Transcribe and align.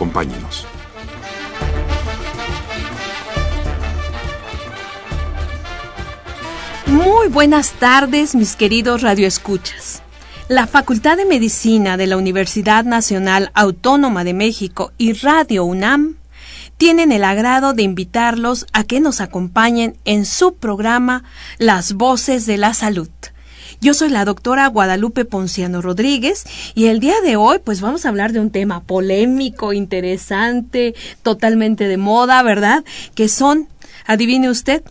Acompáñenos. 0.00 0.66
Muy 6.86 7.28
buenas 7.28 7.72
tardes, 7.72 8.34
mis 8.34 8.56
queridos 8.56 9.02
radioescuchas. 9.02 10.02
La 10.48 10.66
Facultad 10.66 11.18
de 11.18 11.26
Medicina 11.26 11.98
de 11.98 12.06
la 12.06 12.16
Universidad 12.16 12.84
Nacional 12.84 13.50
Autónoma 13.52 14.24
de 14.24 14.32
México 14.32 14.92
y 14.96 15.12
Radio 15.12 15.64
UNAM 15.64 16.16
tienen 16.78 17.12
el 17.12 17.22
agrado 17.22 17.74
de 17.74 17.82
invitarlos 17.82 18.66
a 18.72 18.84
que 18.84 19.00
nos 19.00 19.20
acompañen 19.20 19.98
en 20.06 20.24
su 20.24 20.54
programa 20.54 21.24
Las 21.58 21.92
Voces 21.92 22.46
de 22.46 22.56
la 22.56 22.72
Salud. 22.72 23.10
Yo 23.82 23.94
soy 23.94 24.10
la 24.10 24.26
doctora 24.26 24.66
Guadalupe 24.66 25.24
Ponciano 25.24 25.80
Rodríguez 25.80 26.44
y 26.74 26.88
el 26.88 27.00
día 27.00 27.14
de 27.22 27.36
hoy 27.36 27.60
pues 27.64 27.80
vamos 27.80 28.04
a 28.04 28.10
hablar 28.10 28.32
de 28.32 28.40
un 28.40 28.50
tema 28.50 28.82
polémico, 28.82 29.72
interesante, 29.72 30.94
totalmente 31.22 31.88
de 31.88 31.96
moda, 31.96 32.42
¿verdad? 32.42 32.84
Que 33.14 33.26
son, 33.30 33.68
adivine 34.04 34.50
usted, 34.50 34.82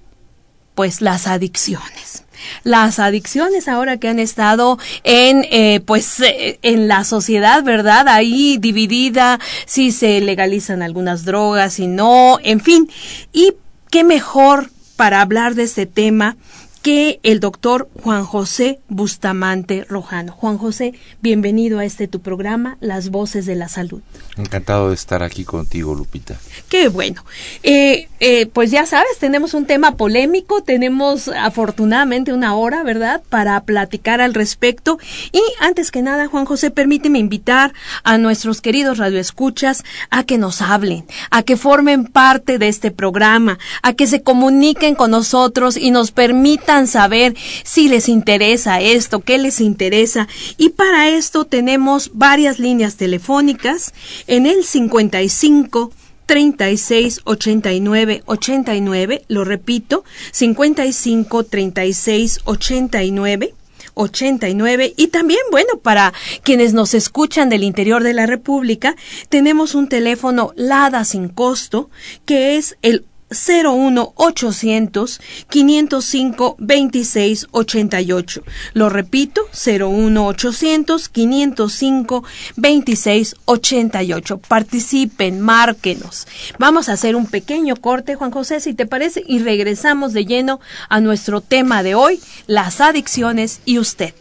pues 0.74 1.02
las 1.02 1.28
adicciones. 1.28 2.24
Las 2.64 2.98
adicciones 2.98 3.68
ahora 3.68 3.98
que 3.98 4.08
han 4.08 4.18
estado 4.18 4.80
en, 5.04 5.46
eh, 5.52 5.82
pues, 5.86 6.20
eh, 6.22 6.58
en 6.64 6.88
la 6.88 7.04
sociedad, 7.04 7.64
¿verdad? 7.64 8.08
Ahí 8.08 8.58
dividida, 8.58 9.40
si 9.68 9.92
se 9.92 10.20
legalizan 10.20 10.82
algunas 10.82 11.26
drogas, 11.26 11.74
si 11.74 11.86
no, 11.86 12.40
en 12.42 12.60
fin. 12.60 12.90
Y 13.34 13.54
qué 13.92 14.04
mejor 14.04 14.72
para 14.96 15.22
hablar 15.22 15.54
de 15.54 15.64
este 15.64 15.86
tema 15.86 16.38
que 16.82 17.20
el 17.24 17.40
doctor 17.40 17.90
Juan 18.04 18.24
José 18.24 18.80
Bustamante 18.88 19.86
Rojano. 19.90 20.32
Juan 20.32 20.58
José, 20.58 20.94
bienvenido 21.22 21.80
a 21.80 21.86
este 21.86 22.08
tu 22.08 22.22
programa, 22.22 22.78
Las 22.80 23.10
Voces 23.10 23.46
de 23.46 23.56
la 23.56 23.68
Salud. 23.68 24.02
Encantado 24.38 24.90
de 24.90 24.96
estar 24.96 25.22
aquí 25.22 25.44
contigo, 25.44 25.94
Lupita. 25.94 26.38
Qué 26.70 26.88
bueno. 26.88 27.26
Eh, 27.64 28.08
eh, 28.20 28.46
pues 28.48 28.72
ya 28.72 28.86
sabes, 28.86 29.18
tenemos 29.20 29.54
un 29.54 29.66
tema 29.66 29.96
polémico, 29.96 30.64
tenemos 30.64 31.28
afortunadamente 31.28 32.34
una 32.34 32.56
hora, 32.56 32.84
¿verdad?, 32.84 33.22
para 33.30 33.60
platicar 33.64 34.22
al 34.22 34.34
respecto. 34.34 35.00
Y 35.32 35.42
antes 35.60 35.92
que 35.92 36.02
nada, 36.02 36.28
Juan 36.28 36.46
José, 36.46 36.72
permíteme 36.72 37.20
invitar 37.20 37.74
a 38.04 38.18
nuestros 38.18 38.62
queridos 38.62 38.98
radioescuchas 38.98 39.84
a 40.10 40.24
que 40.24 40.38
nos 40.38 40.62
hablen, 40.62 41.06
a 41.32 41.44
que 41.44 41.58
formen 41.58 42.06
parte 42.06 42.58
de 42.58 42.70
este 42.70 42.92
programa, 42.92 43.60
a 43.82 43.94
que 43.94 44.08
se 44.08 44.22
comuniquen 44.22 44.96
con 44.96 45.12
nosotros 45.12 45.76
y 45.76 45.92
nos 45.92 46.12
permitan 46.12 46.79
saber 46.88 47.36
si 47.64 47.88
les 47.88 48.10
interesa 48.10 48.82
esto, 48.82 49.22
qué 49.22 49.38
les 49.38 49.62
interesa. 49.62 50.28
Y 50.58 50.70
para 50.70 51.10
esto 51.10 51.46
tenemos 51.46 52.12
varias 52.14 52.60
líneas 52.60 52.96
telefónicas 52.96 53.94
en 54.28 54.46
el 54.46 54.64
55 54.64 55.92
36 56.26 57.22
89 57.24 58.22
89, 58.26 59.24
lo 59.28 59.46
repito, 59.46 60.04
55 60.32 61.44
36 61.44 62.42
89 62.46 63.54
89 63.96 64.94
y 64.96 65.08
también, 65.08 65.40
bueno, 65.52 65.80
para 65.82 66.14
quienes 66.44 66.74
nos 66.74 66.94
escuchan 66.94 67.50
del 67.50 67.64
interior 67.64 68.04
de 68.04 68.14
la 68.14 68.26
República, 68.26 68.96
tenemos 69.30 69.76
un 69.76 69.90
teléfono 69.90 70.54
LADA 70.56 71.04
sin 71.04 71.30
costo 71.30 71.90
que 72.26 72.58
es 72.58 72.78
el 72.82 73.06
01800 73.30 75.20
505 75.50 76.56
2688. 76.60 78.44
Lo 78.74 78.90
repito, 78.90 79.42
01800 79.54 81.10
505 81.10 82.24
2688. 82.56 84.38
Participen, 84.40 85.42
márquenos. 85.42 86.28
Vamos 86.58 86.90
a 86.90 86.94
hacer 86.94 87.16
un 87.16 87.26
pequeño 87.28 87.76
corte, 87.76 88.16
Juan 88.16 88.32
José, 88.32 88.60
si 88.60 88.74
te 88.74 88.86
parece, 88.86 89.24
y 89.26 89.40
regresamos 89.40 90.14
de 90.14 90.26
lleno 90.26 90.60
a 90.90 91.00
nuestro 91.02 91.42
tema 91.42 91.84
de 91.84 91.96
hoy, 91.96 92.20
las 92.48 92.82
adicciones 92.82 93.62
y 93.66 93.80
usted. 93.80 94.14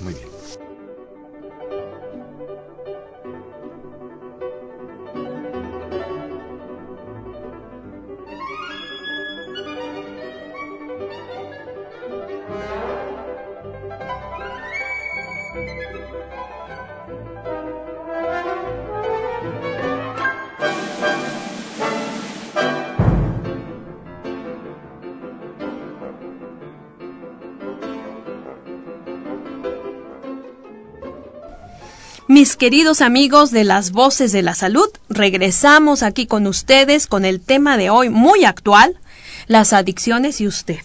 Muy 0.00 0.14
bien. 0.14 0.29
Mis 32.30 32.54
queridos 32.54 33.00
amigos 33.00 33.50
de 33.50 33.64
las 33.64 33.90
voces 33.90 34.30
de 34.30 34.42
la 34.42 34.54
salud, 34.54 34.86
regresamos 35.08 36.04
aquí 36.04 36.26
con 36.26 36.46
ustedes 36.46 37.08
con 37.08 37.24
el 37.24 37.40
tema 37.40 37.76
de 37.76 37.90
hoy 37.90 38.08
muy 38.08 38.44
actual, 38.44 38.96
las 39.48 39.72
adicciones 39.72 40.40
y 40.40 40.46
usted. 40.46 40.78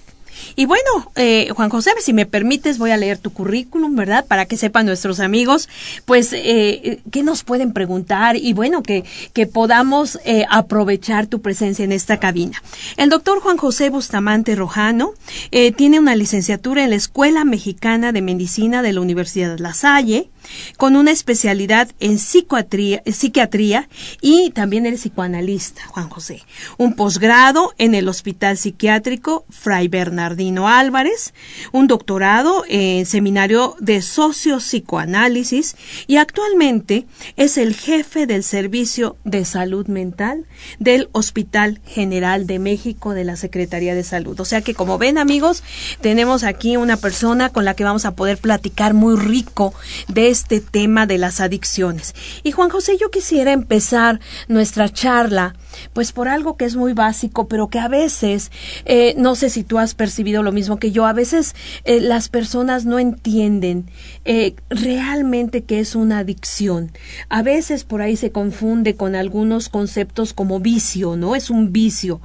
Y 0.55 0.65
bueno, 0.65 1.11
eh, 1.15 1.49
Juan 1.55 1.69
José, 1.69 1.91
si 1.99 2.13
me 2.13 2.25
permites, 2.25 2.79
voy 2.79 2.89
a 2.89 2.97
leer 2.97 3.19
tu 3.19 3.31
currículum, 3.31 3.95
¿verdad? 3.95 4.25
Para 4.25 4.47
que 4.47 4.57
sepan 4.57 4.87
nuestros 4.87 5.19
amigos, 5.19 5.69
pues, 6.05 6.31
eh, 6.33 6.99
qué 7.11 7.21
nos 7.21 7.43
pueden 7.43 7.73
preguntar 7.73 8.37
y 8.37 8.53
bueno, 8.53 8.81
que, 8.81 9.03
que 9.33 9.45
podamos 9.45 10.17
eh, 10.25 10.47
aprovechar 10.49 11.27
tu 11.27 11.41
presencia 11.41 11.85
en 11.85 11.91
esta 11.91 12.17
cabina. 12.17 12.59
El 12.97 13.11
doctor 13.11 13.39
Juan 13.39 13.57
José 13.57 13.91
Bustamante 13.91 14.55
Rojano 14.55 15.13
eh, 15.51 15.71
tiene 15.71 15.99
una 15.99 16.15
licenciatura 16.15 16.83
en 16.83 16.89
la 16.89 16.95
Escuela 16.95 17.45
Mexicana 17.45 18.11
de 18.11 18.23
Medicina 18.23 18.81
de 18.81 18.93
la 18.93 19.01
Universidad 19.01 19.55
de 19.55 19.61
La 19.61 19.75
Salle, 19.75 20.31
con 20.77 20.95
una 20.95 21.11
especialidad 21.11 21.89
en 21.99 22.19
psiquiatría, 22.19 23.01
psiquiatría 23.05 23.89
y 24.21 24.51
también 24.51 24.85
eres 24.85 25.01
psicoanalista, 25.01 25.85
Juan 25.87 26.09
José. 26.09 26.41
Un 26.77 26.95
posgrado 26.95 27.73
en 27.77 27.95
el 27.95 28.07
Hospital 28.07 28.57
Psiquiátrico 28.57 29.45
Fray 29.49 29.87
Bernardino 29.87 30.67
Álvarez, 30.67 31.33
un 31.71 31.87
doctorado 31.87 32.63
en 32.67 33.05
seminario 33.05 33.75
de 33.79 34.01
sociopsicoanálisis 34.01 35.75
y 36.07 36.17
actualmente 36.17 37.05
es 37.35 37.57
el 37.57 37.75
jefe 37.75 38.27
del 38.27 38.43
Servicio 38.43 39.17
de 39.23 39.45
Salud 39.45 39.87
Mental 39.87 40.45
del 40.79 41.09
Hospital 41.11 41.81
General 41.85 42.47
de 42.47 42.59
México 42.59 43.13
de 43.13 43.23
la 43.23 43.35
Secretaría 43.35 43.95
de 43.95 44.03
Salud. 44.03 44.39
O 44.39 44.45
sea 44.45 44.61
que 44.61 44.73
como 44.73 44.97
ven 44.97 45.17
amigos, 45.17 45.63
tenemos 46.01 46.43
aquí 46.43 46.77
una 46.77 46.97
persona 46.97 47.49
con 47.49 47.65
la 47.65 47.73
que 47.75 47.83
vamos 47.83 48.05
a 48.05 48.15
poder 48.15 48.37
platicar 48.37 48.93
muy 48.93 49.15
rico 49.15 49.73
de 50.07 50.29
este 50.35 50.59
tema 50.59 51.05
de 51.07 51.17
las 51.17 51.39
adicciones. 51.39 52.13
Y 52.43 52.51
Juan 52.51 52.69
José, 52.69 52.97
yo 52.99 53.09
quisiera 53.09 53.53
empezar 53.53 54.19
nuestra 54.49 54.89
charla, 54.89 55.55
pues 55.93 56.11
por 56.11 56.27
algo 56.27 56.57
que 56.57 56.65
es 56.65 56.75
muy 56.75 56.93
básico, 56.93 57.47
pero 57.47 57.67
que 57.67 57.79
a 57.79 57.87
veces, 57.87 58.51
eh, 58.85 59.15
no 59.17 59.35
sé 59.35 59.49
si 59.49 59.63
tú 59.63 59.77
has 59.77 59.95
percibido 59.95 60.43
lo 60.43 60.51
mismo 60.51 60.77
que 60.77 60.91
yo, 60.91 61.05
a 61.05 61.13
veces 61.13 61.55
eh, 61.83 62.01
las 62.01 62.29
personas 62.29 62.85
no 62.85 62.99
entienden 62.99 63.85
eh, 64.25 64.55
realmente 64.69 65.63
qué 65.63 65.79
es 65.79 65.95
una 65.95 66.19
adicción. 66.19 66.91
A 67.29 67.41
veces 67.41 67.83
por 67.83 68.01
ahí 68.01 68.15
se 68.15 68.31
confunde 68.31 68.95
con 68.95 69.15
algunos 69.15 69.69
conceptos 69.69 70.33
como 70.33 70.59
vicio, 70.59 71.15
¿no? 71.15 71.35
Es 71.35 71.49
un 71.49 71.71
vicio. 71.71 72.21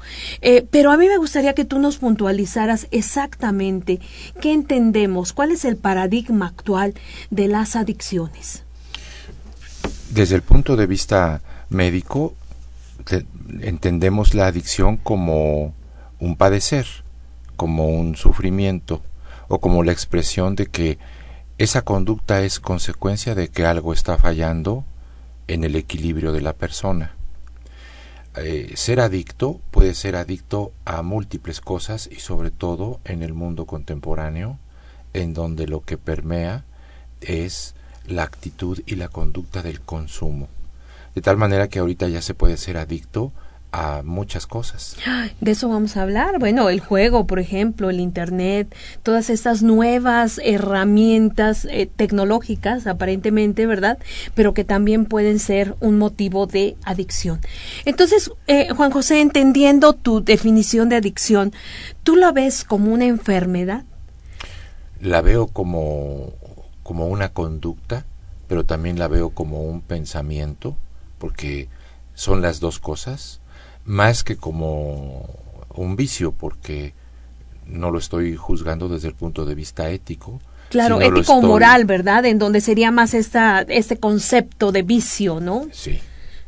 Pero 0.71 0.91
a 0.91 0.97
mí 0.97 1.07
me 1.07 1.19
gustaría 1.19 1.55
que 1.55 1.65
tú 1.65 1.79
nos 1.79 1.99
puntualizaras 1.99 2.87
exactamente 2.91 4.01
qué 4.41 4.53
entendemos, 4.53 5.33
cuál 5.33 5.53
es 5.53 5.65
el 5.65 5.77
paradigma 5.77 6.47
actual 6.47 6.95
de 7.31 7.49
las 7.49 7.77
adicciones. 7.77 8.65
Desde 10.11 10.35
el 10.35 10.43
punto 10.43 10.77
de 10.77 10.87
vista 10.87 11.41
médico, 11.69 12.35
te- 13.11 13.27
entendemos 13.67 14.35
la 14.35 14.47
adicción 14.47 14.97
como 14.97 15.75
un 16.21 16.37
padecer, 16.37 16.87
como 17.57 17.89
un 17.89 18.15
sufrimiento 18.15 19.03
o 19.49 19.59
como 19.61 19.83
la 19.83 19.91
expresión 19.91 20.55
de 20.55 20.67
que 20.67 20.99
esa 21.59 21.83
conducta 21.83 22.41
es 22.43 22.61
consecuencia 22.61 23.35
de 23.35 23.49
que 23.49 23.67
algo 23.67 23.93
está 23.93 24.17
fallando 24.17 24.85
en 25.49 25.65
el 25.65 25.75
equilibrio 25.75 26.31
de 26.33 26.41
la 26.41 26.53
persona. 26.53 27.17
Eh, 28.37 28.75
ser 28.77 29.01
adicto 29.01 29.61
puede 29.73 29.95
ser 29.95 30.15
adicto 30.15 30.73
a 30.85 31.03
múltiples 31.03 31.61
cosas 31.61 32.09
y 32.11 32.21
sobre 32.21 32.53
todo 32.53 33.01
en 33.05 33.25
el 33.25 33.35
mundo 33.35 33.67
contemporáneo, 33.67 34.59
en 35.15 35.35
donde 35.35 35.67
lo 35.67 35.81
que 35.81 35.99
permea 35.99 36.65
es 37.21 37.75
la 38.07 38.23
actitud 38.23 38.81
y 38.87 38.95
la 38.95 39.09
conducta 39.09 39.63
del 39.63 39.81
consumo. 39.81 40.49
De 41.15 41.23
tal 41.23 41.37
manera 41.37 41.69
que 41.69 41.79
ahorita 41.79 42.09
ya 42.09 42.23
se 42.23 42.35
puede 42.35 42.57
ser 42.57 42.77
adicto 42.77 43.33
a 43.73 44.03
muchas 44.05 44.47
cosas. 44.47 44.97
De 45.41 45.53
eso 45.53 45.69
vamos 45.69 45.97
a 45.97 46.03
hablar. 46.03 46.39
Bueno, 46.39 46.69
el 46.69 46.81
juego, 46.81 47.27
por 47.27 47.39
ejemplo, 47.39 47.91
el 47.91 48.01
Internet, 48.01 48.75
todas 49.03 49.31
estas 49.31 49.63
nuevas 49.63 50.41
herramientas 50.43 51.67
eh, 51.71 51.89
tecnológicas, 51.95 52.87
aparentemente, 52.87 53.67
¿verdad? 53.67 53.99
Pero 54.35 54.55
que 54.55 54.65
también 54.65 55.07
pueden 55.07 55.39
ser 55.39 55.77
un 55.81 55.99
motivo 55.99 56.47
de 56.47 56.77
adicción. 56.85 57.41
Entonces, 57.85 58.33
eh, 58.47 58.71
Juan 58.71 58.91
José, 58.91 59.21
entendiendo 59.21 59.93
tu 59.93 60.23
definición 60.23 60.89
de 60.89 60.97
adicción, 60.97 61.53
¿tú 62.03 62.17
la 62.17 62.33
ves 62.33 62.65
como 62.65 62.93
una 62.93 63.07
enfermedad? 63.07 63.85
La 65.01 65.23
veo 65.23 65.47
como, 65.47 66.33
como 66.83 67.07
una 67.07 67.31
conducta, 67.31 68.05
pero 68.49 68.65
también 68.65 68.99
la 68.99 69.09
veo 69.09 69.31
como 69.31 69.63
un 69.63 69.81
pensamiento, 69.81 70.77
porque 71.21 71.69
son 72.15 72.41
las 72.41 72.59
dos 72.59 72.81
cosas 72.81 73.41
más 73.85 74.25
que 74.25 74.37
como 74.37 75.29
un 75.75 75.95
vicio, 75.95 76.33
porque 76.33 76.95
no 77.67 77.91
lo 77.91 77.99
estoy 77.99 78.35
juzgando 78.37 78.89
desde 78.89 79.09
el 79.09 79.15
punto 79.15 79.45
de 79.45 79.55
vista 79.55 79.91
ético. 79.91 80.41
Claro, 80.71 81.01
ético 81.01 81.35
o 81.35 81.43
moral, 81.43 81.85
¿verdad? 81.85 82.25
En 82.25 82.39
donde 82.39 82.61
sería 82.61 82.91
más 82.91 83.15
esta, 83.15 83.63
este 83.63 83.99
concepto 83.99 84.73
de 84.73 84.83
vicio, 84.83 85.41
¿no? 85.41 85.67
Sí. 85.73 86.01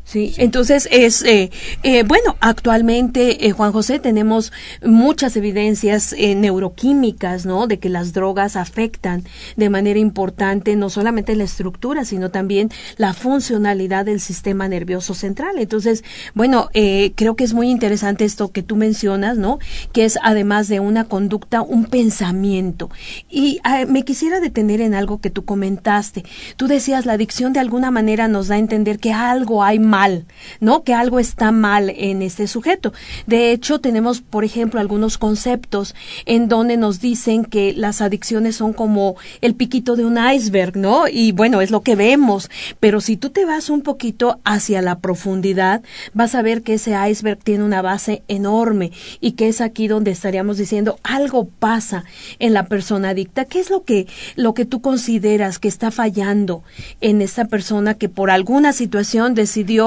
Sí, 0.04 0.34
entonces 0.36 0.88
es, 0.90 1.22
eh, 1.22 1.50
eh, 1.84 2.02
bueno, 2.02 2.36
actualmente, 2.40 3.46
eh, 3.46 3.52
Juan 3.52 3.72
José, 3.72 4.00
tenemos 4.00 4.52
muchas 4.84 5.36
evidencias 5.36 6.14
neuroquímicas, 6.18 7.46
¿no? 7.46 7.66
De 7.68 7.78
que 7.78 7.88
las 7.88 8.12
drogas 8.12 8.56
afectan 8.56 9.22
de 9.56 9.70
manera 9.70 10.00
importante 10.00 10.74
no 10.74 10.90
solamente 10.90 11.36
la 11.36 11.44
estructura, 11.44 12.04
sino 12.04 12.30
también 12.30 12.70
la 12.96 13.14
funcionalidad 13.14 14.04
del 14.04 14.20
sistema 14.20 14.68
nervioso 14.68 15.14
central. 15.14 15.58
Entonces, 15.58 16.02
bueno, 16.34 16.68
creo 16.72 17.36
que 17.36 17.44
es 17.44 17.54
muy 17.54 17.70
interesante 17.70 18.24
esto 18.24 18.50
que 18.50 18.62
tú 18.62 18.76
mencionas, 18.76 19.38
¿no? 19.38 19.60
Que 19.92 20.04
es 20.04 20.18
además 20.22 20.68
de 20.68 20.80
una 20.80 21.04
conducta, 21.04 21.62
un 21.62 21.86
pensamiento. 21.86 22.90
Y 23.30 23.60
me 23.88 24.04
quisiera 24.04 24.40
detener 24.40 24.80
en 24.80 24.94
algo 24.94 25.20
que 25.20 25.30
tú 25.30 25.44
comentaste. 25.44 26.24
Tú 26.56 26.66
decías, 26.66 27.06
la 27.06 27.14
adicción 27.14 27.52
de 27.52 27.60
alguna 27.60 27.90
manera 27.90 28.28
nos 28.28 28.48
da 28.48 28.56
a 28.56 28.58
entender 28.58 28.98
que 28.98 29.12
algo 29.12 29.62
hay 29.62 29.78
mal, 29.92 30.24
¿no? 30.58 30.84
Que 30.84 30.94
algo 30.94 31.18
está 31.18 31.52
mal 31.52 31.90
en 31.90 32.22
este 32.22 32.46
sujeto. 32.46 32.94
De 33.26 33.52
hecho, 33.52 33.78
tenemos, 33.78 34.22
por 34.22 34.42
ejemplo, 34.42 34.80
algunos 34.80 35.18
conceptos 35.18 35.94
en 36.24 36.48
donde 36.48 36.78
nos 36.78 36.98
dicen 36.98 37.44
que 37.44 37.74
las 37.74 38.00
adicciones 38.00 38.56
son 38.56 38.72
como 38.72 39.16
el 39.42 39.54
piquito 39.54 39.94
de 39.94 40.06
un 40.06 40.16
iceberg, 40.16 40.78
¿no? 40.78 41.08
Y 41.08 41.32
bueno, 41.32 41.60
es 41.60 41.70
lo 41.70 41.82
que 41.82 41.94
vemos, 41.94 42.48
pero 42.80 43.02
si 43.02 43.18
tú 43.18 43.28
te 43.28 43.44
vas 43.44 43.68
un 43.68 43.82
poquito 43.82 44.40
hacia 44.44 44.80
la 44.80 44.98
profundidad, 44.98 45.82
vas 46.14 46.34
a 46.34 46.40
ver 46.40 46.62
que 46.62 46.74
ese 46.74 46.96
iceberg 47.10 47.40
tiene 47.44 47.64
una 47.64 47.82
base 47.82 48.22
enorme 48.28 48.92
y 49.20 49.32
que 49.32 49.48
es 49.48 49.60
aquí 49.60 49.88
donde 49.88 50.10
estaríamos 50.10 50.56
diciendo 50.56 50.98
algo 51.02 51.48
pasa 51.58 52.04
en 52.38 52.54
la 52.54 52.64
persona 52.64 53.10
adicta. 53.10 53.44
¿Qué 53.44 53.60
es 53.60 53.68
lo 53.68 53.84
que 53.84 54.06
lo 54.36 54.54
que 54.54 54.64
tú 54.64 54.80
consideras 54.80 55.58
que 55.58 55.68
está 55.68 55.90
fallando 55.90 56.62
en 57.02 57.20
esta 57.20 57.44
persona 57.44 57.94
que 57.94 58.08
por 58.08 58.30
alguna 58.30 58.72
situación 58.72 59.34
decidió 59.34 59.81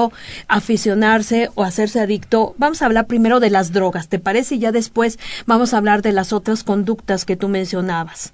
aficionarse 0.48 1.50
o 1.54 1.64
hacerse 1.64 2.00
adicto, 2.00 2.54
vamos 2.58 2.82
a 2.82 2.86
hablar 2.86 3.06
primero 3.06 3.40
de 3.40 3.50
las 3.50 3.72
drogas, 3.72 4.08
¿te 4.08 4.18
parece? 4.18 4.56
Y 4.56 4.60
ya 4.60 4.72
después 4.72 5.18
vamos 5.46 5.72
a 5.72 5.78
hablar 5.78 6.02
de 6.02 6.12
las 6.12 6.32
otras 6.32 6.64
conductas 6.64 7.24
que 7.24 7.36
tú 7.36 7.48
mencionabas. 7.48 8.32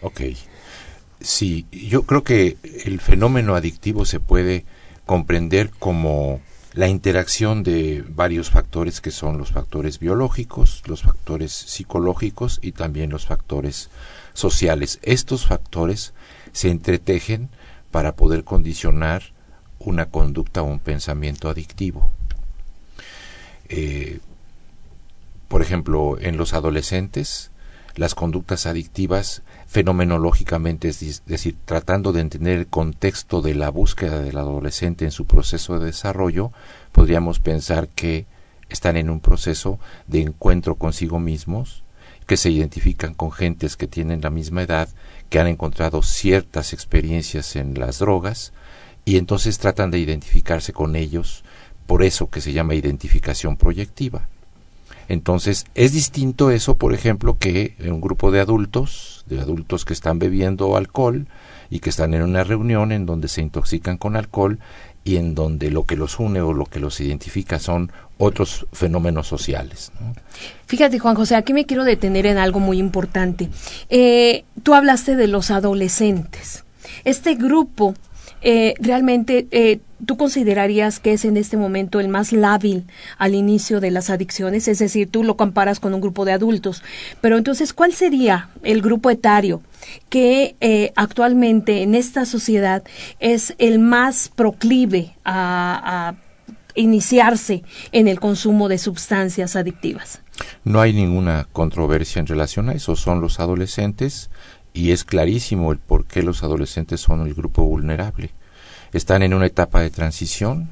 Ok. 0.00 0.20
Sí, 1.20 1.66
yo 1.70 2.02
creo 2.02 2.24
que 2.24 2.56
el 2.84 3.00
fenómeno 3.00 3.54
adictivo 3.54 4.04
se 4.04 4.18
puede 4.18 4.64
comprender 5.06 5.70
como 5.78 6.40
la 6.74 6.88
interacción 6.88 7.62
de 7.62 8.02
varios 8.08 8.50
factores 8.50 9.00
que 9.00 9.10
son 9.10 9.36
los 9.38 9.52
factores 9.52 9.98
biológicos, 9.98 10.82
los 10.86 11.02
factores 11.02 11.52
psicológicos 11.52 12.58
y 12.62 12.72
también 12.72 13.10
los 13.10 13.26
factores 13.26 13.90
sociales. 14.32 14.98
Estos 15.02 15.46
factores 15.46 16.14
se 16.52 16.70
entretejen 16.70 17.50
para 17.90 18.16
poder 18.16 18.42
condicionar 18.42 19.22
una 19.84 20.06
conducta 20.06 20.62
o 20.62 20.66
un 20.66 20.78
pensamiento 20.78 21.48
adictivo. 21.48 22.10
Eh, 23.68 24.20
por 25.48 25.62
ejemplo, 25.62 26.18
en 26.20 26.36
los 26.36 26.54
adolescentes, 26.54 27.50
las 27.94 28.14
conductas 28.14 28.66
adictivas 28.66 29.42
fenomenológicamente, 29.66 30.88
es 30.88 31.22
decir, 31.26 31.56
tratando 31.64 32.12
de 32.12 32.20
entender 32.20 32.58
el 32.58 32.66
contexto 32.66 33.42
de 33.42 33.54
la 33.54 33.70
búsqueda 33.70 34.20
del 34.20 34.38
adolescente 34.38 35.04
en 35.04 35.10
su 35.10 35.26
proceso 35.26 35.78
de 35.78 35.86
desarrollo, 35.86 36.52
podríamos 36.92 37.38
pensar 37.38 37.88
que 37.88 38.26
están 38.68 38.96
en 38.96 39.10
un 39.10 39.20
proceso 39.20 39.78
de 40.06 40.22
encuentro 40.22 40.76
consigo 40.76 41.18
mismos, 41.18 41.84
que 42.26 42.36
se 42.36 42.50
identifican 42.50 43.14
con 43.14 43.32
gentes 43.32 43.76
que 43.76 43.86
tienen 43.86 44.22
la 44.22 44.30
misma 44.30 44.62
edad, 44.62 44.88
que 45.28 45.38
han 45.38 45.48
encontrado 45.48 46.02
ciertas 46.02 46.72
experiencias 46.72 47.56
en 47.56 47.78
las 47.78 47.98
drogas, 47.98 48.52
y 49.04 49.16
entonces 49.16 49.58
tratan 49.58 49.90
de 49.90 49.98
identificarse 49.98 50.72
con 50.72 50.96
ellos, 50.96 51.44
por 51.86 52.02
eso 52.02 52.30
que 52.30 52.40
se 52.40 52.52
llama 52.52 52.74
identificación 52.74 53.56
proyectiva. 53.56 54.28
Entonces, 55.08 55.66
es 55.74 55.92
distinto 55.92 56.50
eso, 56.50 56.76
por 56.76 56.94
ejemplo, 56.94 57.36
que 57.38 57.74
un 57.80 58.00
grupo 58.00 58.30
de 58.30 58.40
adultos, 58.40 59.24
de 59.26 59.40
adultos 59.40 59.84
que 59.84 59.92
están 59.92 60.18
bebiendo 60.18 60.76
alcohol 60.76 61.26
y 61.70 61.80
que 61.80 61.90
están 61.90 62.14
en 62.14 62.22
una 62.22 62.44
reunión 62.44 62.92
en 62.92 63.04
donde 63.04 63.28
se 63.28 63.42
intoxican 63.42 63.98
con 63.98 64.16
alcohol 64.16 64.58
y 65.04 65.16
en 65.16 65.34
donde 65.34 65.70
lo 65.70 65.84
que 65.84 65.96
los 65.96 66.20
une 66.20 66.40
o 66.40 66.52
lo 66.52 66.66
que 66.66 66.80
los 66.80 67.00
identifica 67.00 67.58
son 67.58 67.90
otros 68.18 68.66
fenómenos 68.72 69.26
sociales. 69.26 69.90
Fíjate, 70.66 70.98
Juan 70.98 71.16
José, 71.16 71.34
aquí 71.34 71.52
me 71.52 71.66
quiero 71.66 71.84
detener 71.84 72.26
en 72.26 72.38
algo 72.38 72.60
muy 72.60 72.78
importante. 72.78 73.48
Eh, 73.90 74.44
tú 74.62 74.74
hablaste 74.74 75.16
de 75.16 75.26
los 75.26 75.50
adolescentes. 75.50 76.64
Este 77.04 77.34
grupo 77.34 77.94
eh, 78.42 78.74
realmente 78.80 79.46
eh, 79.50 79.80
tú 80.04 80.16
considerarías 80.16 80.98
que 80.98 81.12
es 81.12 81.24
en 81.24 81.36
este 81.36 81.56
momento 81.56 82.00
el 82.00 82.08
más 82.08 82.32
lábil 82.32 82.84
al 83.18 83.34
inicio 83.34 83.80
de 83.80 83.90
las 83.90 84.10
adicciones, 84.10 84.66
es 84.68 84.78
decir, 84.80 85.08
tú 85.10 85.22
lo 85.22 85.36
comparas 85.36 85.80
con 85.80 85.94
un 85.94 86.00
grupo 86.00 86.24
de 86.24 86.32
adultos, 86.32 86.82
pero 87.20 87.38
entonces, 87.38 87.72
¿cuál 87.72 87.92
sería 87.92 88.50
el 88.62 88.82
grupo 88.82 89.10
etario 89.10 89.62
que 90.08 90.56
eh, 90.60 90.92
actualmente 90.96 91.82
en 91.82 91.94
esta 91.94 92.24
sociedad 92.24 92.82
es 93.20 93.54
el 93.58 93.78
más 93.78 94.28
proclive 94.28 95.14
a, 95.24 96.10
a 96.10 96.14
iniciarse 96.74 97.62
en 97.92 98.08
el 98.08 98.18
consumo 98.18 98.68
de 98.68 98.78
sustancias 98.78 99.54
adictivas? 99.54 100.20
No 100.64 100.80
hay 100.80 100.92
ninguna 100.92 101.46
controversia 101.52 102.18
en 102.18 102.26
relación 102.26 102.68
a 102.68 102.72
eso, 102.72 102.96
son 102.96 103.20
los 103.20 103.38
adolescentes 103.38 104.30
y 104.72 104.90
es 104.90 105.04
clarísimo 105.04 105.70
el 105.72 105.78
por 105.78 106.06
qué 106.06 106.22
los 106.22 106.42
adolescentes 106.42 107.00
son 107.00 107.26
el 107.26 107.34
grupo 107.34 107.64
vulnerable. 107.64 108.30
Están 108.92 109.22
en 109.22 109.34
una 109.34 109.46
etapa 109.46 109.80
de 109.80 109.90
transición 109.90 110.68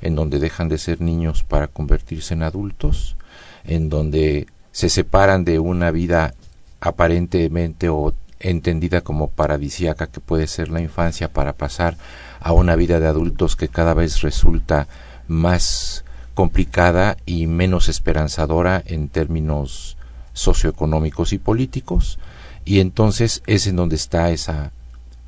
en 0.00 0.14
donde 0.14 0.38
dejan 0.38 0.68
de 0.68 0.78
ser 0.78 1.00
niños 1.00 1.44
para 1.44 1.68
convertirse 1.68 2.34
en 2.34 2.42
adultos, 2.42 3.16
en 3.64 3.88
donde 3.90 4.46
se 4.72 4.88
separan 4.88 5.44
de 5.44 5.58
una 5.58 5.90
vida 5.90 6.34
aparentemente 6.80 7.90
o 7.90 8.14
entendida 8.38 9.02
como 9.02 9.28
paradisíaca 9.28 10.06
que 10.06 10.20
puede 10.20 10.46
ser 10.46 10.70
la 10.70 10.80
infancia 10.80 11.30
para 11.30 11.52
pasar 11.52 11.96
a 12.40 12.52
una 12.52 12.76
vida 12.76 12.98
de 12.98 13.06
adultos 13.06 13.56
que 13.56 13.68
cada 13.68 13.92
vez 13.92 14.22
resulta 14.22 14.88
más 15.28 16.04
complicada 16.34 17.18
y 17.26 17.46
menos 17.46 17.90
esperanzadora 17.90 18.82
en 18.86 19.08
términos 19.08 19.98
socioeconómicos 20.32 21.34
y 21.34 21.38
políticos. 21.38 22.18
Y 22.64 22.80
entonces 22.80 23.42
es 23.46 23.66
en 23.66 23.76
donde 23.76 23.96
está 23.96 24.30
esa 24.30 24.72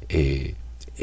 eh, 0.09 0.55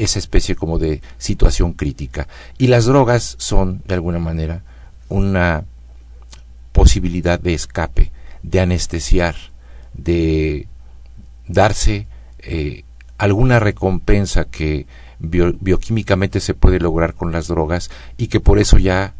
esa 0.03 0.19
especie 0.19 0.55
como 0.55 0.79
de 0.79 1.01
situación 1.17 1.73
crítica 1.73 2.27
y 2.57 2.67
las 2.67 2.85
drogas 2.85 3.35
son 3.39 3.81
de 3.85 3.95
alguna 3.95 4.19
manera 4.19 4.63
una 5.09 5.65
posibilidad 6.71 7.39
de 7.39 7.53
escape 7.53 8.11
de 8.43 8.59
anestesiar 8.59 9.35
de 9.93 10.67
darse 11.47 12.07
eh, 12.39 12.83
alguna 13.17 13.59
recompensa 13.59 14.45
que 14.45 14.85
bioquímicamente 15.19 16.39
se 16.39 16.53
puede 16.53 16.79
lograr 16.79 17.13
con 17.13 17.31
las 17.31 17.47
drogas 17.47 17.91
y 18.17 18.27
que 18.27 18.39
por 18.39 18.59
eso 18.59 18.77
ya 18.77 19.13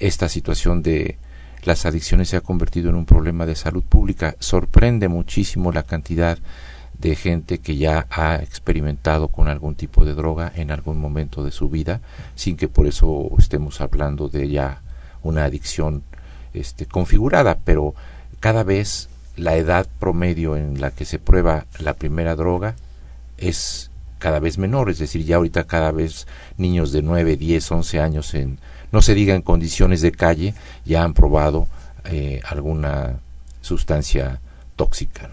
esta 0.00 0.28
situación 0.28 0.82
de 0.82 1.18
las 1.64 1.84
adicciones 1.84 2.30
se 2.30 2.36
ha 2.36 2.40
convertido 2.40 2.88
en 2.88 2.96
un 2.96 3.04
problema 3.04 3.44
de 3.44 3.56
salud 3.56 3.82
pública. 3.82 4.36
Sorprende 4.38 5.08
muchísimo 5.08 5.72
la 5.72 5.82
cantidad 5.82 6.38
gente 7.14 7.58
que 7.58 7.76
ya 7.76 8.06
ha 8.10 8.36
experimentado 8.36 9.28
con 9.28 9.48
algún 9.48 9.74
tipo 9.74 10.04
de 10.04 10.14
droga 10.14 10.52
en 10.54 10.70
algún 10.70 11.00
momento 11.00 11.44
de 11.44 11.52
su 11.52 11.68
vida, 11.68 12.00
sin 12.34 12.56
que 12.56 12.68
por 12.68 12.86
eso 12.86 13.30
estemos 13.38 13.80
hablando 13.80 14.28
de 14.28 14.48
ya 14.48 14.82
una 15.22 15.44
adicción 15.44 16.02
este, 16.54 16.86
configurada, 16.86 17.58
pero 17.64 17.94
cada 18.40 18.64
vez 18.64 19.08
la 19.36 19.56
edad 19.56 19.86
promedio 19.98 20.56
en 20.56 20.80
la 20.80 20.90
que 20.90 21.04
se 21.04 21.18
prueba 21.18 21.66
la 21.78 21.94
primera 21.94 22.34
droga 22.34 22.74
es 23.36 23.90
cada 24.18 24.40
vez 24.40 24.58
menor, 24.58 24.90
es 24.90 24.98
decir, 24.98 25.24
ya 25.24 25.36
ahorita 25.36 25.64
cada 25.64 25.92
vez 25.92 26.26
niños 26.56 26.90
de 26.90 27.02
9, 27.02 27.36
10, 27.36 27.70
11 27.70 28.00
años 28.00 28.34
en 28.34 28.58
no 28.90 29.02
se 29.02 29.14
diga 29.14 29.34
en 29.34 29.42
condiciones 29.42 30.00
de 30.00 30.12
calle 30.12 30.54
ya 30.84 31.04
han 31.04 31.12
probado 31.12 31.68
eh, 32.04 32.40
alguna 32.44 33.18
sustancia 33.60 34.40
tóxica. 34.78 35.28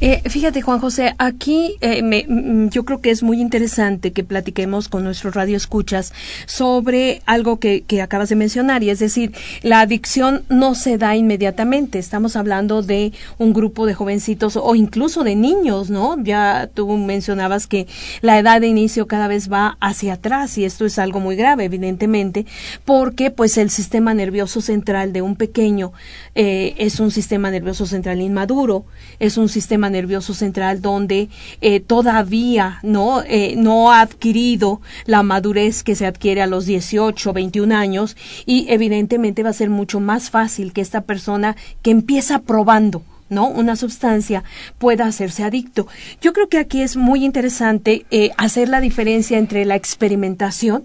Eh, 0.00 0.22
fíjate, 0.28 0.60
Juan 0.62 0.78
José, 0.78 1.14
aquí 1.18 1.76
eh, 1.80 2.02
me, 2.02 2.24
mm, 2.28 2.68
yo 2.68 2.84
creo 2.84 3.00
que 3.00 3.10
es 3.10 3.22
muy 3.22 3.40
interesante 3.40 4.12
que 4.12 4.24
platiquemos 4.24 4.88
con 4.88 5.04
nuestros 5.04 5.34
radioescuchas 5.34 6.12
sobre 6.46 7.22
algo 7.26 7.58
que, 7.58 7.82
que 7.82 8.02
acabas 8.02 8.28
de 8.28 8.36
mencionar, 8.36 8.82
y 8.82 8.90
es 8.90 8.98
decir, 8.98 9.32
la 9.62 9.80
adicción 9.80 10.44
no 10.48 10.74
se 10.74 10.98
da 10.98 11.16
inmediatamente. 11.16 11.98
Estamos 11.98 12.36
hablando 12.36 12.82
de 12.82 13.12
un 13.38 13.52
grupo 13.52 13.86
de 13.86 13.94
jovencitos 13.94 14.56
o 14.56 14.74
incluso 14.74 15.24
de 15.24 15.34
niños, 15.34 15.90
¿no? 15.90 16.22
Ya 16.22 16.68
tú 16.72 16.86
mencionabas 16.96 17.66
que 17.66 17.86
la 18.20 18.38
edad 18.38 18.60
de 18.60 18.68
inicio 18.68 19.06
cada 19.06 19.28
vez 19.28 19.50
va 19.50 19.78
hacia 19.80 20.14
atrás 20.14 20.58
y 20.58 20.64
esto 20.64 20.84
es 20.84 20.98
algo 20.98 21.20
muy 21.20 21.36
grave, 21.36 21.64
evidentemente, 21.64 22.44
porque 22.84 23.30
pues 23.30 23.56
el 23.56 23.70
sistema 23.70 24.12
nervioso 24.12 24.60
central 24.60 25.12
de 25.14 25.22
un 25.22 25.36
pequeño 25.36 25.92
eh, 26.34 26.74
es 26.76 27.00
un 27.00 27.10
sistema 27.10 27.50
nervioso 27.50 27.86
central 27.86 28.20
inmaduro 28.20 28.84
es 29.18 29.36
un 29.36 29.48
sistema 29.48 29.90
nervioso 29.90 30.34
central 30.34 30.80
donde 30.82 31.28
eh, 31.60 31.80
todavía 31.80 32.80
no, 32.82 33.22
eh, 33.22 33.54
no 33.56 33.92
ha 33.92 34.00
adquirido 34.00 34.80
la 35.06 35.22
madurez 35.22 35.82
que 35.82 35.94
se 35.94 36.06
adquiere 36.06 36.42
a 36.42 36.46
los 36.46 36.66
18, 36.66 37.32
21 37.32 37.76
años 37.76 38.16
y 38.46 38.66
evidentemente 38.68 39.42
va 39.42 39.50
a 39.50 39.54
ser 39.54 39.70
mucho 39.70 40.00
más 40.00 40.30
fácil 40.30 40.72
que 40.72 40.80
esta 40.80 41.02
persona 41.02 41.56
que 41.82 41.90
empieza 41.90 42.40
probando 42.40 43.02
¿no? 43.28 43.46
Una 43.46 43.76
sustancia 43.76 44.42
pueda 44.78 45.06
hacerse 45.06 45.44
adicto. 45.44 45.86
Yo 46.20 46.32
creo 46.32 46.48
que 46.48 46.58
aquí 46.58 46.82
es 46.82 46.96
muy 46.96 47.24
interesante 47.24 48.04
eh, 48.10 48.32
hacer 48.36 48.68
la 48.68 48.80
diferencia 48.80 49.38
entre 49.38 49.64
la 49.64 49.76
experimentación 49.76 50.84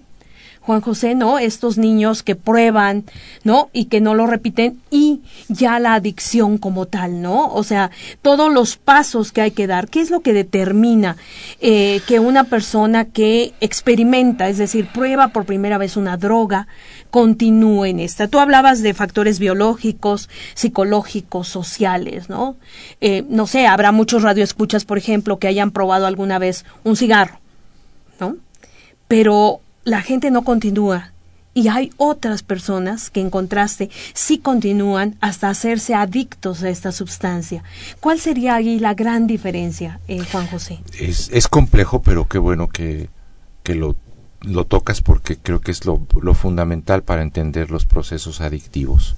Juan 0.65 0.81
José, 0.81 1.13
¿no? 1.13 1.37
Estos 1.37 1.77
niños 1.77 2.23
que 2.23 2.35
prueban, 2.35 3.03
¿no? 3.43 3.69
Y 3.71 3.85
que 3.85 4.01
no 4.01 4.15
lo 4.15 4.25
repiten 4.25 4.79
y 4.89 5.21
ya 5.47 5.79
la 5.79 5.93
adicción 5.93 6.57
como 6.57 6.87
tal, 6.87 7.21
¿no? 7.21 7.53
O 7.53 7.61
sea, 7.63 7.91
todos 8.23 8.51
los 8.51 8.75
pasos 8.75 9.31
que 9.31 9.41
hay 9.41 9.51
que 9.51 9.67
dar, 9.67 9.87
¿qué 9.89 10.01
es 10.01 10.09
lo 10.09 10.21
que 10.21 10.33
determina 10.33 11.17
eh, 11.61 12.01
que 12.07 12.19
una 12.19 12.45
persona 12.45 13.05
que 13.05 13.53
experimenta, 13.61 14.49
es 14.49 14.57
decir, 14.57 14.87
prueba 14.91 15.27
por 15.27 15.45
primera 15.45 15.77
vez 15.77 15.97
una 15.97 16.17
droga, 16.17 16.67
continúe 17.11 17.85
en 17.85 17.99
esta? 17.99 18.27
Tú 18.27 18.39
hablabas 18.39 18.81
de 18.81 18.95
factores 18.95 19.37
biológicos, 19.37 20.29
psicológicos, 20.55 21.47
sociales, 21.47 22.27
¿no? 22.27 22.55
Eh, 23.01 23.23
no 23.29 23.45
sé, 23.45 23.67
habrá 23.67 23.91
muchos 23.91 24.23
radioescuchas, 24.23 24.83
por 24.83 24.97
ejemplo, 24.97 25.37
que 25.37 25.47
hayan 25.47 25.69
probado 25.69 26.07
alguna 26.07 26.39
vez 26.39 26.65
un 26.83 26.95
cigarro, 26.95 27.39
¿no? 28.19 28.37
Pero 29.07 29.61
la 29.85 30.01
gente 30.01 30.31
no 30.31 30.43
continúa. 30.43 31.11
Y 31.53 31.69
hay 31.69 31.91
otras 31.95 32.43
personas 32.43 33.09
que 33.09 33.21
en 33.21 33.29
contraste 33.29 33.89
sí 34.13 34.39
continúan 34.39 35.15
hasta 35.21 35.47
hacerse 35.47 35.95
adictos 35.95 36.63
a 36.63 36.69
esta 36.69 36.91
sustancia. 36.91 37.63
¿Cuál 38.01 38.19
sería 38.19 38.55
ahí 38.55 38.77
la 38.77 38.93
gran 38.93 39.25
diferencia, 39.25 40.01
eh, 40.09 40.19
Juan 40.29 40.47
José? 40.47 40.81
Es, 40.99 41.47
complejo, 41.47 42.01
pero 42.01 42.27
qué 42.27 42.39
bueno 42.39 42.67
que, 42.67 43.07
que 43.63 43.73
lo, 43.73 43.95
lo 44.41 44.65
tocas 44.65 45.01
porque 45.01 45.37
creo 45.37 45.61
que 45.61 45.71
es 45.71 45.85
lo, 45.85 46.05
lo 46.21 46.33
fundamental 46.33 47.03
para 47.03 47.21
entender 47.21 47.71
los 47.71 47.85
procesos 47.85 48.41
adictivos. 48.41 49.15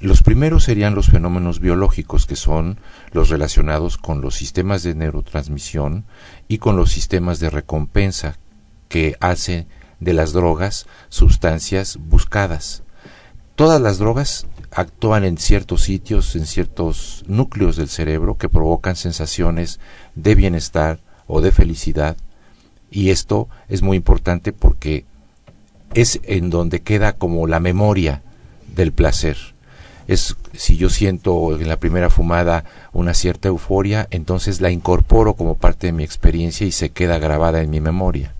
Los 0.00 0.22
primeros 0.24 0.64
serían 0.64 0.96
los 0.96 1.08
fenómenos 1.10 1.60
biológicos, 1.60 2.26
que 2.26 2.36
son 2.36 2.80
los 3.12 3.28
relacionados 3.28 3.98
con 3.98 4.20
los 4.20 4.34
sistemas 4.34 4.82
de 4.82 4.96
neurotransmisión 4.96 6.06
y 6.48 6.58
con 6.58 6.76
los 6.76 6.90
sistemas 6.90 7.38
de 7.38 7.50
recompensa 7.50 8.36
que 8.88 9.14
hacen 9.20 9.68
de 10.00 10.12
las 10.12 10.32
drogas 10.32 10.86
sustancias 11.08 11.98
buscadas. 12.00 12.82
Todas 13.54 13.80
las 13.80 13.98
drogas 13.98 14.46
actúan 14.70 15.24
en 15.24 15.38
ciertos 15.38 15.82
sitios, 15.82 16.36
en 16.36 16.46
ciertos 16.46 17.24
núcleos 17.26 17.76
del 17.76 17.88
cerebro 17.88 18.36
que 18.36 18.48
provocan 18.48 18.96
sensaciones 18.96 19.80
de 20.14 20.34
bienestar 20.34 21.00
o 21.26 21.40
de 21.40 21.52
felicidad 21.52 22.16
y 22.90 23.10
esto 23.10 23.48
es 23.68 23.82
muy 23.82 23.96
importante 23.96 24.52
porque 24.52 25.04
es 25.94 26.20
en 26.22 26.50
donde 26.50 26.80
queda 26.80 27.14
como 27.14 27.46
la 27.46 27.60
memoria 27.60 28.22
del 28.74 28.92
placer. 28.92 29.36
Es 30.06 30.36
si 30.54 30.76
yo 30.76 30.88
siento 30.88 31.58
en 31.58 31.68
la 31.68 31.78
primera 31.78 32.08
fumada 32.08 32.64
una 32.92 33.12
cierta 33.12 33.48
euforia, 33.48 34.06
entonces 34.10 34.60
la 34.60 34.70
incorporo 34.70 35.34
como 35.34 35.56
parte 35.56 35.88
de 35.88 35.92
mi 35.92 36.02
experiencia 36.02 36.66
y 36.66 36.72
se 36.72 36.90
queda 36.90 37.18
grabada 37.18 37.60
en 37.60 37.70
mi 37.70 37.80
memoria 37.80 38.34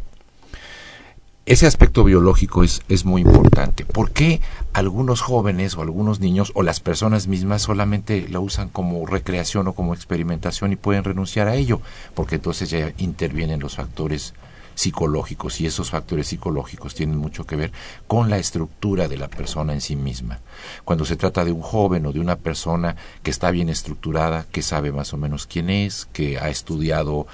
ese 1.48 1.66
aspecto 1.66 2.04
biológico 2.04 2.62
es, 2.62 2.82
es 2.90 3.06
muy 3.06 3.22
importante. 3.22 3.86
¿Por 3.86 4.10
qué 4.10 4.42
algunos 4.74 5.22
jóvenes 5.22 5.76
o 5.76 5.80
algunos 5.80 6.20
niños 6.20 6.52
o 6.54 6.62
las 6.62 6.80
personas 6.80 7.26
mismas 7.26 7.62
solamente 7.62 8.28
lo 8.28 8.42
usan 8.42 8.68
como 8.68 9.06
recreación 9.06 9.66
o 9.66 9.72
como 9.72 9.94
experimentación 9.94 10.72
y 10.72 10.76
pueden 10.76 11.04
renunciar 11.04 11.48
a 11.48 11.54
ello? 11.54 11.80
Porque 12.12 12.34
entonces 12.34 12.68
ya 12.68 12.92
intervienen 12.98 13.60
los 13.60 13.76
factores 13.76 14.34
psicológicos 14.74 15.58
y 15.62 15.66
esos 15.66 15.88
factores 15.88 16.26
psicológicos 16.26 16.94
tienen 16.94 17.16
mucho 17.16 17.44
que 17.44 17.56
ver 17.56 17.72
con 18.06 18.28
la 18.28 18.36
estructura 18.36 19.08
de 19.08 19.16
la 19.16 19.28
persona 19.28 19.72
en 19.72 19.80
sí 19.80 19.96
misma. 19.96 20.40
Cuando 20.84 21.06
se 21.06 21.16
trata 21.16 21.46
de 21.46 21.52
un 21.52 21.62
joven 21.62 22.04
o 22.04 22.12
de 22.12 22.20
una 22.20 22.36
persona 22.36 22.94
que 23.22 23.30
está 23.30 23.50
bien 23.50 23.70
estructurada, 23.70 24.44
que 24.52 24.60
sabe 24.60 24.92
más 24.92 25.14
o 25.14 25.16
menos 25.16 25.46
quién 25.46 25.70
es, 25.70 26.08
que 26.12 26.38
ha 26.38 26.50
estudiado 26.50 27.26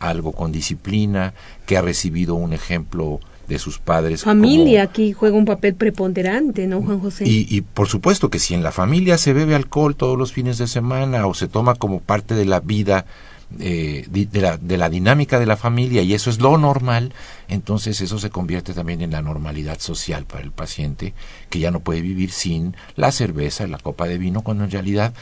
algo 0.00 0.32
con 0.32 0.50
disciplina, 0.50 1.32
que 1.64 1.76
ha 1.76 1.80
recibido 1.82 2.34
un 2.34 2.52
ejemplo 2.52 3.20
de 3.48 3.58
sus 3.58 3.78
padres. 3.78 4.22
Familia 4.24 4.84
aquí 4.84 5.12
juega 5.12 5.36
un 5.36 5.44
papel 5.44 5.74
preponderante, 5.74 6.66
¿no, 6.66 6.82
Juan 6.82 7.00
José? 7.00 7.24
Y, 7.26 7.46
y, 7.48 7.60
por 7.62 7.88
supuesto 7.88 8.30
que 8.30 8.38
si 8.38 8.54
en 8.54 8.62
la 8.62 8.72
familia 8.72 9.18
se 9.18 9.32
bebe 9.32 9.54
alcohol 9.54 9.96
todos 9.96 10.18
los 10.18 10.32
fines 10.32 10.58
de 10.58 10.66
semana 10.66 11.26
o 11.26 11.34
se 11.34 11.48
toma 11.48 11.74
como 11.74 12.00
parte 12.00 12.34
de 12.34 12.44
la 12.44 12.60
vida, 12.60 13.06
eh, 13.60 14.06
de, 14.08 14.40
la, 14.40 14.56
de 14.56 14.78
la 14.78 14.88
dinámica 14.88 15.38
de 15.38 15.44
la 15.44 15.56
familia 15.56 16.02
y 16.02 16.14
eso 16.14 16.30
es 16.30 16.40
lo 16.40 16.56
normal, 16.56 17.12
entonces 17.48 18.00
eso 18.00 18.18
se 18.18 18.30
convierte 18.30 18.72
también 18.72 19.02
en 19.02 19.10
la 19.10 19.20
normalidad 19.20 19.78
social 19.78 20.24
para 20.24 20.42
el 20.42 20.52
paciente 20.52 21.12
que 21.50 21.58
ya 21.58 21.70
no 21.70 21.80
puede 21.80 22.00
vivir 22.00 22.30
sin 22.30 22.76
la 22.96 23.12
cerveza, 23.12 23.66
la 23.66 23.78
copa 23.78 24.06
de 24.06 24.16
vino, 24.16 24.42
cuando 24.42 24.64
en 24.64 24.70
realidad 24.70 25.12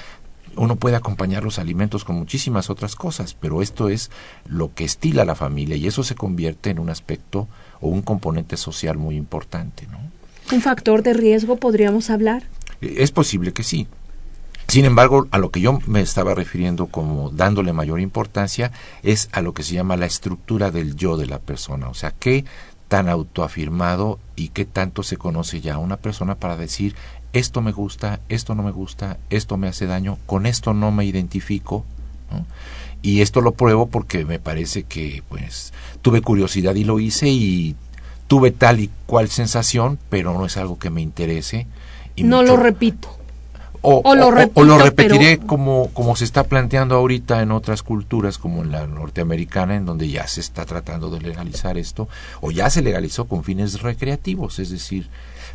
uno 0.56 0.76
puede 0.76 0.96
acompañar 0.96 1.42
los 1.42 1.58
alimentos 1.58 2.04
con 2.04 2.16
muchísimas 2.16 2.70
otras 2.70 2.94
cosas, 2.94 3.34
pero 3.34 3.62
esto 3.62 3.88
es 3.88 4.10
lo 4.46 4.74
que 4.74 4.84
estila 4.84 5.24
la 5.24 5.34
familia 5.34 5.76
y 5.76 5.86
eso 5.86 6.04
se 6.04 6.14
convierte 6.14 6.70
en 6.70 6.78
un 6.78 6.90
aspecto 6.90 7.48
o 7.80 7.88
un 7.88 8.02
componente 8.02 8.56
social 8.56 8.96
muy 8.96 9.16
importante. 9.16 9.86
¿no? 9.90 9.98
¿Un 10.52 10.60
factor 10.60 11.02
de 11.02 11.12
riesgo 11.12 11.56
podríamos 11.56 12.10
hablar? 12.10 12.44
Es 12.80 13.10
posible 13.12 13.52
que 13.52 13.62
sí. 13.62 13.86
Sin 14.68 14.84
embargo, 14.84 15.26
a 15.32 15.38
lo 15.38 15.50
que 15.50 15.60
yo 15.60 15.80
me 15.86 16.00
estaba 16.00 16.34
refiriendo 16.34 16.86
como 16.86 17.30
dándole 17.30 17.72
mayor 17.72 18.00
importancia 18.00 18.70
es 19.02 19.28
a 19.32 19.42
lo 19.42 19.52
que 19.52 19.64
se 19.64 19.74
llama 19.74 19.96
la 19.96 20.06
estructura 20.06 20.70
del 20.70 20.94
yo 20.94 21.16
de 21.16 21.26
la 21.26 21.40
persona, 21.40 21.88
o 21.88 21.94
sea, 21.94 22.12
qué 22.12 22.44
tan 22.86 23.08
autoafirmado 23.08 24.20
y 24.36 24.48
qué 24.48 24.64
tanto 24.64 25.02
se 25.02 25.16
conoce 25.16 25.60
ya 25.60 25.78
una 25.78 25.96
persona 25.96 26.36
para 26.36 26.56
decir 26.56 26.94
esto 27.32 27.62
me 27.62 27.72
gusta, 27.72 28.20
esto 28.28 28.54
no 28.54 28.62
me 28.62 28.72
gusta, 28.72 29.18
esto 29.30 29.56
me 29.56 29.68
hace 29.68 29.86
daño, 29.86 30.18
con 30.26 30.46
esto 30.46 30.74
no 30.74 30.90
me 30.90 31.04
identifico. 31.04 31.84
Y 33.02 33.22
esto 33.22 33.40
lo 33.40 33.52
pruebo 33.52 33.86
porque 33.86 34.24
me 34.24 34.38
parece 34.38 34.82
que 34.82 35.22
pues 35.28 35.72
tuve 36.02 36.20
curiosidad 36.22 36.74
y 36.74 36.84
lo 36.84 37.00
hice 37.00 37.28
y 37.28 37.74
tuve 38.26 38.50
tal 38.50 38.80
y 38.80 38.90
cual 39.06 39.28
sensación, 39.28 39.98
pero 40.08 40.34
no 40.34 40.46
es 40.46 40.56
algo 40.56 40.78
que 40.78 40.90
me 40.90 41.00
interese. 41.00 41.66
Y 42.16 42.22
no 42.24 42.42
lo 42.42 42.56
repito. 42.56 43.20
O, 43.82 44.14
lo, 44.14 44.30
repetiré 44.30 45.38
como, 45.38 45.88
como 45.94 46.14
se 46.14 46.24
está 46.24 46.44
planteando 46.44 46.96
ahorita 46.96 47.40
en 47.40 47.50
otras 47.50 47.82
culturas, 47.82 48.36
como 48.36 48.62
en 48.62 48.72
la 48.72 48.86
norteamericana, 48.86 49.74
en 49.74 49.86
donde 49.86 50.10
ya 50.10 50.26
se 50.26 50.42
está 50.42 50.66
tratando 50.66 51.08
de 51.08 51.20
legalizar 51.20 51.78
esto, 51.78 52.06
o 52.42 52.50
ya 52.50 52.68
se 52.68 52.82
legalizó 52.82 53.24
con 53.24 53.42
fines 53.42 53.80
recreativos, 53.80 54.58
es 54.58 54.68
decir, 54.68 55.08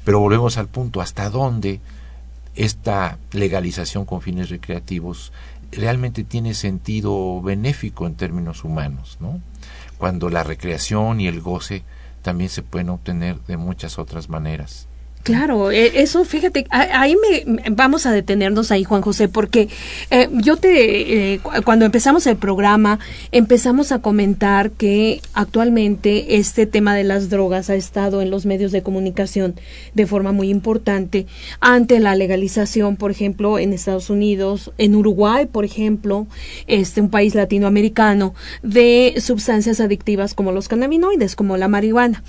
pero 0.03 0.19
volvemos 0.19 0.57
al 0.57 0.67
punto, 0.67 1.01
¿hasta 1.01 1.29
dónde 1.29 1.79
esta 2.55 3.19
legalización 3.31 4.05
con 4.05 4.21
fines 4.21 4.49
recreativos 4.49 5.31
realmente 5.75 6.23
tiene 6.23 6.53
sentido 6.53 7.41
benéfico 7.41 8.07
en 8.07 8.15
términos 8.15 8.63
humanos? 8.63 9.17
¿no? 9.19 9.41
Cuando 9.97 10.29
la 10.29 10.43
recreación 10.43 11.21
y 11.21 11.27
el 11.27 11.41
goce 11.41 11.83
también 12.21 12.49
se 12.49 12.63
pueden 12.63 12.89
obtener 12.89 13.39
de 13.41 13.57
muchas 13.57 13.99
otras 13.99 14.29
maneras. 14.29 14.87
Claro, 15.25 15.71
e- 15.71 16.03
eso, 16.03 16.23
fíjate, 16.23 16.67
ahí 16.69 17.15
me 17.15 17.71
vamos 17.71 18.05
a 18.05 18.11
detenernos 18.11 18.69
ahí, 18.71 18.83
Juan 18.83 19.01
José, 19.01 19.27
porque 19.27 19.69
eh, 20.11 20.29
yo 20.31 20.57
te, 20.57 21.33
eh, 21.33 21.39
cu- 21.39 21.49
cuando 21.63 21.83
empezamos 21.83 22.27
el 22.27 22.35
programa, 22.37 22.99
empezamos 23.31 23.91
a 23.91 23.97
comentar 24.03 24.69
que 24.69 25.21
actualmente 25.33 26.35
este 26.35 26.67
tema 26.67 26.93
de 26.93 27.05
las 27.05 27.31
drogas 27.31 27.71
ha 27.71 27.75
estado 27.75 28.21
en 28.21 28.29
los 28.29 28.45
medios 28.45 28.71
de 28.71 28.83
comunicación 28.83 29.55
de 29.95 30.05
forma 30.05 30.31
muy 30.31 30.49
importante 30.51 31.25
ante 31.59 31.99
la 31.99 32.15
legalización, 32.15 32.95
por 32.95 33.09
ejemplo, 33.09 33.57
en 33.57 33.73
Estados 33.73 34.11
Unidos, 34.11 34.73
en 34.77 34.93
Uruguay, 34.93 35.47
por 35.47 35.65
ejemplo, 35.65 36.27
este 36.67 37.01
un 37.01 37.09
país 37.09 37.33
latinoamericano 37.33 38.35
de 38.61 39.15
sustancias 39.17 39.79
adictivas 39.79 40.35
como 40.35 40.51
los 40.51 40.67
cannabinoides, 40.67 41.35
como 41.35 41.57
la 41.57 41.67
marihuana. 41.67 42.23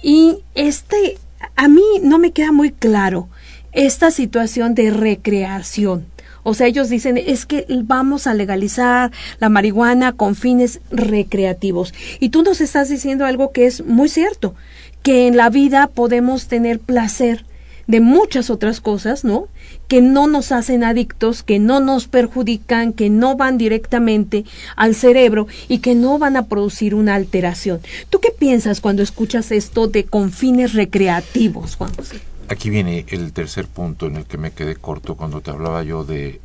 Y 0.00 0.36
este 0.54 1.18
a 1.56 1.68
mí 1.68 1.84
no 2.02 2.18
me 2.18 2.32
queda 2.32 2.52
muy 2.52 2.70
claro 2.72 3.28
esta 3.72 4.10
situación 4.10 4.74
de 4.74 4.90
recreación. 4.90 6.06
O 6.42 6.54
sea, 6.54 6.68
ellos 6.68 6.88
dicen, 6.88 7.18
es 7.18 7.44
que 7.44 7.66
vamos 7.82 8.28
a 8.28 8.34
legalizar 8.34 9.10
la 9.40 9.48
marihuana 9.48 10.12
con 10.12 10.36
fines 10.36 10.80
recreativos. 10.90 11.92
Y 12.20 12.28
tú 12.28 12.42
nos 12.42 12.60
estás 12.60 12.88
diciendo 12.88 13.26
algo 13.26 13.50
que 13.50 13.66
es 13.66 13.84
muy 13.84 14.08
cierto, 14.08 14.54
que 15.02 15.26
en 15.26 15.36
la 15.36 15.50
vida 15.50 15.88
podemos 15.88 16.46
tener 16.46 16.78
placer 16.78 17.44
de 17.86 18.00
muchas 18.00 18.50
otras 18.50 18.80
cosas, 18.80 19.24
¿no? 19.24 19.48
Que 19.88 20.02
no 20.02 20.26
nos 20.26 20.52
hacen 20.52 20.84
adictos, 20.84 21.42
que 21.42 21.58
no 21.58 21.80
nos 21.80 22.08
perjudican, 22.08 22.92
que 22.92 23.10
no 23.10 23.36
van 23.36 23.58
directamente 23.58 24.44
al 24.74 24.94
cerebro 24.94 25.46
y 25.68 25.78
que 25.78 25.94
no 25.94 26.18
van 26.18 26.36
a 26.36 26.46
producir 26.46 26.94
una 26.94 27.14
alteración. 27.14 27.80
¿Tú 28.10 28.20
qué 28.20 28.30
piensas 28.30 28.80
cuando 28.80 29.02
escuchas 29.02 29.52
esto 29.52 29.86
de 29.86 30.04
con 30.04 30.32
fines 30.32 30.72
recreativos, 30.74 31.76
Juan 31.76 31.94
José? 31.94 32.20
Aquí 32.48 32.70
viene 32.70 33.04
el 33.08 33.32
tercer 33.32 33.66
punto 33.66 34.06
en 34.06 34.16
el 34.16 34.24
que 34.24 34.38
me 34.38 34.52
quedé 34.52 34.76
corto 34.76 35.16
cuando 35.16 35.40
te 35.40 35.50
hablaba 35.50 35.82
yo 35.82 36.04
de 36.04 36.40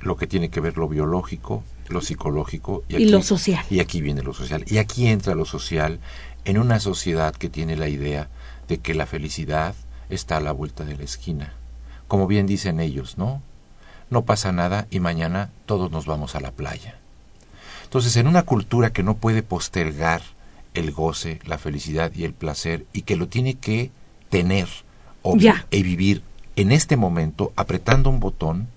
lo 0.00 0.16
que 0.16 0.26
tiene 0.26 0.48
que 0.48 0.60
ver 0.60 0.78
lo 0.78 0.88
biológico, 0.88 1.64
lo 1.88 2.00
psicológico 2.00 2.84
Y 2.88 3.06
lo 3.06 3.22
social. 3.22 3.64
Y 3.70 3.80
aquí 3.80 4.00
viene 4.00 4.22
lo 4.22 4.32
social. 4.32 4.64
Y 4.66 4.78
aquí 4.78 5.06
entra 5.08 5.34
lo 5.34 5.44
social 5.44 5.98
en 6.44 6.58
una 6.58 6.80
sociedad 6.80 7.34
que 7.34 7.48
tiene 7.48 7.76
la 7.76 7.88
idea 7.88 8.28
de 8.68 8.78
que 8.78 8.94
la 8.94 9.06
felicidad 9.06 9.74
está 10.08 10.36
a 10.36 10.40
la 10.40 10.52
vuelta 10.52 10.84
de 10.84 10.96
la 10.96 11.04
esquina. 11.04 11.54
Como 12.06 12.26
bien 12.26 12.46
dicen 12.46 12.80
ellos, 12.80 13.18
¿no? 13.18 13.42
No 14.10 14.24
pasa 14.24 14.52
nada 14.52 14.86
y 14.90 15.00
mañana 15.00 15.50
todos 15.66 15.90
nos 15.90 16.06
vamos 16.06 16.34
a 16.34 16.40
la 16.40 16.52
playa. 16.52 16.98
Entonces, 17.84 18.16
en 18.16 18.26
una 18.26 18.42
cultura 18.42 18.92
que 18.92 19.02
no 19.02 19.16
puede 19.16 19.42
postergar 19.42 20.22
el 20.74 20.92
goce, 20.92 21.40
la 21.44 21.58
felicidad 21.58 22.12
y 22.14 22.24
el 22.24 22.32
placer 22.32 22.86
y 22.92 23.02
que 23.02 23.16
lo 23.16 23.28
tiene 23.28 23.54
que 23.54 23.90
tener 24.28 24.68
o 25.22 25.36
y 25.70 25.82
vivir 25.82 26.22
en 26.56 26.72
este 26.72 26.96
momento 26.96 27.52
apretando 27.56 28.10
un 28.10 28.20
botón, 28.20 28.68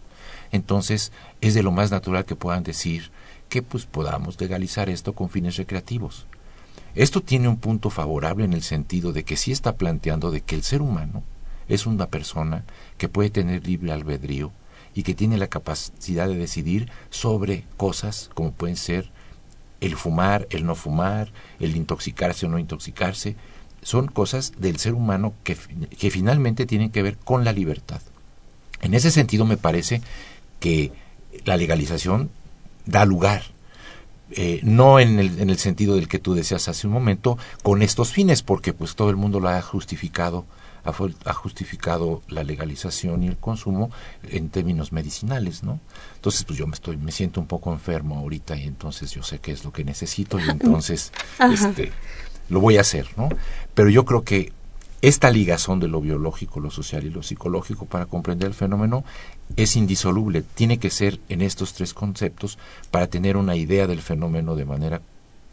entonces 0.52 1.12
es 1.40 1.54
de 1.54 1.64
lo 1.64 1.72
más 1.72 1.92
natural 1.92 2.26
que 2.26 2.36
puedan 2.36 2.64
decir 2.64 3.12
que 3.50 3.62
pues 3.62 3.86
podamos 3.86 4.40
legalizar 4.40 4.90
esto 4.90 5.14
con 5.14 5.30
fines 5.30 5.58
recreativos. 5.58 6.26
Esto 6.96 7.22
tiene 7.22 7.48
un 7.48 7.58
punto 7.58 7.90
favorable 7.90 8.46
en 8.46 8.54
el 8.54 8.64
sentido 8.64 9.14
de 9.14 9.24
que 9.24 9.38
sí 9.38 9.52
está 9.52 9.76
planteando 9.78 10.32
de 10.32 10.42
que 10.42 10.56
el 10.56 10.64
ser 10.64 10.82
humano 10.82 11.24
es 11.70 11.86
una 11.86 12.08
persona 12.08 12.66
que 12.98 13.08
puede 13.08 13.30
tener 13.30 13.66
libre 13.66 13.92
albedrío 13.92 14.52
y 14.94 15.04
que 15.04 15.16
tiene 15.16 15.38
la 15.38 15.48
capacidad 15.48 16.28
de 16.28 16.36
decidir 16.36 16.92
sobre 17.10 17.64
cosas 17.78 18.30
como 18.34 18.52
pueden 18.52 18.76
ser 18.76 19.10
el 19.80 19.96
fumar, 19.96 20.48
el 20.50 20.66
no 20.66 20.76
fumar, 20.76 21.32
el 21.60 21.76
intoxicarse 21.76 22.46
o 22.46 22.50
no 22.50 22.60
intoxicarse, 22.60 23.36
son 23.82 24.08
cosas 24.08 24.54
del 24.58 24.78
ser 24.78 24.94
humano 24.94 25.34
que, 25.44 25.56
que 25.98 26.12
finalmente 26.12 26.66
tienen 26.66 26.92
que 26.92 27.02
ver 27.02 27.18
con 27.18 27.46
la 27.46 27.54
libertad. 27.54 28.02
En 28.82 28.94
ese 28.94 29.12
sentido 29.12 29.46
me 29.46 29.58
parece 29.58 30.02
que 30.60 30.92
la 31.46 31.58
legalización 31.58 32.30
da 32.86 33.06
lugar, 33.06 33.44
eh, 34.32 34.62
no 34.64 35.00
en 35.00 35.20
el, 35.20 35.40
en 35.40 35.50
el 35.50 35.58
sentido 35.58 35.96
del 35.96 36.08
que 36.08 36.20
tú 36.20 36.34
decías 36.34 36.68
hace 36.68 36.88
un 36.88 36.94
momento, 36.94 37.38
con 37.64 37.82
estos 37.82 38.12
fines, 38.12 38.44
porque 38.44 38.74
pues 38.74 38.96
todo 38.96 39.10
el 39.10 39.16
mundo 39.16 39.40
lo 39.40 39.50
ha 39.50 39.62
justificado, 39.62 40.46
ha, 40.84 40.94
ha 41.26 41.34
justificado 41.34 42.22
la 42.28 42.44
legalización 42.44 43.24
y 43.24 43.28
el 43.28 43.38
consumo 43.38 43.92
en 44.24 44.50
términos 44.50 44.92
medicinales, 44.92 45.64
¿no? 45.64 45.80
Entonces 46.16 46.44
pues 46.44 46.58
yo 46.58 46.68
me 46.68 46.74
estoy, 46.74 46.98
me 46.98 47.12
siento 47.12 47.42
un 47.42 47.48
poco 47.48 47.72
enfermo 47.74 48.18
ahorita 48.18 48.56
y 48.56 48.64
entonces 48.64 49.12
yo 49.12 49.24
sé 49.24 49.40
qué 49.40 49.52
es 49.52 49.64
lo 49.64 49.72
que 49.72 49.84
necesito 49.84 50.40
y 50.40 50.44
entonces 50.50 51.12
este 51.40 51.92
lo 52.50 52.60
voy 52.60 52.78
a 52.78 52.82
hacer, 52.82 53.08
¿no? 53.16 53.30
Pero 53.74 53.90
yo 53.90 54.04
creo 54.06 54.24
que 54.24 54.52
esta 55.02 55.32
ligazón 55.32 55.80
de 55.80 55.88
lo 55.88 56.00
biológico, 56.00 56.60
lo 56.60 56.70
social 56.70 57.04
y 57.06 57.10
lo 57.10 57.24
psicológico 57.24 57.86
para 57.86 58.06
comprender 58.06 58.50
el 58.50 58.54
fenómeno 58.54 59.04
es 59.56 59.76
indisoluble. 59.76 60.44
Tiene 60.56 60.78
que 60.78 60.90
ser 60.90 61.20
en 61.30 61.42
estos 61.42 61.74
tres 61.74 61.94
conceptos 61.94 62.58
para 62.90 63.08
tener 63.08 63.38
una 63.38 63.56
idea 63.56 63.88
del 63.88 64.02
fenómeno 64.02 64.56
de 64.56 64.66
manera 64.66 65.02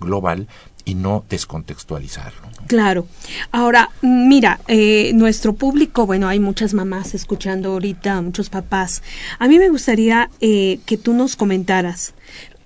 global 0.00 0.46
y 0.84 0.94
no 0.94 1.24
descontextualizarlo. 1.28 2.48
Claro. 2.66 3.06
Ahora, 3.50 3.90
mira, 4.00 4.60
eh, 4.68 5.12
nuestro 5.14 5.54
público, 5.54 6.06
bueno, 6.06 6.28
hay 6.28 6.40
muchas 6.40 6.72
mamás 6.72 7.14
escuchando 7.14 7.72
ahorita, 7.72 8.20
muchos 8.22 8.48
papás. 8.48 9.02
A 9.38 9.48
mí 9.48 9.58
me 9.58 9.68
gustaría 9.68 10.30
eh, 10.40 10.80
que 10.86 10.96
tú 10.96 11.12
nos 11.12 11.36
comentaras, 11.36 12.14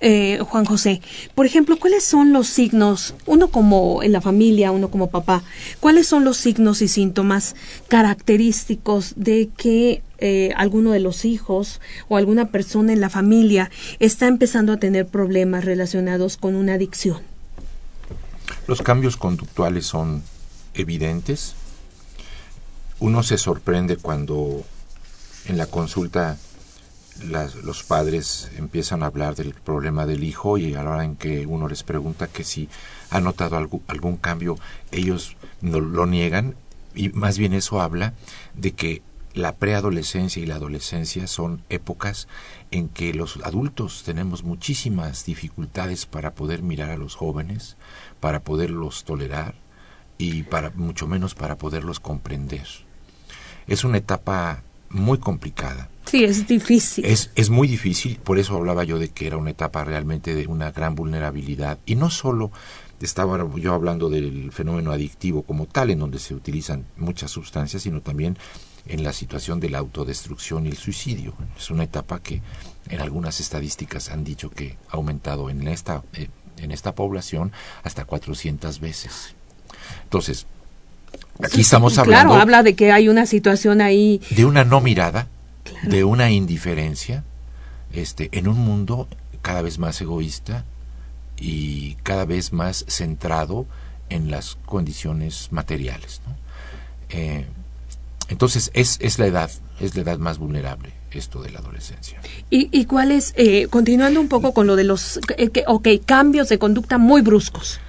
eh, 0.05 0.41
Juan 0.41 0.65
José, 0.65 1.01
por 1.35 1.47
ejemplo, 1.47 1.79
¿cuáles 1.79 2.03
son 2.03 2.33
los 2.33 2.49
signos, 2.49 3.15
uno 3.25 3.49
como 3.49 4.03
en 4.03 4.11
la 4.11 4.21
familia, 4.21 4.73
uno 4.73 4.89
como 4.89 5.11
papá, 5.11 5.45
cuáles 5.79 6.09
son 6.09 6.25
los 6.25 6.39
signos 6.39 6.83
y 6.83 6.89
síntomas 6.89 7.55
característicos 7.87 9.15
de 9.17 9.49
que 9.57 10.03
eh, 10.23 10.53
alguno 10.57 10.93
de 10.93 11.01
los 11.01 11.25
hijos 11.25 11.81
o 12.09 12.17
alguna 12.17 12.47
persona 12.51 12.93
en 12.93 13.01
la 13.01 13.11
familia 13.11 13.71
está 13.99 14.29
empezando 14.29 14.73
a 14.73 14.77
tener 14.79 15.07
problemas 15.07 15.65
relacionados 15.65 16.37
con 16.37 16.55
una 16.55 16.75
adicción? 16.75 17.21
Los 18.69 18.81
cambios 18.83 19.17
conductuales 19.17 19.87
son 19.87 20.23
evidentes. 20.75 21.55
Uno 23.01 23.23
se 23.23 23.37
sorprende 23.39 23.97
cuando 23.97 24.65
en 25.47 25.59
la 25.59 25.67
consulta 25.67 26.39
las- 27.29 27.57
los 27.57 27.83
padres 27.83 28.51
empiezan 28.57 29.03
a 29.03 29.07
hablar 29.07 29.35
del 29.35 29.55
problema 29.55 30.07
del 30.07 30.23
hijo 30.25 30.57
y 30.57 30.75
a 30.75 30.83
la 30.83 30.91
hora 30.93 31.05
en 31.05 31.17
que 31.17 31.47
uno 31.47 31.69
les 31.69 31.83
pregunta 31.83 32.29
que 32.29 32.45
si 32.45 32.69
ha 33.11 33.21
notado 33.21 33.57
algú- 33.59 33.83
algún 33.89 34.17
cambio, 34.17 34.57
ellos 34.93 35.37
no, 35.61 35.81
lo 35.81 36.07
niegan 36.07 36.55
y 36.95 37.09
más 37.11 37.39
bien 37.39 37.53
eso 37.55 37.81
habla 37.83 38.15
de 38.55 38.73
que 38.73 39.03
la 39.35 39.57
preadolescencia 39.57 40.43
y 40.43 40.47
la 40.47 40.57
adolescencia 40.57 41.27
son 41.27 41.63
épocas 41.69 42.29
en 42.71 42.89
que 42.89 43.15
los 43.15 43.39
adultos 43.45 44.03
tenemos 44.05 44.45
muchísimas 44.45 45.25
dificultades 45.25 46.07
para 46.07 46.35
poder 46.35 46.63
mirar 46.63 46.91
a 46.91 46.97
los 46.97 47.15
jóvenes, 47.15 47.77
para 48.21 48.41
poderlos 48.41 49.05
tolerar 49.05 49.55
y 50.19 50.43
para 50.45 50.71
mucho 50.71 51.07
menos 51.07 51.35
para 51.35 51.57
poderlos 51.57 52.01
comprender. 52.01 52.67
Es 53.67 53.85
una 53.85 53.99
etapa 53.99 54.63
muy 54.91 55.19
complicada. 55.19 55.89
Sí, 56.07 56.25
es 56.25 56.47
difícil. 56.47 57.05
Es, 57.05 57.31
es 57.35 57.49
muy 57.49 57.69
difícil, 57.69 58.19
por 58.19 58.39
eso 58.39 58.57
hablaba 58.57 58.85
yo 58.85 58.99
de 58.99 59.09
que 59.09 59.27
era 59.27 59.37
una 59.37 59.51
etapa 59.51 59.85
realmente 59.85 60.35
de 60.35 60.47
una 60.47 60.71
gran 60.71 60.95
vulnerabilidad. 60.95 61.79
Y 61.87 61.95
no 61.95 62.11
solo 62.11 62.51
estaba 63.01 63.39
yo 63.57 63.75
hablando 63.75 64.11
del 64.11 64.53
fenómeno 64.53 64.93
adictivo 64.93 65.43
como 65.43 65.67
tal, 65.67 65.91
en 65.91 65.99
donde 65.99 66.19
se 66.19 66.35
utilizan 66.35 66.85
muchas 66.97 67.31
sustancias, 67.31 67.83
sino 67.83 68.01
también 68.01 68.37
en 68.87 69.05
la 69.05 69.13
situación 69.13 69.61
de 69.61 69.71
la 69.71 69.79
autodestrucción 69.79 70.67
y 70.67 70.71
el 70.71 70.77
suicidio. 70.77 71.35
Es 71.57 71.71
una 71.71 71.85
etapa 71.85 72.21
que 72.21 72.43
en 72.89 73.01
algunas 73.01 73.41
estadísticas 73.41 74.11
han 74.11 74.25
dicho 74.25 74.51
que 74.51 74.77
ha 74.91 74.97
aumentado 74.97 75.51
en 75.51 75.67
esta, 75.69 76.03
eh, 76.15 76.29
en 76.59 76.73
esta 76.73 76.95
población 76.95 77.53
hasta 77.85 78.05
400 78.05 78.81
veces. 78.81 79.35
Entonces, 80.05 80.47
aquí 81.43 81.61
estamos 81.61 81.99
hablando 81.99 82.31
Claro, 82.31 82.43
habla 82.43 82.63
de 82.63 82.75
que 82.75 82.93
hay 82.93 83.09
una 83.09 83.27
situación 83.27 83.81
ahí. 83.81 84.21
de 84.31 84.45
una 84.45 84.65
no 84.65 84.81
mirada, 84.81 85.29
de 85.85 86.05
una 86.05 86.31
indiferencia, 86.31 87.25
este, 87.93 88.29
en 88.33 88.49
un 88.49 88.59
mundo 88.59 89.09
cada 89.43 89.63
vez 89.63 89.79
más 89.79 90.01
egoísta 90.01 90.65
y 91.37 91.95
cada 92.03 92.25
vez 92.25 92.53
más 92.53 92.85
centrado 92.89 93.67
en 94.09 94.31
las 94.31 94.57
condiciones 94.67 95.49
materiales. 95.51 96.21
¿no? 96.27 96.37
Eh, 97.11 97.47
entonces 98.33 98.71
es, 98.75 98.99
es 99.01 99.19
la 99.19 99.27
edad, 99.27 99.51
es 99.79 99.95
la 99.95 100.03
edad 100.03 100.19
más 100.19 100.39
vulnerable 100.39 100.93
esto 101.13 101.43
de 101.43 101.51
la 101.51 101.59
adolescencia. 101.59 102.21
¿Y, 102.51 102.69
y 102.73 102.87
cuál 102.87 103.13
es, 103.13 103.35
eh, 103.37 103.69
continuando 103.69 104.21
un 104.21 104.29
poco 104.29 104.55
con 104.55 104.67
lo 104.67 104.77
de 104.77 104.85
los, 104.85 105.21
eh, 105.37 105.51
que, 105.51 105.65
ok, 105.67 105.89
cambios 106.05 106.49
de 106.49 106.59
conducta 106.59 106.99
muy 106.99 107.21
bruscos? 107.21 107.81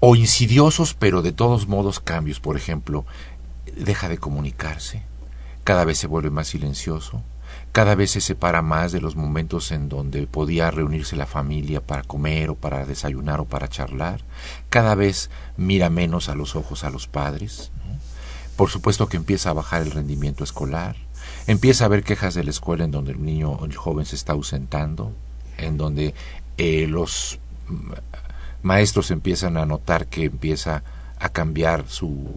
O 0.00 0.16
insidiosos, 0.16 0.94
pero 0.94 1.20
de 1.20 1.32
todos 1.32 1.68
modos 1.68 2.00
cambios. 2.00 2.40
Por 2.40 2.56
ejemplo, 2.56 3.04
deja 3.76 4.08
de 4.08 4.18
comunicarse, 4.18 5.02
cada 5.64 5.84
vez 5.84 5.98
se 5.98 6.06
vuelve 6.06 6.30
más 6.30 6.48
silencioso, 6.48 7.22
cada 7.72 7.94
vez 7.94 8.12
se 8.12 8.20
separa 8.20 8.62
más 8.62 8.92
de 8.92 9.00
los 9.00 9.16
momentos 9.16 9.70
en 9.70 9.88
donde 9.88 10.26
podía 10.26 10.70
reunirse 10.70 11.16
la 11.16 11.26
familia 11.26 11.80
para 11.80 12.02
comer 12.02 12.50
o 12.50 12.54
para 12.54 12.86
desayunar 12.86 13.40
o 13.40 13.44
para 13.44 13.68
charlar, 13.68 14.22
cada 14.70 14.94
vez 14.94 15.28
mira 15.56 15.90
menos 15.90 16.28
a 16.28 16.34
los 16.34 16.56
ojos 16.56 16.84
a 16.84 16.90
los 16.90 17.06
padres, 17.06 17.70
¿no? 17.84 17.85
Por 18.56 18.70
supuesto 18.70 19.08
que 19.08 19.16
empieza 19.16 19.50
a 19.50 19.54
bajar 19.54 19.82
el 19.82 19.90
rendimiento 19.90 20.44
escolar, 20.44 20.96
empieza 21.46 21.84
a 21.84 21.86
haber 21.86 22.02
quejas 22.02 22.34
de 22.34 22.44
la 22.44 22.50
escuela 22.50 22.84
en 22.84 22.90
donde 22.90 23.12
el 23.12 23.24
niño, 23.24 23.64
el 23.64 23.76
joven 23.76 24.06
se 24.06 24.16
está 24.16 24.32
ausentando, 24.32 25.12
en 25.58 25.76
donde 25.76 26.14
eh, 26.56 26.86
los 26.86 27.38
maestros 28.62 29.10
empiezan 29.10 29.56
a 29.56 29.66
notar 29.66 30.06
que 30.06 30.24
empieza 30.24 30.82
a 31.18 31.28
cambiar 31.28 31.84
su 31.88 32.34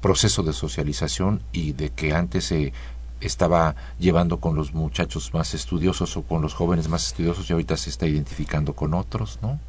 proceso 0.00 0.42
de 0.42 0.52
socialización 0.52 1.42
y 1.52 1.72
de 1.72 1.90
que 1.90 2.14
antes 2.14 2.46
se 2.46 2.72
estaba 3.20 3.76
llevando 3.98 4.40
con 4.40 4.56
los 4.56 4.72
muchachos 4.72 5.34
más 5.34 5.54
estudiosos 5.54 6.16
o 6.16 6.22
con 6.22 6.42
los 6.42 6.54
jóvenes 6.54 6.88
más 6.88 7.06
estudiosos 7.08 7.48
y 7.48 7.52
ahorita 7.52 7.76
se 7.76 7.90
está 7.90 8.06
identificando 8.06 8.74
con 8.74 8.94
otros, 8.94 9.38
¿no? 9.42 9.60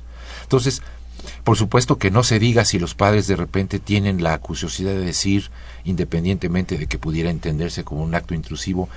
Entonces, 0.43 0.81
por 1.43 1.57
supuesto 1.57 1.97
que 1.97 2.11
no 2.11 2.23
se 2.23 2.39
diga 2.39 2.65
si 2.65 2.79
los 2.79 2.95
padres 2.95 3.27
de 3.27 3.35
repente 3.35 3.79
tienen 3.79 4.23
la 4.23 4.37
curiosidad 4.39 4.91
de 4.91 5.05
decir, 5.05 5.49
independientemente 5.83 6.77
de 6.77 6.87
que 6.87 6.97
pudiera 6.97 7.29
entenderse 7.29 7.83
como 7.83 8.03
un 8.03 8.15
acto 8.15 8.33
intrusivo, 8.33 8.89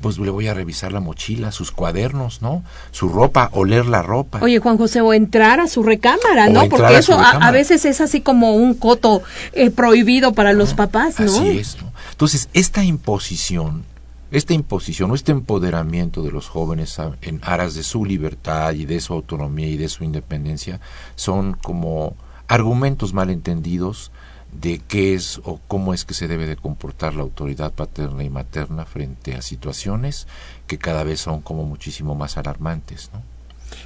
pues 0.00 0.18
le 0.18 0.30
voy 0.30 0.48
a 0.48 0.54
revisar 0.54 0.92
la 0.92 0.98
mochila, 0.98 1.52
sus 1.52 1.70
cuadernos, 1.70 2.42
¿no? 2.42 2.64
Su 2.90 3.08
ropa, 3.08 3.48
oler 3.52 3.86
la 3.86 4.02
ropa. 4.02 4.40
Oye, 4.42 4.58
Juan 4.58 4.76
José, 4.76 5.00
o 5.00 5.14
entrar 5.14 5.60
a 5.60 5.68
su 5.68 5.84
recámara, 5.84 6.48
¿no? 6.48 6.68
Porque 6.68 6.96
eso 6.98 7.16
a, 7.18 7.50
veces 7.52 7.84
es 7.84 8.00
así 8.00 8.20
como 8.20 8.56
un 8.56 8.74
coto 8.74 9.22
eh, 9.52 9.70
prohibido 9.70 10.32
para 10.32 10.52
los 10.52 10.74
papás, 10.74 11.20
¿no? 11.20 11.26
Así 11.26 11.58
es. 11.58 11.76
¿no? 11.80 11.92
Entonces, 12.10 12.48
esta 12.52 12.82
imposición, 12.82 13.84
esta 14.32 14.54
imposición 14.54 15.12
o 15.12 15.14
este 15.14 15.30
empoderamiento 15.30 16.22
de 16.22 16.32
los 16.32 16.48
jóvenes 16.48 16.98
a- 16.98 17.12
en 17.22 17.38
aras 17.44 17.74
de 17.74 17.84
su 17.84 18.04
libertad 18.04 18.72
y 18.72 18.86
de 18.86 19.00
su 19.00 19.12
autonomía 19.12 19.68
y 19.68 19.76
de 19.76 19.88
su 19.88 20.02
independencia 20.02 20.80
son 21.14 21.52
como 21.52 22.16
argumentos 22.48 23.12
malentendidos 23.14 24.10
de 24.52 24.80
qué 24.86 25.14
es 25.14 25.40
o 25.44 25.60
cómo 25.66 25.94
es 25.94 26.04
que 26.04 26.14
se 26.14 26.28
debe 26.28 26.46
de 26.46 26.56
comportar 26.56 27.14
la 27.14 27.22
autoridad 27.22 27.72
paterna 27.72 28.22
y 28.22 28.30
materna 28.30 28.84
frente 28.84 29.34
a 29.34 29.42
situaciones 29.42 30.26
que 30.66 30.78
cada 30.78 31.04
vez 31.04 31.20
son 31.20 31.40
como 31.40 31.64
muchísimo 31.64 32.14
más 32.14 32.36
alarmantes, 32.36 33.10
¿no? 33.12 33.22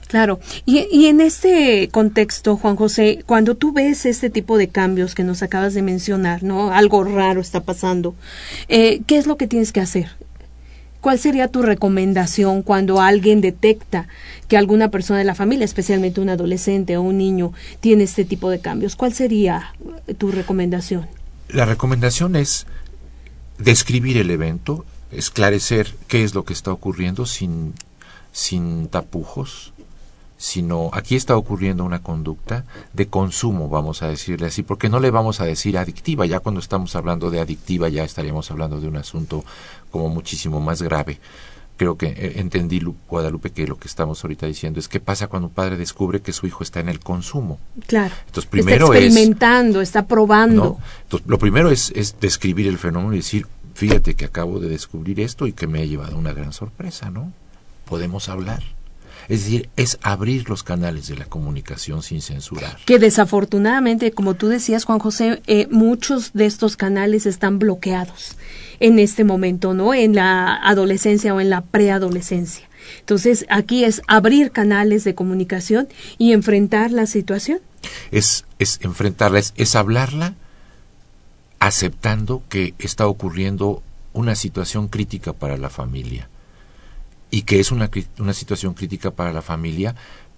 Claro. 0.08 0.40
Y, 0.64 1.06
en 1.06 1.20
este 1.20 1.88
contexto, 1.90 2.56
Juan 2.56 2.76
José, 2.76 3.22
cuando 3.26 3.54
tú 3.54 3.72
ves 3.72 4.06
este 4.06 4.30
tipo 4.30 4.58
de 4.58 4.68
cambios 4.68 5.14
que 5.14 5.24
nos 5.24 5.42
acabas 5.42 5.74
de 5.74 5.82
mencionar, 5.82 6.42
¿no? 6.42 6.72
Algo 6.72 7.04
raro 7.04 7.40
está 7.40 7.60
pasando. 7.60 8.14
eh, 8.68 9.00
¿Qué 9.06 9.16
es 9.16 9.26
lo 9.26 9.36
que 9.36 9.46
tienes 9.46 9.72
que 9.72 9.80
hacer? 9.80 10.10
¿Cuál 11.00 11.18
sería 11.18 11.48
tu 11.48 11.62
recomendación 11.62 12.62
cuando 12.62 13.00
alguien 13.00 13.40
detecta 13.40 14.08
que 14.48 14.56
alguna 14.56 14.90
persona 14.90 15.18
de 15.18 15.24
la 15.24 15.34
familia, 15.34 15.64
especialmente 15.64 16.20
un 16.20 16.28
adolescente 16.28 16.96
o 16.96 17.02
un 17.02 17.18
niño, 17.18 17.52
tiene 17.80 18.04
este 18.04 18.24
tipo 18.24 18.50
de 18.50 18.60
cambios? 18.60 18.96
¿Cuál 18.96 19.12
sería 19.12 19.74
eh, 20.06 20.14
tu 20.14 20.30
recomendación? 20.30 21.06
La 21.48 21.64
recomendación 21.64 22.34
es 22.36 22.66
describir 23.58 24.16
el 24.16 24.30
evento, 24.30 24.84
esclarecer 25.12 25.94
qué 26.08 26.24
es 26.24 26.34
lo 26.34 26.44
que 26.44 26.52
está 26.52 26.72
ocurriendo 26.72 27.26
sin, 27.26 27.74
sin 28.32 28.88
tapujos, 28.88 29.72
sino 30.38 30.90
aquí 30.92 31.16
está 31.16 31.36
ocurriendo 31.36 31.84
una 31.84 32.02
conducta 32.02 32.64
de 32.92 33.06
consumo, 33.08 33.68
vamos 33.68 34.02
a 34.02 34.08
decirle 34.08 34.48
así, 34.48 34.62
porque 34.62 34.88
no 34.88 35.00
le 35.00 35.10
vamos 35.10 35.40
a 35.40 35.44
decir 35.46 35.78
adictiva, 35.78 36.26
ya 36.26 36.40
cuando 36.40 36.60
estamos 36.60 36.94
hablando 36.96 37.30
de 37.30 37.40
adictiva 37.40 37.88
ya 37.88 38.04
estaríamos 38.04 38.50
hablando 38.50 38.80
de 38.80 38.88
un 38.88 38.96
asunto 38.96 39.44
como 39.90 40.08
muchísimo 40.08 40.60
más 40.60 40.82
grave. 40.82 41.20
Creo 41.78 41.98
que 41.98 42.06
eh, 42.06 42.32
entendí, 42.36 42.80
Lu- 42.80 42.96
Guadalupe, 43.08 43.50
que 43.50 43.66
lo 43.66 43.78
que 43.78 43.86
estamos 43.88 44.24
ahorita 44.24 44.46
diciendo 44.46 44.80
es 44.80 44.88
qué 44.88 44.98
pasa 44.98 45.26
cuando 45.28 45.48
un 45.48 45.54
padre 45.54 45.76
descubre 45.76 46.20
que 46.22 46.32
su 46.32 46.46
hijo 46.46 46.62
está 46.62 46.80
en 46.80 46.88
el 46.88 47.00
consumo. 47.00 47.58
Claro. 47.86 48.14
Entonces, 48.26 48.48
primero 48.50 48.86
está 48.86 48.98
es- 48.98 49.04
experimentando, 49.06 49.80
está 49.82 50.06
probando. 50.06 50.64
¿no? 50.64 50.78
Entonces, 51.02 51.28
lo 51.28 51.38
primero 51.38 51.70
es, 51.70 51.92
es 51.94 52.18
describir 52.18 52.66
el 52.66 52.78
fenómeno 52.78 53.12
y 53.12 53.18
decir, 53.18 53.46
fíjate 53.74 54.14
que 54.14 54.24
acabo 54.24 54.58
de 54.58 54.70
descubrir 54.70 55.20
esto 55.20 55.46
y 55.46 55.52
que 55.52 55.66
me 55.66 55.82
ha 55.82 55.84
llevado 55.84 56.16
una 56.16 56.32
gran 56.32 56.54
sorpresa, 56.54 57.10
¿no? 57.10 57.30
Podemos 57.84 58.30
hablar. 58.30 58.62
Es 59.28 59.44
decir, 59.44 59.68
es 59.76 59.98
abrir 60.02 60.48
los 60.48 60.62
canales 60.62 61.08
de 61.08 61.16
la 61.16 61.24
comunicación 61.24 62.02
sin 62.02 62.22
censurar. 62.22 62.78
que 62.84 62.98
desafortunadamente, 62.98 64.12
como 64.12 64.34
tú 64.34 64.48
decías, 64.48 64.84
Juan 64.84 64.98
José, 64.98 65.42
eh, 65.46 65.66
muchos 65.70 66.32
de 66.32 66.46
estos 66.46 66.76
canales 66.76 67.26
están 67.26 67.58
bloqueados 67.58 68.36
en 68.78 68.98
este 68.98 69.24
momento, 69.24 69.74
¿no? 69.74 69.94
En 69.94 70.14
la 70.14 70.54
adolescencia 70.56 71.34
o 71.34 71.40
en 71.40 71.50
la 71.50 71.62
preadolescencia. 71.62 72.68
Entonces, 73.00 73.46
aquí 73.48 73.84
es 73.84 74.02
abrir 74.06 74.52
canales 74.52 75.02
de 75.02 75.14
comunicación 75.14 75.88
y 76.18 76.32
enfrentar 76.32 76.92
la 76.92 77.06
situación. 77.06 77.58
Es, 78.12 78.44
es 78.58 78.78
enfrentarla, 78.82 79.40
es, 79.40 79.54
es 79.56 79.74
hablarla 79.74 80.34
aceptando 81.58 82.42
que 82.48 82.74
está 82.78 83.06
ocurriendo 83.06 83.82
una 84.12 84.34
situación 84.34 84.88
crítica 84.88 85.32
para 85.32 85.56
la 85.56 85.70
familia 85.70 86.28
y 87.30 87.42
que 87.42 87.60
es 87.60 87.72
una, 87.72 87.90
una 88.18 88.32
situación 88.32 88.74
crítica 88.74 89.10
para 89.10 89.32
la 89.32 89.42
familia, 89.42 89.94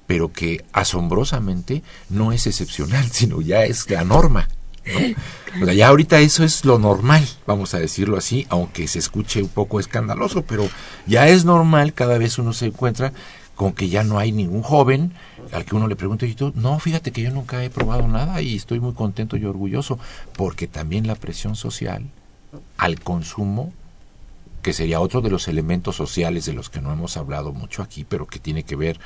pero 0.07 0.33
que 0.33 0.65
asombrosamente 0.73 1.83
no 2.09 2.33
es 2.33 2.47
excepcional, 2.47 3.09
sino 3.13 3.41
ya 3.41 3.65
es 3.65 3.89
la 3.91 4.05
norma. 4.05 4.49
¿no? 4.87 5.63
O 5.63 5.65
sea, 5.67 5.75
ya 5.75 5.89
ahorita 5.89 6.19
eso 6.21 6.45
es 6.45 6.65
lo 6.65 6.79
normal, 6.79 7.27
vamos 7.47 7.75
a 7.75 7.79
decirlo 7.79 8.17
así, 8.17 8.47
aunque 8.49 8.89
se 8.89 8.99
escuche 8.99 9.43
un 9.43 9.49
poco 9.49 9.81
escandaloso, 9.81 10.43
pero 10.43 10.67
ya 11.07 11.29
es 11.29 11.45
normal, 11.45 11.93
cada 11.93 12.17
vez 12.17 12.39
uno 12.39 12.55
se 12.55 12.67
encuentra 12.67 13.13
con 13.55 13.73
que 13.73 13.89
ya 13.89 14.05
no 14.05 14.19
hay 14.19 14.33
ningún 14.33 14.63
joven 14.63 15.13
al 15.53 15.65
que 15.65 15.75
uno 15.75 15.89
le 15.89 15.97
pregunte 15.97 16.27
y 16.27 16.35
tú, 16.35 16.53
no, 16.55 16.79
fíjate 16.79 17.11
que 17.11 17.23
yo 17.23 17.31
nunca 17.31 17.63
he 17.65 17.71
probado 17.71 18.07
nada 18.07 18.41
y 18.41 18.55
estoy 18.55 18.81
muy 18.81 18.95
contento 18.95 19.37
y 19.37 19.45
orgulloso, 19.45 19.99
porque 20.37 20.69
también 20.69 21.07
la 21.07 21.17
presión 21.17 21.57
social 21.57 22.07
al 22.77 23.01
consumo 23.01 23.73
que 24.63 24.73
sería 24.73 25.01
otro 25.01 25.21
de 25.21 25.31
los 25.31 25.49
elementos 25.49 25.97
sociales 25.97 26.45
de 26.47 26.53
los 26.53 26.71
que 26.71 26.81
no 26.81 26.93
hemos 26.93 27.17
hablado 27.17 27.53
mucho 27.53 27.83
aquí, 27.83 28.05
pero 28.05 28.27
que 28.27 28.39
tiene 28.39 28.63
que 28.63 28.77
ver 28.77 28.99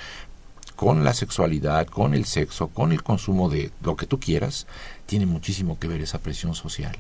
con 0.77 1.05
la 1.05 1.15
sexualidad, 1.15 1.87
con 1.87 2.15
el 2.15 2.25
sexo, 2.25 2.69
con 2.69 2.93
el 2.93 3.03
consumo 3.03 3.49
de 3.49 3.71
lo 3.83 3.97
que 3.97 4.07
tú 4.07 4.19
quieras, 4.19 4.67
tiene 5.07 5.27
muchísimo 5.27 5.79
que 5.79 5.89
ver 5.89 6.01
esa 6.01 6.19
presión 6.19 6.55
social. 6.55 6.97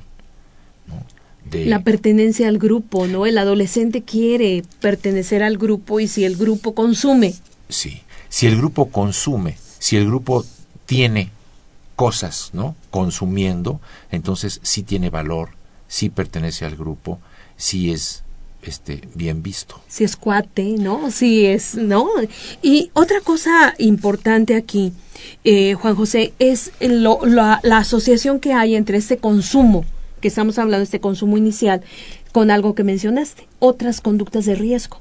¿no? 0.87 1.05
De, 1.51 1.67
La 1.67 1.83
pertenencia 1.83 2.49
al 2.49 2.59
grupo, 2.59 3.07
¿no? 3.09 3.27
El 3.27 3.39
adolescente 3.39 4.03
quiere 4.03 4.63
pertenecer 4.81 5.43
al 5.43 5.59
grupo 5.59 5.99
y 5.99 6.07
si 6.07 6.25
el 6.25 6.37
grupo 6.37 6.75
consume, 6.75 7.35
sí, 7.69 8.03
si 8.29 8.47
el 8.47 8.57
grupo 8.57 8.91
consume, 8.91 9.57
si 9.81 9.97
el 9.97 10.07
grupo 10.07 10.45
tiene 10.87 11.31
cosas, 11.97 12.51
¿no? 12.53 12.77
Consumiendo, 12.91 13.81
entonces 14.13 14.61
sí 14.63 14.85
tiene 14.85 15.11
valor, 15.11 15.51
sí 15.89 16.09
pertenece 16.09 16.65
al 16.65 16.77
grupo, 16.77 17.19
sí 17.57 17.91
es 17.91 18.22
este 18.63 19.03
bien 19.15 19.43
visto. 19.43 19.81
si 19.89 20.05
es 20.05 20.17
cuate, 20.17 20.63
¿no? 20.79 21.11
Si 21.11 21.47
es, 21.47 21.75
¿no? 21.75 22.09
Y 22.63 22.91
otra 22.95 23.21
cosa 23.21 23.75
importante 23.79 24.55
aquí, 24.55 24.93
eh, 25.45 25.75
Juan 25.75 25.95
José, 25.97 26.33
es 26.39 26.73
lo- 26.81 27.25
la, 27.27 27.61
la 27.63 27.79
asociación 27.79 28.39
que 28.41 28.53
hay 28.53 28.75
entre 28.75 28.99
este 28.99 29.17
consumo, 29.19 29.85
que 30.21 30.29
estamos 30.29 30.59
hablando, 30.59 30.85
este 30.85 31.01
consumo 31.01 31.37
inicial, 31.37 31.83
con 32.33 32.51
algo 32.51 32.75
que 32.75 32.85
mencionaste, 32.85 33.47
otras 33.59 34.01
conductas 34.01 34.47
de 34.47 34.55
riesgo, 34.55 35.01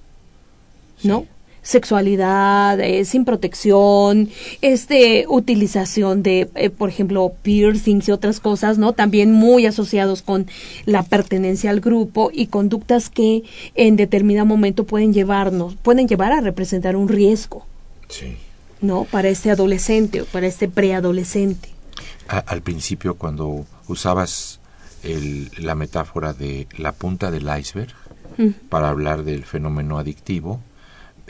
¿no? 1.03 1.25
Sexualidad, 1.63 2.79
eh, 2.79 3.05
sin 3.05 3.25
protección, 3.25 4.29
este, 4.61 5.25
utilización 5.27 6.23
de, 6.23 6.49
eh, 6.55 6.69
por 6.69 6.89
ejemplo, 6.89 7.33
piercings 7.41 8.07
y 8.07 8.11
otras 8.11 8.39
cosas, 8.39 8.77
¿no? 8.77 8.93
También 8.93 9.31
muy 9.31 9.65
asociados 9.65 10.21
con 10.21 10.47
la 10.85 11.03
pertenencia 11.03 11.69
al 11.69 11.79
grupo 11.79 12.31
y 12.33 12.47
conductas 12.47 13.09
que 13.09 13.43
en 13.75 13.95
determinado 13.95 14.45
momento 14.45 14.85
pueden 14.85 15.13
llevarnos, 15.13 15.75
pueden 15.75 16.07
llevar 16.07 16.31
a 16.31 16.41
representar 16.41 16.95
un 16.95 17.07
riesgo, 17.07 17.65
Sí. 18.09 18.35
¿no? 18.81 19.05
Para 19.05 19.29
este 19.29 19.51
adolescente 19.51 20.21
o 20.21 20.25
para 20.25 20.47
este 20.47 20.67
preadolescente. 20.67 21.69
Al 22.27 22.61
principio 22.61 23.15
cuando 23.15 23.65
usabas 23.87 24.59
el- 25.03 25.51
la 25.57 25.75
metáfora 25.75 26.33
de 26.33 26.67
la 26.77 26.91
punta 26.91 27.29
del 27.31 27.47
iceberg 27.59 27.93
para 28.69 28.89
hablar 28.89 29.23
del 29.23 29.43
fenómeno 29.43 29.99
adictivo 29.99 30.59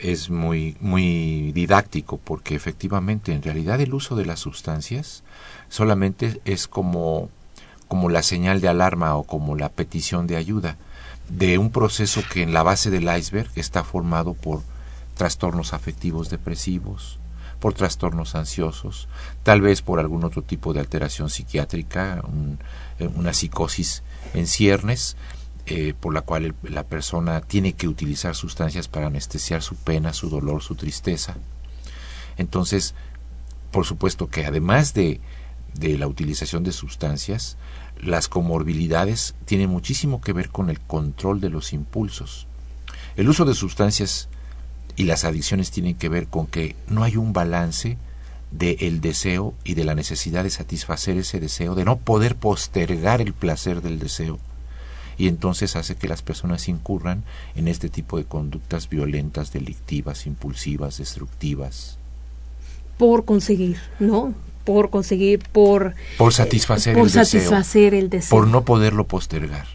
es 0.02 0.30
muy 0.30 0.76
muy 0.80 1.52
didáctico 1.52 2.18
porque 2.18 2.54
efectivamente 2.54 3.32
en 3.32 3.42
realidad 3.42 3.80
el 3.80 3.94
uso 3.94 4.16
de 4.16 4.26
las 4.26 4.40
sustancias 4.40 5.22
solamente 5.68 6.40
es 6.44 6.68
como 6.68 7.30
como 7.88 8.08
la 8.08 8.22
señal 8.22 8.60
de 8.60 8.68
alarma 8.68 9.16
o 9.16 9.24
como 9.24 9.54
la 9.54 9.68
petición 9.68 10.26
de 10.26 10.36
ayuda 10.36 10.76
de 11.28 11.58
un 11.58 11.70
proceso 11.70 12.22
que 12.30 12.42
en 12.42 12.52
la 12.52 12.62
base 12.62 12.90
del 12.90 13.08
iceberg 13.16 13.50
está 13.54 13.84
formado 13.84 14.34
por 14.34 14.62
trastornos 15.16 15.72
afectivos 15.72 16.30
depresivos, 16.30 17.18
por 17.60 17.74
trastornos 17.74 18.34
ansiosos, 18.34 19.08
tal 19.42 19.60
vez 19.60 19.82
por 19.82 20.00
algún 20.00 20.24
otro 20.24 20.42
tipo 20.42 20.72
de 20.72 20.80
alteración 20.80 21.30
psiquiátrica, 21.30 22.22
eh, 22.98 23.08
una 23.14 23.32
psicosis 23.32 24.02
en 24.34 24.46
ciernes, 24.46 25.16
eh, 25.66 25.94
por 25.98 26.12
la 26.12 26.22
cual 26.22 26.44
el- 26.44 26.54
la 26.62 26.82
persona 26.84 27.40
tiene 27.40 27.74
que 27.74 27.88
utilizar 27.88 28.34
sustancias 28.34 28.88
para 28.88 29.06
anestesiar 29.06 29.62
su 29.62 29.76
pena, 29.76 30.12
su 30.12 30.28
dolor, 30.28 30.62
su 30.62 30.74
tristeza. 30.74 31.36
Entonces, 32.36 32.94
por 33.70 33.86
supuesto 33.86 34.28
que 34.28 34.44
además 34.44 34.94
de, 34.94 35.20
de 35.74 35.96
la 35.98 36.06
utilización 36.08 36.64
de 36.64 36.72
sustancias, 36.72 37.56
las 38.00 38.28
comorbilidades 38.28 39.34
tienen 39.44 39.70
muchísimo 39.70 40.20
que 40.20 40.32
ver 40.32 40.48
con 40.50 40.68
el 40.70 40.80
control 40.80 41.40
de 41.40 41.50
los 41.50 41.72
impulsos. 41.72 42.46
El 43.16 43.28
uso 43.28 43.44
de 43.44 43.54
sustancias 43.54 44.28
y 44.96 45.04
las 45.04 45.24
adicciones 45.24 45.70
tienen 45.70 45.94
que 45.94 46.08
ver 46.08 46.26
con 46.26 46.46
que 46.46 46.74
no 46.88 47.04
hay 47.04 47.16
un 47.16 47.32
balance 47.32 47.96
del 48.50 49.00
deseo 49.00 49.54
y 49.64 49.74
de 49.74 49.84
la 49.84 49.94
necesidad 49.94 50.42
de 50.44 50.50
satisfacer 50.50 51.16
ese 51.16 51.40
deseo, 51.40 51.74
de 51.74 51.84
no 51.86 51.96
poder 51.98 52.36
postergar 52.36 53.20
el 53.22 53.32
placer 53.32 53.80
del 53.80 53.98
deseo. 53.98 54.38
Y 55.18 55.28
entonces 55.28 55.76
hace 55.76 55.94
que 55.96 56.08
las 56.08 56.22
personas 56.22 56.68
incurran 56.68 57.24
en 57.54 57.68
este 57.68 57.88
tipo 57.88 58.18
de 58.18 58.24
conductas 58.24 58.88
violentas, 58.88 59.52
delictivas, 59.52 60.26
impulsivas, 60.26 60.98
destructivas. 60.98 61.98
Por 62.98 63.24
conseguir, 63.24 63.78
¿no? 63.98 64.34
Por 64.64 64.90
conseguir, 64.90 65.40
por... 65.50 65.94
Por 66.18 66.32
satisfacer, 66.32 66.94
por 66.94 67.06
el, 67.06 67.12
deseo, 67.12 67.40
satisfacer 67.40 67.94
el 67.94 68.10
deseo. 68.10 68.30
Por 68.30 68.48
no 68.48 68.64
poderlo 68.64 69.06
postergar. 69.06 69.66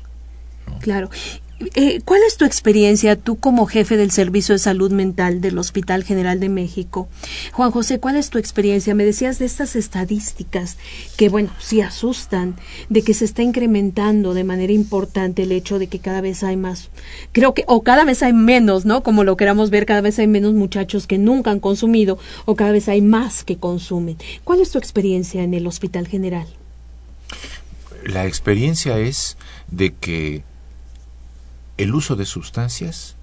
Claro. 0.79 1.09
Eh, 1.59 2.01
¿Cuál 2.05 2.21
es 2.27 2.37
tu 2.37 2.45
experiencia, 2.45 3.15
tú 3.15 3.37
como 3.39 3.65
jefe 3.65 3.97
del 3.97 4.11
Servicio 4.11 4.53
de 4.53 4.59
Salud 4.59 4.91
Mental 4.91 5.41
del 5.41 5.57
Hospital 5.57 6.03
General 6.03 6.39
de 6.39 6.49
México? 6.49 7.09
Juan 7.51 7.71
José, 7.71 7.99
¿cuál 7.99 8.15
es 8.15 8.29
tu 8.29 8.37
experiencia? 8.37 8.93
Me 8.93 9.05
decías 9.05 9.39
de 9.39 9.45
estas 9.45 9.75
estadísticas 9.75 10.77
que, 11.17 11.29
bueno, 11.29 11.49
sí 11.59 11.81
asustan, 11.81 12.55
de 12.89 13.01
que 13.01 13.15
se 13.15 13.25
está 13.25 13.41
incrementando 13.41 14.35
de 14.35 14.43
manera 14.43 14.71
importante 14.71 15.43
el 15.43 15.51
hecho 15.51 15.79
de 15.79 15.87
que 15.87 15.97
cada 15.97 16.21
vez 16.21 16.43
hay 16.43 16.57
más, 16.57 16.91
creo 17.31 17.55
que, 17.55 17.63
o 17.65 17.81
cada 17.81 18.05
vez 18.05 18.21
hay 18.21 18.33
menos, 18.33 18.85
¿no? 18.85 19.01
Como 19.01 19.23
lo 19.23 19.35
queramos 19.35 19.71
ver, 19.71 19.87
cada 19.87 20.01
vez 20.01 20.19
hay 20.19 20.27
menos 20.27 20.53
muchachos 20.53 21.07
que 21.07 21.17
nunca 21.17 21.49
han 21.49 21.59
consumido, 21.59 22.19
o 22.45 22.55
cada 22.55 22.71
vez 22.71 22.87
hay 22.87 23.01
más 23.01 23.43
que 23.43 23.57
consumen. 23.57 24.17
¿Cuál 24.43 24.61
es 24.61 24.69
tu 24.69 24.77
experiencia 24.77 25.41
en 25.41 25.55
el 25.55 25.65
Hospital 25.65 26.07
General? 26.07 26.45
La 28.03 28.27
experiencia 28.27 28.99
es 28.99 29.37
de 29.71 29.95
que 29.95 30.43
el 31.77 31.93
uso 31.93 32.15
de 32.15 32.25
sustancias 32.25 33.15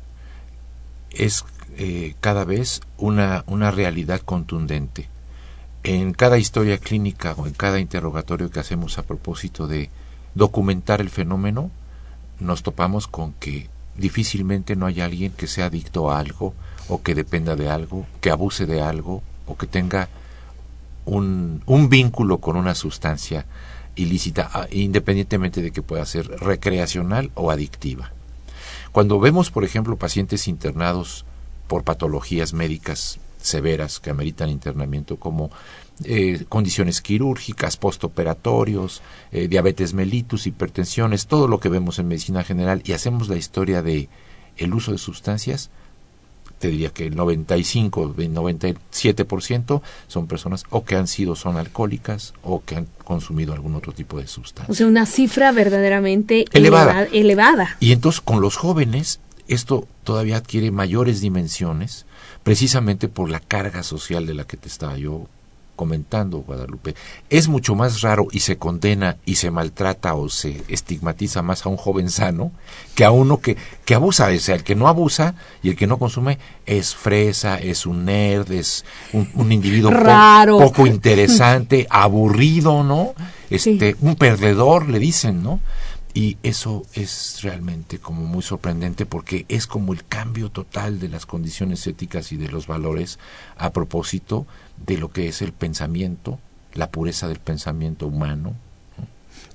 es 1.10 1.44
eh, 1.76 2.14
cada 2.20 2.44
vez 2.44 2.80
una, 2.98 3.44
una 3.46 3.70
realidad 3.70 4.20
contundente. 4.20 5.08
En 5.82 6.12
cada 6.12 6.38
historia 6.38 6.78
clínica 6.78 7.34
o 7.36 7.46
en 7.46 7.52
cada 7.52 7.78
interrogatorio 7.78 8.50
que 8.50 8.60
hacemos 8.60 8.98
a 8.98 9.02
propósito 9.02 9.66
de 9.66 9.90
documentar 10.34 11.00
el 11.00 11.10
fenómeno, 11.10 11.70
nos 12.40 12.62
topamos 12.62 13.06
con 13.06 13.32
que 13.34 13.68
difícilmente 13.96 14.76
no 14.76 14.86
hay 14.86 15.00
alguien 15.00 15.32
que 15.32 15.46
sea 15.46 15.66
adicto 15.66 16.10
a 16.10 16.18
algo 16.18 16.54
o 16.88 17.02
que 17.02 17.14
dependa 17.14 17.56
de 17.56 17.68
algo, 17.68 18.06
que 18.20 18.30
abuse 18.30 18.66
de 18.66 18.80
algo 18.80 19.22
o 19.46 19.56
que 19.56 19.66
tenga 19.66 20.08
un, 21.04 21.62
un 21.66 21.88
vínculo 21.88 22.38
con 22.38 22.56
una 22.56 22.74
sustancia 22.74 23.46
ilícita, 23.94 24.68
independientemente 24.70 25.62
de 25.62 25.70
que 25.70 25.82
pueda 25.82 26.04
ser 26.06 26.26
recreacional 26.28 27.30
o 27.34 27.50
adictiva. 27.50 28.12
Cuando 28.94 29.18
vemos, 29.18 29.50
por 29.50 29.64
ejemplo, 29.64 29.96
pacientes 29.96 30.46
internados 30.46 31.24
por 31.66 31.82
patologías 31.82 32.52
médicas 32.52 33.18
severas 33.38 33.98
que 33.98 34.10
ameritan 34.10 34.50
internamiento 34.50 35.16
como 35.16 35.50
eh, 36.04 36.44
condiciones 36.48 37.00
quirúrgicas, 37.00 37.76
postoperatorios, 37.76 39.02
eh, 39.32 39.48
diabetes 39.48 39.94
mellitus, 39.94 40.46
hipertensiones, 40.46 41.26
todo 41.26 41.48
lo 41.48 41.58
que 41.58 41.70
vemos 41.70 41.98
en 41.98 42.06
medicina 42.06 42.44
general 42.44 42.82
y 42.84 42.92
hacemos 42.92 43.28
la 43.28 43.34
historia 43.34 43.82
de 43.82 44.08
el 44.58 44.72
uso 44.72 44.92
de 44.92 44.98
sustancias, 44.98 45.72
te 46.58 46.68
diría 46.68 46.90
que 46.90 47.06
el 47.06 47.16
95, 47.16 48.14
el 48.18 48.32
97% 48.32 49.82
son 50.08 50.26
personas 50.26 50.64
o 50.70 50.84
que 50.84 50.96
han 50.96 51.06
sido, 51.08 51.36
son 51.36 51.56
alcohólicas 51.56 52.34
o 52.42 52.62
que 52.64 52.76
han 52.76 52.86
consumido 53.04 53.52
algún 53.52 53.74
otro 53.74 53.92
tipo 53.92 54.18
de 54.18 54.26
sustancia. 54.26 54.70
O 54.72 54.74
sea, 54.74 54.86
una 54.86 55.06
cifra 55.06 55.52
verdaderamente 55.52 56.44
Elevada. 56.52 57.02
eleva- 57.04 57.08
elevada. 57.12 57.76
Y 57.80 57.92
entonces 57.92 58.20
con 58.20 58.40
los 58.40 58.56
jóvenes 58.56 59.20
esto 59.46 59.86
todavía 60.04 60.38
adquiere 60.38 60.70
mayores 60.70 61.20
dimensiones, 61.20 62.06
precisamente 62.42 63.08
por 63.08 63.28
la 63.30 63.40
carga 63.40 63.82
social 63.82 64.26
de 64.26 64.34
la 64.34 64.44
que 64.44 64.56
te 64.56 64.68
estaba 64.68 64.96
yo 64.96 65.26
comentando, 65.76 66.38
Guadalupe. 66.38 66.94
Es 67.30 67.48
mucho 67.48 67.74
más 67.74 68.00
raro 68.02 68.26
y 68.30 68.40
se 68.40 68.56
condena 68.58 69.16
y 69.24 69.36
se 69.36 69.50
maltrata 69.50 70.14
o 70.14 70.28
se 70.28 70.62
estigmatiza 70.68 71.42
más 71.42 71.64
a 71.66 71.68
un 71.68 71.76
joven 71.76 72.10
sano 72.10 72.52
que 72.94 73.04
a 73.04 73.10
uno 73.10 73.40
que, 73.40 73.56
que 73.84 73.94
abusa. 73.94 74.28
O 74.28 74.38
sea, 74.38 74.54
el 74.54 74.64
que 74.64 74.74
no 74.74 74.88
abusa 74.88 75.34
y 75.62 75.70
el 75.70 75.76
que 75.76 75.86
no 75.86 75.98
consume 75.98 76.38
es 76.66 76.94
fresa, 76.94 77.58
es 77.58 77.86
un 77.86 78.04
nerd, 78.04 78.50
es 78.52 78.84
un, 79.12 79.28
un 79.34 79.52
individuo 79.52 79.90
po- 79.90 79.96
Raro. 79.98 80.58
poco 80.58 80.86
interesante, 80.86 81.86
aburrido, 81.90 82.82
¿no? 82.84 83.14
Este, 83.50 83.96
un 84.00 84.16
perdedor, 84.16 84.88
le 84.88 84.98
dicen, 84.98 85.42
¿no? 85.42 85.60
Y 86.16 86.38
eso 86.44 86.84
es 86.92 87.40
realmente 87.42 87.98
como 87.98 88.24
muy 88.24 88.40
sorprendente 88.40 89.04
porque 89.04 89.46
es 89.48 89.66
como 89.66 89.92
el 89.92 90.04
cambio 90.04 90.48
total 90.48 91.00
de 91.00 91.08
las 91.08 91.26
condiciones 91.26 91.84
éticas 91.88 92.30
y 92.30 92.36
de 92.36 92.48
los 92.48 92.68
valores 92.68 93.18
a 93.58 93.70
propósito 93.72 94.46
de 94.86 94.98
lo 94.98 95.10
que 95.10 95.28
es 95.28 95.42
el 95.42 95.52
pensamiento, 95.52 96.38
la 96.74 96.90
pureza 96.90 97.28
del 97.28 97.38
pensamiento 97.38 98.06
humano. 98.06 98.54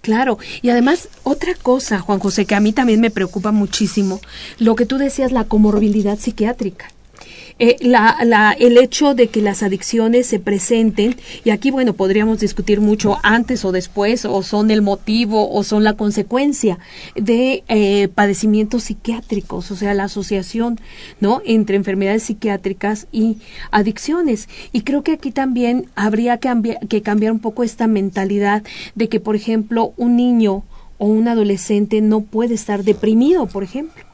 Claro, 0.02 0.38
y 0.62 0.70
además 0.70 1.10
otra 1.24 1.54
cosa, 1.56 2.00
Juan 2.00 2.20
José, 2.20 2.46
que 2.46 2.56
a 2.56 2.62
mí 2.62 2.72
también 2.72 3.02
me 3.02 3.12
preocupa 3.12 3.52
muchísimo, 3.52 4.22
lo 4.58 4.76
que 4.76 4.86
tú 4.86 4.98
decías, 4.98 5.32
la 5.32 5.44
comorbilidad 5.44 6.18
psiquiátrica. 6.18 6.92
Eh, 7.62 7.76
la, 7.82 8.18
la, 8.24 8.54
el 8.54 8.78
hecho 8.78 9.14
de 9.14 9.28
que 9.28 9.42
las 9.42 9.64
adicciones 9.64 10.28
se 10.28 10.40
presenten, 10.40 11.18
y 11.44 11.50
aquí, 11.50 11.72
bueno, 11.72 11.92
podríamos 11.94 12.40
discutir 12.40 12.80
mucho 12.80 13.18
antes 13.22 13.66
o 13.66 13.74
después, 13.74 14.24
o 14.24 14.42
son 14.44 14.72
el 14.72 14.82
motivo 14.82 15.52
o 15.52 15.64
son 15.64 15.84
la 15.84 15.94
consecuencia 15.94 16.80
de 17.16 17.64
eh, 17.68 18.08
padecimientos 18.08 18.84
psiquiátricos, 18.84 19.72
o 19.72 19.76
sea, 19.76 19.94
la 19.94 20.06
asociación, 20.06 20.80
¿no?, 21.20 21.42
entre 21.46 21.76
enfermedades 21.76 22.24
psiquiátricas 22.24 23.08
y 23.12 23.40
adicciones. 23.72 24.48
Y 24.72 24.82
creo 24.82 25.04
que 25.04 25.12
aquí 25.12 25.32
también 25.32 25.88
habría 25.96 26.38
que, 26.38 26.48
cambiar- 26.48 26.88
que 26.88 27.02
cambiar 27.02 27.34
un 27.34 27.40
poco 27.40 27.64
esta 27.64 27.88
mentalidad 27.88 28.64
de 28.96 29.10
que, 29.10 29.20
por 29.20 29.36
ejemplo, 29.36 29.94
un 29.98 30.16
niño 30.16 30.64
o 30.98 31.08
un 31.08 31.28
adolescente 31.28 32.00
no 32.02 32.22
puede 32.22 32.54
estar 32.54 32.84
deprimido, 32.84 33.48
por 33.48 33.64
ejemplo. 33.64 34.09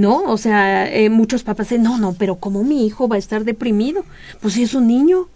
¿No? 0.00 0.22
O 0.22 0.38
sea, 0.38 0.90
eh, 0.92 1.10
muchos 1.10 1.42
papás 1.42 1.68
dicen, 1.68 1.82
no, 1.82 1.98
no, 1.98 2.14
pero 2.14 2.36
¿cómo 2.36 2.64
mi 2.64 2.86
hijo 2.86 3.06
va 3.06 3.16
a 3.16 3.18
estar 3.18 3.44
deprimido? 3.44 4.04
Pues 4.40 4.54
si 4.54 4.62
es 4.62 4.74
un 4.74 4.86
niño, 4.86 5.28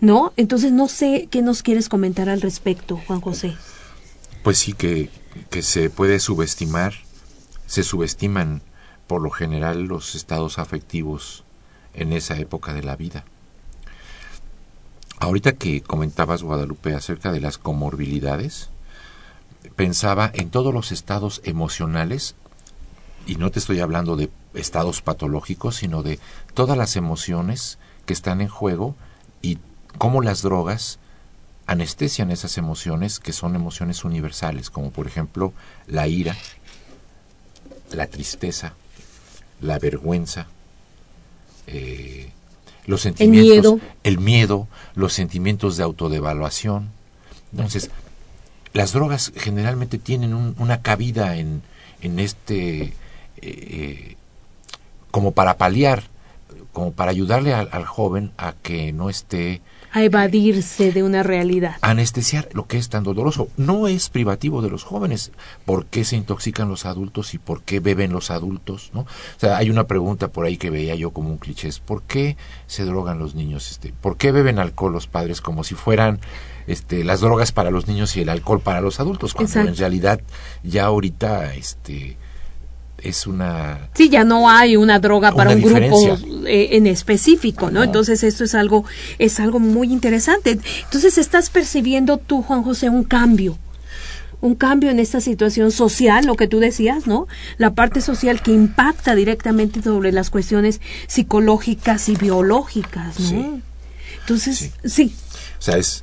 ¿no? 0.00 0.32
Entonces 0.36 0.72
no 0.72 0.88
sé 0.88 1.28
qué 1.30 1.40
nos 1.40 1.62
quieres 1.62 1.88
comentar 1.88 2.28
al 2.28 2.40
respecto, 2.40 3.00
Juan 3.06 3.20
José. 3.20 3.54
Pues 4.42 4.58
sí 4.58 4.72
que, 4.72 5.08
que 5.50 5.62
se 5.62 5.88
puede 5.88 6.18
subestimar, 6.18 6.94
se 7.66 7.84
subestiman 7.84 8.60
por 9.06 9.22
lo 9.22 9.30
general 9.30 9.84
los 9.84 10.16
estados 10.16 10.58
afectivos 10.58 11.44
en 11.94 12.12
esa 12.12 12.36
época 12.38 12.74
de 12.74 12.82
la 12.82 12.96
vida. 12.96 13.24
Ahorita 15.20 15.52
que 15.52 15.80
comentabas, 15.80 16.42
Guadalupe, 16.42 16.94
acerca 16.94 17.30
de 17.30 17.40
las 17.40 17.56
comorbilidades, 17.56 18.70
pensaba 19.76 20.28
en 20.34 20.50
todos 20.50 20.74
los 20.74 20.90
estados 20.90 21.40
emocionales, 21.44 22.34
y 23.26 23.36
no 23.36 23.50
te 23.50 23.58
estoy 23.58 23.80
hablando 23.80 24.16
de 24.16 24.30
estados 24.54 25.00
patológicos, 25.02 25.76
sino 25.76 26.02
de 26.02 26.18
todas 26.54 26.76
las 26.76 26.96
emociones 26.96 27.78
que 28.06 28.12
están 28.12 28.40
en 28.40 28.48
juego 28.48 28.94
y 29.42 29.58
cómo 29.98 30.22
las 30.22 30.42
drogas 30.42 30.98
anestesian 31.66 32.30
esas 32.30 32.58
emociones 32.58 33.18
que 33.20 33.32
son 33.32 33.54
emociones 33.54 34.04
universales, 34.04 34.68
como 34.70 34.90
por 34.90 35.06
ejemplo 35.06 35.52
la 35.86 36.08
ira, 36.08 36.36
la 37.92 38.06
tristeza, 38.08 38.74
la 39.60 39.78
vergüenza, 39.78 40.48
eh, 41.66 42.30
los 42.86 43.02
sentimientos, 43.02 43.74
miedo. 43.74 43.80
el 44.02 44.18
miedo, 44.18 44.68
los 44.94 45.12
sentimientos 45.12 45.76
de 45.76 45.84
autodevaluación. 45.84 46.90
Entonces, 47.52 47.90
las 48.72 48.92
drogas 48.92 49.32
generalmente 49.36 49.98
tienen 49.98 50.34
un- 50.34 50.56
una 50.58 50.82
cabida 50.82 51.36
en, 51.36 51.62
en 52.00 52.18
este, 52.18 52.94
eh, 53.42 54.16
como 55.10 55.32
para 55.32 55.58
paliar, 55.58 56.04
como 56.72 56.92
para 56.92 57.10
ayudarle 57.10 57.52
al, 57.52 57.68
al 57.72 57.84
joven 57.84 58.32
a 58.38 58.54
que 58.62 58.92
no 58.92 59.10
esté 59.10 59.60
A 59.92 60.02
evadirse 60.04 60.90
de 60.90 61.02
una 61.02 61.22
realidad. 61.22 61.76
anestesiar 61.82 62.48
lo 62.54 62.66
que 62.66 62.78
es 62.78 62.88
tan 62.88 63.02
doloroso. 63.04 63.48
No 63.58 63.88
es 63.88 64.08
privativo 64.08 64.62
de 64.62 64.70
los 64.70 64.82
jóvenes. 64.84 65.32
¿Por 65.66 65.84
qué 65.84 66.04
se 66.06 66.16
intoxican 66.16 66.70
los 66.70 66.86
adultos 66.86 67.34
y 67.34 67.38
por 67.38 67.62
qué 67.62 67.80
beben 67.80 68.10
los 68.12 68.30
adultos? 68.30 68.90
¿no? 68.94 69.00
O 69.00 69.06
sea, 69.36 69.58
hay 69.58 69.68
una 69.68 69.86
pregunta 69.86 70.28
por 70.28 70.46
ahí 70.46 70.56
que 70.56 70.70
veía 70.70 70.94
yo 70.94 71.10
como 71.10 71.28
un 71.28 71.36
cliché. 71.36 71.68
es, 71.68 71.78
¿Por 71.78 72.02
qué 72.04 72.38
se 72.66 72.86
drogan 72.86 73.18
los 73.18 73.34
niños? 73.34 73.70
Este, 73.70 73.92
¿Por 74.00 74.16
qué 74.16 74.32
beben 74.32 74.58
alcohol 74.58 74.92
los 74.92 75.06
padres 75.08 75.42
como 75.42 75.62
si 75.64 75.74
fueran 75.74 76.20
este, 76.66 77.04
las 77.04 77.20
drogas 77.20 77.52
para 77.52 77.70
los 77.70 77.86
niños 77.86 78.16
y 78.16 78.22
el 78.22 78.30
alcohol 78.30 78.60
para 78.62 78.80
los 78.80 78.98
adultos? 78.98 79.34
Cuando 79.34 79.50
Exacto. 79.50 79.68
en 79.68 79.76
realidad 79.76 80.20
ya 80.62 80.86
ahorita 80.86 81.52
este, 81.54 82.16
es 83.02 83.26
una... 83.26 83.88
Sí, 83.94 84.08
ya 84.08 84.24
no 84.24 84.48
hay 84.48 84.76
una 84.76 84.98
droga 84.98 85.32
para 85.32 85.50
Una 85.50 85.64
un 85.66 85.72
grupo 85.72 86.18
eh, 86.46 86.68
en 86.72 86.86
específico, 86.86 87.70
¿no? 87.70 87.82
Entonces 87.82 88.22
esto 88.22 88.44
es 88.44 88.54
algo 88.54 88.84
es 89.18 89.40
algo 89.40 89.58
muy 89.58 89.92
interesante. 89.92 90.58
Entonces 90.84 91.18
estás 91.18 91.50
percibiendo 91.50 92.18
tú, 92.18 92.42
Juan 92.42 92.62
José, 92.62 92.88
un 92.88 93.04
cambio. 93.04 93.58
un 94.40 94.56
cambio 94.56 94.90
en 94.90 94.98
esta 94.98 95.20
situación 95.20 95.70
social, 95.70 96.26
lo 96.26 96.34
que 96.34 96.48
tú 96.48 96.58
decías, 96.58 97.06
¿no? 97.06 97.28
La 97.58 97.74
parte 97.74 98.00
social 98.00 98.42
que 98.42 98.50
impacta 98.50 99.14
directamente 99.14 99.80
sobre 99.82 100.10
las 100.10 100.30
cuestiones 100.30 100.80
psicológicas 101.06 102.08
y 102.08 102.16
biológicas, 102.16 103.20
¿no? 103.20 103.28
Sí. 103.28 103.46
Entonces, 104.20 104.58
Sí. 104.58 104.72
sí, 104.84 105.14
O 105.58 105.62
sea, 105.62 105.76
es 105.76 106.02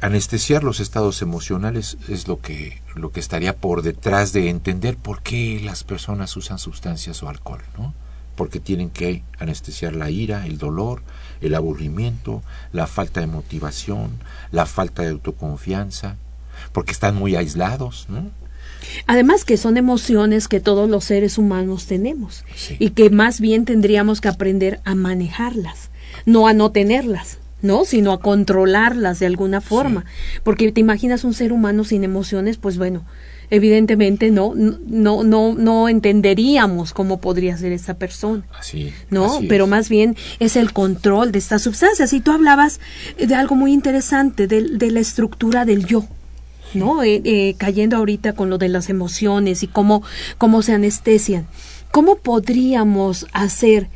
anestesiar 0.00 0.62
los 0.64 0.80
estados 0.80 1.22
emocionales 1.22 1.96
es 2.08 2.28
lo 2.28 2.40
que 2.40 2.80
lo 2.94 3.12
que 3.12 3.20
estaría 3.20 3.56
por 3.56 3.82
detrás 3.82 4.32
de 4.32 4.48
entender 4.48 4.96
por 4.96 5.22
qué 5.22 5.60
las 5.62 5.84
personas 5.84 6.36
usan 6.36 6.58
sustancias 6.58 7.22
o 7.22 7.28
alcohol, 7.28 7.62
¿no? 7.78 7.94
Porque 8.36 8.58
tienen 8.60 8.90
que 8.90 9.22
anestesiar 9.38 9.94
la 9.94 10.10
ira, 10.10 10.46
el 10.46 10.58
dolor, 10.58 11.02
el 11.40 11.54
aburrimiento, 11.54 12.42
la 12.72 12.86
falta 12.86 13.20
de 13.20 13.26
motivación, 13.26 14.10
la 14.50 14.66
falta 14.66 15.02
de 15.02 15.10
autoconfianza, 15.10 16.16
porque 16.72 16.92
están 16.92 17.16
muy 17.16 17.36
aislados, 17.36 18.06
¿no? 18.08 18.30
Además 19.06 19.44
que 19.44 19.56
son 19.56 19.76
emociones 19.76 20.48
que 20.48 20.60
todos 20.60 20.88
los 20.88 21.04
seres 21.04 21.38
humanos 21.38 21.86
tenemos 21.86 22.44
Sí. 22.56 22.76
y 22.78 22.90
que 22.90 23.10
más 23.10 23.40
bien 23.40 23.64
tendríamos 23.64 24.20
que 24.20 24.28
aprender 24.28 24.80
a 24.84 24.94
manejarlas, 24.94 25.90
no 26.24 26.46
a 26.48 26.54
no 26.54 26.70
tenerlas, 26.72 27.38
¿no? 27.62 27.84
Sino 27.84 28.12
a 28.12 28.20
controlarlas 28.20 29.18
de 29.18 29.26
alguna 29.26 29.60
forma. 29.60 30.04
Porque 30.42 30.72
te 30.72 30.80
imaginas 30.80 31.24
un 31.24 31.34
ser 31.34 31.52
humano 31.52 31.84
sin 31.84 32.04
emociones, 32.04 32.56
pues 32.56 32.78
bueno, 32.78 33.04
evidentemente 33.50 34.30
no, 34.30 34.54
no, 34.54 35.22
no, 35.24 35.54
no 35.54 35.88
entenderíamos 35.88 36.92
cómo 36.92 37.20
podría 37.20 37.56
ser 37.56 37.72
esa 37.72 37.94
persona. 37.94 38.44
Así. 38.58 38.92
¿no? 39.10 39.36
así 39.36 39.46
Pero 39.48 39.66
más 39.66 39.88
bien 39.88 40.16
es 40.38 40.56
el 40.56 40.72
control 40.72 41.32
de 41.32 41.38
estas 41.38 41.62
sustancias. 41.62 42.12
Y 42.12 42.20
tú 42.20 42.30
hablabas 42.30 42.80
de 43.18 43.34
algo 43.34 43.56
muy 43.56 43.72
interesante, 43.72 44.46
de, 44.46 44.62
de 44.62 44.90
la 44.90 45.00
estructura 45.00 45.64
del 45.64 45.86
yo. 45.86 46.06
¿no? 46.74 47.02
Eh, 47.02 47.20
eh, 47.24 47.54
cayendo 47.58 47.96
ahorita 47.96 48.34
con 48.34 48.50
lo 48.50 48.58
de 48.58 48.68
las 48.68 48.88
emociones 48.90 49.62
y 49.62 49.66
cómo, 49.66 50.02
cómo 50.38 50.62
se 50.62 50.72
anestesian. 50.72 51.46
¿Cómo 51.90 52.16
podríamos 52.16 53.26
hacer 53.32 53.88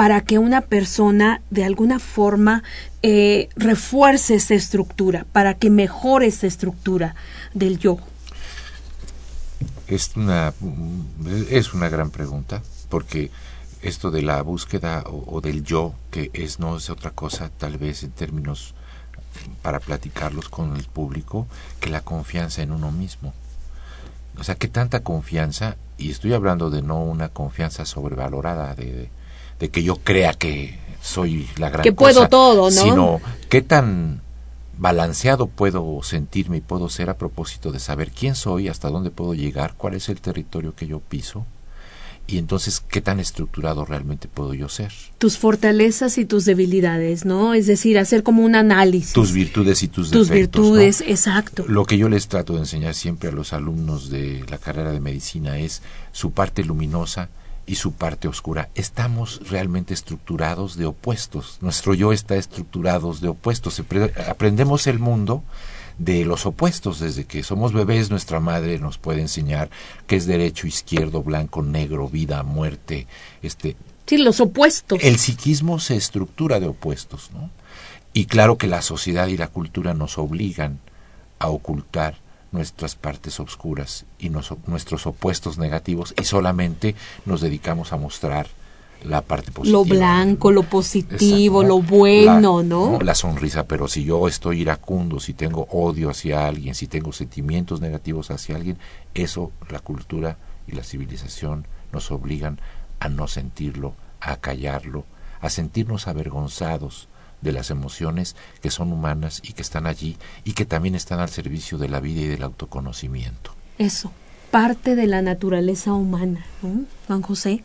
para 0.00 0.22
que 0.22 0.38
una 0.38 0.62
persona 0.62 1.42
de 1.50 1.62
alguna 1.62 1.98
forma 1.98 2.62
eh, 3.02 3.50
refuerce 3.54 4.34
esta 4.34 4.54
estructura, 4.54 5.26
para 5.30 5.52
que 5.58 5.68
mejore 5.68 6.26
esta 6.26 6.46
estructura 6.46 7.14
del 7.52 7.78
yo? 7.78 7.98
Es 9.88 10.16
una, 10.16 10.54
es 11.50 11.74
una 11.74 11.90
gran 11.90 12.08
pregunta, 12.08 12.62
porque 12.88 13.30
esto 13.82 14.10
de 14.10 14.22
la 14.22 14.40
búsqueda 14.40 15.04
o, 15.04 15.36
o 15.36 15.42
del 15.42 15.64
yo, 15.64 15.92
que 16.10 16.30
es 16.32 16.58
no 16.60 16.78
es 16.78 16.88
otra 16.88 17.10
cosa, 17.10 17.50
tal 17.50 17.76
vez 17.76 18.02
en 18.02 18.12
términos 18.12 18.74
para 19.60 19.80
platicarlos 19.80 20.48
con 20.48 20.78
el 20.78 20.84
público, 20.84 21.46
que 21.78 21.90
la 21.90 22.00
confianza 22.00 22.62
en 22.62 22.72
uno 22.72 22.90
mismo. 22.90 23.34
O 24.38 24.44
sea, 24.44 24.54
que 24.54 24.68
tanta 24.68 25.00
confianza, 25.00 25.76
y 25.98 26.10
estoy 26.10 26.32
hablando 26.32 26.70
de 26.70 26.80
no 26.80 27.02
una 27.04 27.28
confianza 27.28 27.84
sobrevalorada, 27.84 28.74
de, 28.74 29.10
de, 29.60 29.68
que 29.68 29.82
yo 29.82 29.96
crea 29.96 30.34
que 30.34 30.78
soy 31.02 31.48
la 31.58 31.70
gran 31.70 31.82
Que 31.82 31.92
puedo 31.92 32.28
todo, 32.28 32.70
¿no? 32.70 32.82
Sino 32.82 33.20
qué 33.48 33.62
tan 33.62 34.22
balanceado 34.76 35.46
puedo 35.46 36.00
sentirme 36.02 36.56
y 36.56 36.60
puedo 36.62 36.88
ser 36.88 37.10
a 37.10 37.18
propósito 37.18 37.70
de 37.70 37.78
saber 37.78 38.10
quién 38.10 38.34
soy, 38.34 38.68
hasta 38.68 38.88
dónde 38.88 39.10
puedo 39.10 39.34
llegar, 39.34 39.74
cuál 39.76 39.94
es 39.94 40.08
el 40.08 40.20
territorio 40.20 40.74
que 40.74 40.86
yo 40.86 41.00
piso 41.00 41.44
y 42.26 42.38
entonces 42.38 42.80
qué 42.80 43.00
tan 43.00 43.20
estructurado 43.20 43.84
realmente 43.84 44.28
puedo 44.28 44.54
yo 44.54 44.68
ser. 44.68 44.92
Tus 45.18 45.36
fortalezas 45.36 46.16
y 46.18 46.24
tus 46.24 46.44
debilidades, 46.44 47.24
¿no? 47.24 47.54
Es 47.54 47.66
decir, 47.66 47.98
hacer 47.98 48.22
como 48.22 48.42
un 48.44 48.54
análisis. 48.54 49.12
Tus 49.12 49.32
virtudes 49.32 49.82
y 49.82 49.88
tus, 49.88 50.10
tus 50.10 50.28
defectos. 50.28 50.62
virtudes, 50.62 51.00
¿no? 51.00 51.06
exacto. 51.06 51.64
Lo 51.66 51.84
que 51.84 51.98
yo 51.98 52.08
les 52.08 52.28
trato 52.28 52.54
de 52.54 52.60
enseñar 52.60 52.94
siempre 52.94 53.28
a 53.28 53.32
los 53.32 53.52
alumnos 53.52 54.10
de 54.10 54.44
la 54.48 54.58
carrera 54.58 54.92
de 54.92 55.00
medicina 55.00 55.58
es 55.58 55.82
su 56.12 56.30
parte 56.30 56.64
luminosa 56.64 57.28
y 57.70 57.76
su 57.76 57.92
parte 57.92 58.26
oscura. 58.26 58.68
Estamos 58.74 59.40
realmente 59.48 59.94
estructurados 59.94 60.76
de 60.76 60.86
opuestos. 60.86 61.58
Nuestro 61.60 61.94
yo 61.94 62.12
está 62.12 62.34
estructurado 62.34 63.14
de 63.14 63.28
opuestos. 63.28 63.78
Apre- 63.80 64.12
Aprendemos 64.28 64.88
el 64.88 64.98
mundo 64.98 65.44
de 65.96 66.24
los 66.24 66.46
opuestos. 66.46 66.98
Desde 66.98 67.26
que 67.26 67.44
somos 67.44 67.72
bebés, 67.72 68.10
nuestra 68.10 68.40
madre 68.40 68.80
nos 68.80 68.98
puede 68.98 69.20
enseñar 69.20 69.70
qué 70.08 70.16
es 70.16 70.26
derecho, 70.26 70.66
izquierdo, 70.66 71.22
blanco, 71.22 71.62
negro, 71.62 72.08
vida, 72.08 72.42
muerte. 72.42 73.06
Este, 73.40 73.76
Sí, 74.06 74.18
los 74.18 74.40
opuestos. 74.40 74.98
el 75.02 75.18
psiquismo 75.20 75.78
se 75.78 75.94
estructura 75.94 76.58
de 76.58 76.66
opuestos, 76.66 77.30
¿no? 77.32 77.50
Y 78.12 78.24
claro 78.24 78.58
que 78.58 78.66
la 78.66 78.82
sociedad 78.82 79.28
y 79.28 79.36
la 79.36 79.46
cultura 79.46 79.94
nos 79.94 80.18
obligan 80.18 80.80
a 81.38 81.46
ocultar 81.50 82.16
nuestras 82.52 82.94
partes 82.96 83.38
oscuras 83.40 84.04
y 84.18 84.28
nos- 84.30 84.54
nuestros 84.66 85.06
opuestos 85.06 85.58
negativos 85.58 86.14
y 86.20 86.24
solamente 86.24 86.94
nos 87.26 87.40
dedicamos 87.40 87.92
a 87.92 87.96
mostrar 87.96 88.48
la 89.04 89.22
parte 89.22 89.50
positiva. 89.50 89.78
lo 89.78 89.84
blanco, 89.86 90.50
lo 90.52 90.62
positivo, 90.64 91.62
Exacto, 91.62 91.68
lo 91.68 91.80
bueno, 91.98 92.58
La- 92.58 92.68
¿no? 92.68 92.98
La 93.00 93.14
sonrisa, 93.14 93.64
pero 93.66 93.88
si 93.88 94.04
yo 94.04 94.28
estoy 94.28 94.60
iracundo, 94.60 95.20
si 95.20 95.32
tengo 95.32 95.66
odio 95.70 96.10
hacia 96.10 96.46
alguien, 96.46 96.74
si 96.74 96.86
tengo 96.86 97.12
sentimientos 97.12 97.80
negativos 97.80 98.30
hacia 98.30 98.56
alguien, 98.56 98.76
eso 99.14 99.52
la 99.70 99.78
cultura 99.78 100.36
y 100.66 100.72
la 100.72 100.82
civilización 100.84 101.66
nos 101.92 102.10
obligan 102.10 102.58
a 102.98 103.08
no 103.08 103.26
sentirlo, 103.26 103.94
a 104.20 104.36
callarlo, 104.36 105.06
a 105.40 105.48
sentirnos 105.48 106.06
avergonzados 106.06 107.08
de 107.40 107.52
las 107.52 107.70
emociones 107.70 108.36
que 108.62 108.70
son 108.70 108.92
humanas 108.92 109.40
y 109.44 109.52
que 109.52 109.62
están 109.62 109.86
allí 109.86 110.16
y 110.44 110.52
que 110.52 110.66
también 110.66 110.94
están 110.94 111.20
al 111.20 111.30
servicio 111.30 111.78
de 111.78 111.88
la 111.88 112.00
vida 112.00 112.20
y 112.22 112.26
del 112.26 112.42
autoconocimiento. 112.42 113.54
Eso, 113.78 114.12
parte 114.50 114.96
de 114.96 115.06
la 115.06 115.22
naturaleza 115.22 115.92
humana. 115.92 116.44
Juan 117.06 117.22
José. 117.22 117.64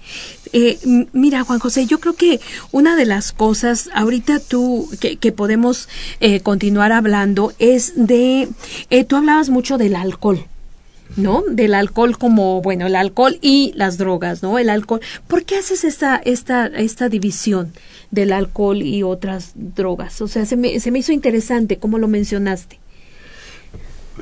Eh, 0.53 0.79
mira, 1.13 1.43
Juan 1.43 1.59
José, 1.59 1.85
yo 1.85 1.99
creo 1.99 2.15
que 2.15 2.39
una 2.71 2.95
de 2.95 3.05
las 3.05 3.31
cosas, 3.31 3.89
ahorita 3.93 4.39
tú, 4.39 4.89
que, 4.99 5.17
que 5.17 5.31
podemos 5.31 5.89
eh, 6.19 6.39
continuar 6.39 6.91
hablando, 6.91 7.53
es 7.59 7.93
de, 7.95 8.47
eh, 8.89 9.03
tú 9.03 9.17
hablabas 9.17 9.49
mucho 9.49 9.77
del 9.77 9.95
alcohol. 9.95 10.45
¿No? 11.15 11.43
Del 11.49 11.73
alcohol 11.73 12.17
como, 12.17 12.61
bueno, 12.61 12.87
el 12.87 12.95
alcohol 12.95 13.37
y 13.41 13.73
las 13.75 13.97
drogas, 13.97 14.43
¿no? 14.43 14.59
El 14.59 14.69
alcohol. 14.69 15.01
¿Por 15.27 15.45
qué 15.45 15.57
haces 15.57 15.83
esta, 15.83 16.17
esta, 16.17 16.67
esta 16.67 17.09
división 17.09 17.73
del 18.11 18.33
alcohol 18.33 18.81
y 18.81 19.03
otras 19.03 19.51
drogas? 19.55 20.21
O 20.21 20.27
sea, 20.27 20.45
se 20.45 20.57
me, 20.57 20.79
se 20.79 20.91
me 20.91 20.99
hizo 20.99 21.11
interesante 21.11 21.77
cómo 21.77 21.97
lo 21.97 22.07
mencionaste. 22.07 22.79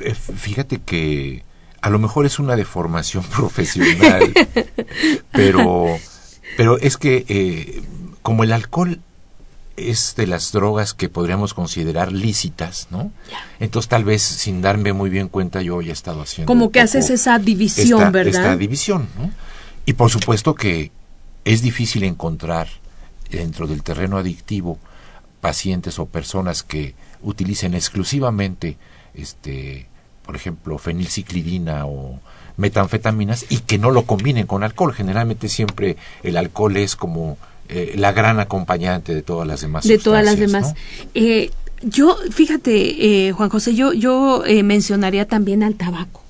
Eh, 0.00 0.14
Fíjate 0.14 0.78
que 0.78 1.42
a 1.80 1.90
lo 1.90 1.98
mejor 1.98 2.26
es 2.26 2.38
una 2.38 2.56
deformación 2.56 3.24
profesional, 3.36 4.32
pero, 5.32 5.98
pero 6.56 6.78
es 6.78 6.96
que 6.96 7.24
eh, 7.28 7.82
como 8.22 8.44
el 8.44 8.52
alcohol 8.52 9.00
es 9.76 10.14
de 10.16 10.26
las 10.26 10.52
drogas 10.52 10.94
que 10.94 11.08
podríamos 11.08 11.54
considerar 11.54 12.12
lícitas, 12.12 12.88
¿no? 12.90 13.10
Entonces 13.58 13.88
tal 13.88 14.04
vez 14.04 14.22
sin 14.22 14.62
darme 14.62 14.92
muy 14.92 15.10
bien 15.10 15.28
cuenta 15.28 15.62
yo 15.62 15.82
ya 15.82 15.90
he 15.90 15.92
estado 15.92 16.22
haciendo 16.22 16.46
Como 16.46 16.70
que 16.70 16.80
haces 16.80 17.10
esa 17.10 17.38
división, 17.38 18.00
esta, 18.00 18.10
¿verdad? 18.10 18.34
esta 18.34 18.56
división, 18.56 19.08
¿no? 19.18 19.30
Y 19.86 19.94
por 19.94 20.10
supuesto 20.10 20.54
que 20.54 20.92
es 21.44 21.62
difícil 21.62 22.04
encontrar 22.04 22.68
dentro 23.30 23.66
del 23.66 23.82
terreno 23.82 24.16
adictivo 24.16 24.78
pacientes 25.40 25.98
o 25.98 26.06
personas 26.06 26.62
que 26.62 26.94
utilicen 27.22 27.74
exclusivamente 27.74 28.76
este 29.14 29.88
por 30.24 30.36
ejemplo 30.36 30.78
fenilciclidina 30.78 31.84
o 31.84 32.20
metanfetaminas 32.56 33.44
y 33.50 33.58
que 33.58 33.78
no 33.78 33.90
lo 33.90 34.06
combinen 34.06 34.46
con 34.46 34.62
alcohol 34.62 34.94
generalmente 34.94 35.48
siempre 35.48 35.96
el 36.22 36.36
alcohol 36.36 36.76
es 36.76 36.96
como 36.96 37.36
eh, 37.68 37.94
la 37.96 38.12
gran 38.12 38.40
acompañante 38.40 39.14
de 39.14 39.22
todas 39.22 39.46
las 39.46 39.60
demás 39.62 39.84
de 39.86 39.98
todas 39.98 40.24
las 40.24 40.38
demás. 40.38 40.74
¿no? 40.74 41.10
Eh, 41.14 41.50
yo, 41.82 42.16
fíjate, 42.30 43.26
eh, 43.28 43.32
Juan 43.32 43.48
José, 43.50 43.74
yo, 43.74 43.92
yo 43.92 44.44
eh, 44.46 44.62
mencionaría 44.62 45.26
también 45.26 45.62
al 45.62 45.74
tabaco. 45.74 46.22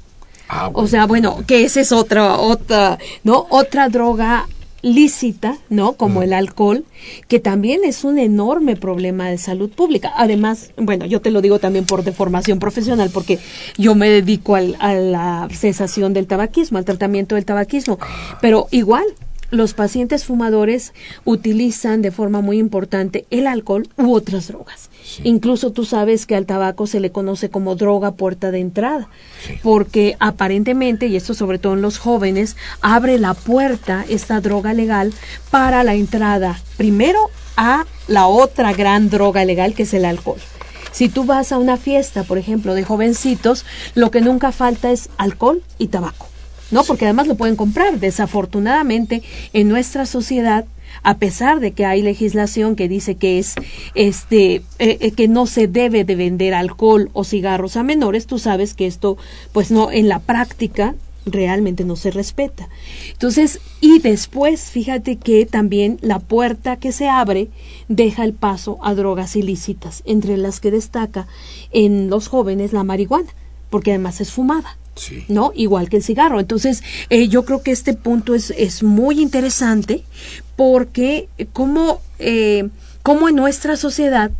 Ah, 0.49 0.71
O 0.75 0.87
sea, 0.87 1.07
bueno, 1.07 1.43
que 1.47 1.65
esa 1.65 1.81
es 1.81 1.93
otra, 1.93 2.37
otra, 2.39 2.99
¿no? 3.23 3.47
Otra 3.51 3.89
droga 3.89 4.47
lícita, 4.83 5.57
¿no? 5.71 5.95
Como 5.95 6.23
el 6.23 6.35
alcohol, 6.35 6.85
que 7.29 7.41
también 7.41 7.81
es 7.85 8.05
un 8.05 8.19
enorme 8.19 8.77
problema 8.77 9.31
de 9.31 9.39
salud 9.39 9.71
pública. 9.71 10.13
Además, 10.17 10.73
bueno, 10.77 11.07
yo 11.07 11.23
te 11.23 11.31
lo 11.31 11.41
digo 11.41 11.59
también 11.59 11.87
por 11.87 12.05
deformación 12.05 12.59
profesional, 12.59 13.11
porque 13.13 13.39
yo 13.79 13.95
me 13.95 14.11
dedico 14.11 14.57
al- 14.57 14.77
a 14.81 14.93
la 14.93 15.49
cesación 15.51 16.13
del 16.13 16.27
tabaquismo, 16.27 16.77
al 16.77 16.85
tratamiento 16.85 17.35
del 17.37 17.47
tabaquismo. 17.47 17.99
Pero 18.43 18.67
igual, 18.73 19.05
los 19.51 19.75
pacientes 19.75 20.25
fumadores 20.25 20.93
utilizan 21.25 22.03
de 22.03 22.11
forma 22.11 22.41
muy 22.41 22.59
importante 22.59 23.27
el 23.31 23.47
alcohol 23.47 23.89
u 23.97 24.13
otras 24.15 24.49
drogas. 24.49 24.91
Sí. 25.05 25.23
Incluso 25.25 25.71
tú 25.73 25.85
sabes 25.85 26.27
que 26.27 26.35
al 26.35 26.47
tabaco 26.47 26.87
se 26.87 27.01
le 27.01 27.13
conoce 27.13 27.51
como 27.51 27.75
droga 27.77 28.13
puerta 28.13 28.51
de 28.51 28.61
entrada, 28.61 29.09
Sí. 29.47 29.55
porque 29.63 30.17
aparentemente, 30.21 31.07
y 31.07 31.17
esto 31.17 31.35
sobre 31.35 31.59
todo 31.59 31.75
en 31.75 31.83
los 31.83 31.99
jóvenes, 31.99 32.57
abre 32.81 33.19
la 33.19 33.35
puerta 33.35 34.05
esta 34.09 34.41
droga 34.41 34.73
legal 34.73 35.13
para 35.51 35.85
la 35.85 35.95
entrada 35.95 36.61
primero 36.77 37.19
a 37.57 37.85
la 38.09 38.27
otra 38.27 38.73
gran 38.73 39.11
droga 39.11 39.45
legal 39.45 39.75
que 39.75 39.85
es 39.85 39.95
el 39.95 40.05
alcohol. 40.05 40.41
Si 40.91 41.09
tú 41.09 41.25
vas 41.25 41.51
a 41.53 41.59
una 41.59 41.77
fiesta, 41.77 42.23
por 42.23 42.39
ejemplo, 42.39 42.75
de 42.75 42.85
jovencitos, 42.85 43.65
lo 43.95 44.11
que 44.11 44.21
nunca 44.21 44.53
falta 44.53 44.93
es 44.93 45.11
alcohol 45.17 45.63
y 45.79 45.89
tabaco. 45.89 46.29
¿No? 46.71 46.85
Porque 46.85 47.05
además 47.05 47.27
lo 47.27 47.37
pueden 47.37 47.57
comprar. 47.57 48.01
Desafortunadamente, 48.01 49.23
en 49.53 49.69
nuestra 49.69 50.07
sociedad, 50.07 50.65
a 51.03 51.19
pesar 51.19 51.61
de 51.61 51.73
que 51.73 51.85
hay 51.85 52.03
legislación 52.03 52.77
que 52.77 52.89
dice 52.89 53.17
que 53.17 53.39
es 53.39 53.55
este 53.95 54.57
eh, 54.57 54.63
eh, 54.79 55.11
que 55.13 55.29
no 55.29 55.47
se 55.47 55.67
debe 55.67 56.05
de 56.05 56.17
vender 56.17 56.55
alcohol 56.55 57.11
o 57.13 57.25
cigarros 57.25 57.77
a 57.77 57.83
menores, 57.83 58.27
tú 58.27 58.39
sabes 58.39 58.75
que 58.75 58.87
esto 58.87 59.17
pues 59.53 59.71
no 59.71 59.91
en 59.91 60.09
la 60.09 60.21
práctica 60.21 60.95
realmente 61.27 61.85
no 61.85 61.97
se 61.97 62.11
respeta. 62.11 62.69
Entonces, 63.13 63.61
y 63.81 63.99
después, 64.01 64.71
fíjate 64.71 65.17
que 65.17 65.47
también 65.47 65.99
la 66.03 66.19
puerta 66.19 66.77
que 66.77 66.93
se 66.93 67.09
abre 67.09 67.49
deja 67.89 68.25
el 68.25 68.35
paso 68.35 68.79
a 68.83 68.95
drogas 68.95 69.37
ilícitas, 69.37 70.03
entre 70.05 70.37
las 70.37 70.61
que 70.61 70.71
destaca 70.71 71.27
en 71.71 72.11
los 72.11 72.29
jóvenes 72.29 72.73
la 72.73 72.85
marihuana, 72.85 73.31
porque 73.71 73.93
además 73.93 74.21
es 74.21 74.33
fumada. 74.33 74.77
¿No? 75.29 75.53
Igual 75.55 75.89
que 75.89 75.97
el 75.97 76.03
cigarro. 76.03 76.41
Entonces, 76.41 76.83
eh, 77.11 77.29
yo 77.29 77.45
creo 77.45 77.63
que 77.63 77.71
este 77.71 77.95
punto 77.95 78.35
es, 78.35 78.51
es 78.57 78.83
muy 78.83 79.21
interesante 79.21 80.05
porque 80.57 81.29
como, 81.53 82.01
eh, 82.19 82.69
como 83.03 83.29
en 83.29 83.37
nuestra 83.37 83.77
sociedad 83.77 84.31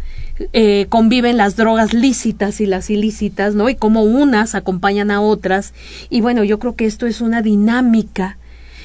eh, 0.53 0.87
conviven 0.89 1.37
las 1.37 1.57
drogas 1.57 1.93
lícitas 1.93 2.61
y 2.61 2.67
las 2.67 2.91
ilícitas, 2.91 3.55
¿no? 3.55 3.69
Y 3.69 3.77
cómo 3.77 4.03
unas 4.03 4.55
acompañan 4.55 5.11
a 5.11 5.21
otras. 5.21 5.75
Y 6.11 6.21
bueno, 6.21 6.45
yo 6.45 6.59
creo 6.59 6.75
que 6.75 6.87
esto 6.87 7.07
es 7.07 7.21
una 7.21 7.43
dinámica 7.43 8.39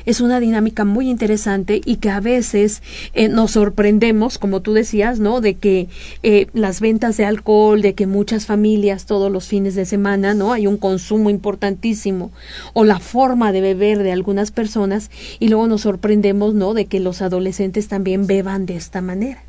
es 0.05 0.21
una 0.21 0.39
dinámica 0.39 0.85
muy 0.85 1.09
interesante 1.09 1.81
y 1.83 1.97
que 1.97 2.09
a 2.09 2.19
veces 2.19 2.81
eh, 3.13 3.27
nos 3.27 3.51
sorprendemos, 3.51 4.37
como 4.37 4.61
tú 4.61 4.73
decías, 4.73 5.19
¿no? 5.19 5.41
De 5.41 5.55
que 5.55 5.87
eh, 6.23 6.47
las 6.53 6.79
ventas 6.79 7.17
de 7.17 7.25
alcohol, 7.25 7.81
de 7.81 7.93
que 7.93 8.07
muchas 8.07 8.45
familias 8.45 9.05
todos 9.05 9.31
los 9.31 9.47
fines 9.47 9.75
de 9.75 9.85
semana, 9.85 10.33
¿no? 10.33 10.53
Hay 10.53 10.67
un 10.67 10.77
consumo 10.77 11.29
importantísimo 11.29 12.31
o 12.73 12.85
la 12.85 12.99
forma 12.99 13.51
de 13.51 13.61
beber 13.61 14.03
de 14.03 14.11
algunas 14.11 14.51
personas 14.51 15.09
y 15.39 15.49
luego 15.49 15.67
nos 15.67 15.81
sorprendemos, 15.81 16.53
¿no? 16.53 16.73
De 16.73 16.85
que 16.85 16.99
los 16.99 17.21
adolescentes 17.21 17.87
también 17.87 18.27
beban 18.27 18.65
de 18.65 18.75
esta 18.75 19.01
manera. 19.01 19.43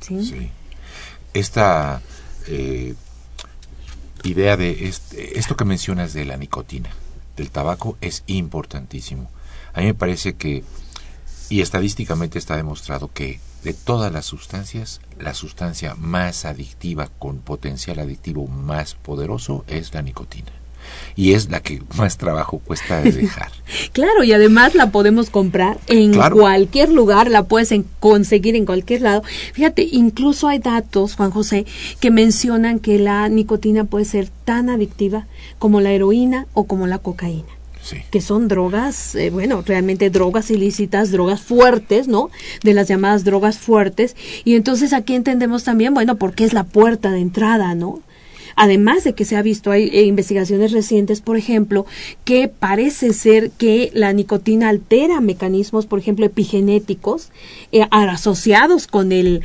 Sí. 0.00 0.50
Esta 1.34 2.00
eh, 2.46 2.94
idea 4.22 4.56
de 4.56 4.92
esto 5.34 5.56
que 5.56 5.64
mencionas 5.64 6.12
de 6.12 6.24
la 6.24 6.36
nicotina 6.36 6.90
del 7.36 7.50
tabaco 7.50 7.96
es 8.00 8.24
importantísimo. 8.26 9.30
A 9.72 9.80
mí 9.80 9.86
me 9.86 9.94
parece 9.94 10.34
que, 10.34 10.64
y 11.48 11.60
estadísticamente 11.60 12.38
está 12.38 12.56
demostrado 12.56 13.12
que 13.12 13.40
de 13.62 13.74
todas 13.74 14.12
las 14.12 14.26
sustancias, 14.26 15.00
la 15.18 15.34
sustancia 15.34 15.94
más 15.96 16.44
adictiva 16.44 17.08
con 17.18 17.38
potencial 17.38 17.98
adictivo 17.98 18.46
más 18.46 18.94
poderoso 18.94 19.64
es 19.68 19.92
la 19.92 20.02
nicotina 20.02 20.55
y 21.16 21.32
es 21.32 21.50
la 21.50 21.60
que 21.60 21.82
más 21.96 22.18
trabajo 22.18 22.58
cuesta 22.58 23.00
de 23.00 23.12
dejar. 23.22 23.50
claro, 23.92 24.24
y 24.24 24.32
además 24.32 24.74
la 24.74 24.90
podemos 24.90 25.30
comprar 25.30 25.78
en 25.86 26.14
cualquier 26.30 26.90
lugar, 26.90 27.30
la 27.30 27.44
puedes 27.44 27.74
conseguir 28.00 28.56
en 28.56 28.66
cualquier 28.66 29.02
lado. 29.02 29.22
Fíjate, 29.52 29.88
incluso 29.90 30.48
hay 30.48 30.58
datos, 30.58 31.14
Juan 31.14 31.30
José, 31.30 31.66
que 32.00 32.10
mencionan 32.10 32.78
que 32.78 32.98
la 32.98 33.28
nicotina 33.28 33.84
puede 33.84 34.04
ser 34.04 34.28
tan 34.44 34.70
adictiva 34.70 35.26
como 35.58 35.80
la 35.80 35.92
heroína 35.92 36.46
o 36.54 36.64
como 36.64 36.86
la 36.86 36.98
cocaína. 36.98 37.46
que 38.10 38.20
son 38.20 38.48
drogas, 38.48 39.14
eh, 39.14 39.30
bueno, 39.30 39.62
realmente 39.64 40.10
drogas 40.10 40.50
ilícitas, 40.50 41.12
drogas 41.12 41.40
fuertes, 41.40 42.08
¿no? 42.08 42.30
De 42.64 42.74
las 42.74 42.88
llamadas 42.88 43.22
drogas 43.22 43.58
fuertes. 43.58 44.16
Y 44.44 44.56
entonces 44.56 44.92
aquí 44.92 45.14
entendemos 45.14 45.62
también, 45.62 45.94
bueno, 45.94 46.16
porque 46.16 46.44
es 46.44 46.52
la 46.52 46.64
puerta 46.64 47.12
de 47.12 47.20
entrada, 47.20 47.76
¿no? 47.76 48.00
Además 48.56 49.04
de 49.04 49.14
que 49.14 49.26
se 49.26 49.36
ha 49.36 49.42
visto, 49.42 49.70
hay 49.70 49.90
eh, 49.92 50.04
investigaciones 50.04 50.72
recientes, 50.72 51.20
por 51.20 51.36
ejemplo, 51.36 51.84
que 52.24 52.48
parece 52.48 53.12
ser 53.12 53.50
que 53.50 53.90
la 53.92 54.14
nicotina 54.14 54.70
altera 54.70 55.20
mecanismos, 55.20 55.84
por 55.84 55.98
ejemplo, 55.98 56.24
epigenéticos 56.24 57.30
eh, 57.70 57.86
asociados 57.90 58.86
con 58.86 59.12
el, 59.12 59.42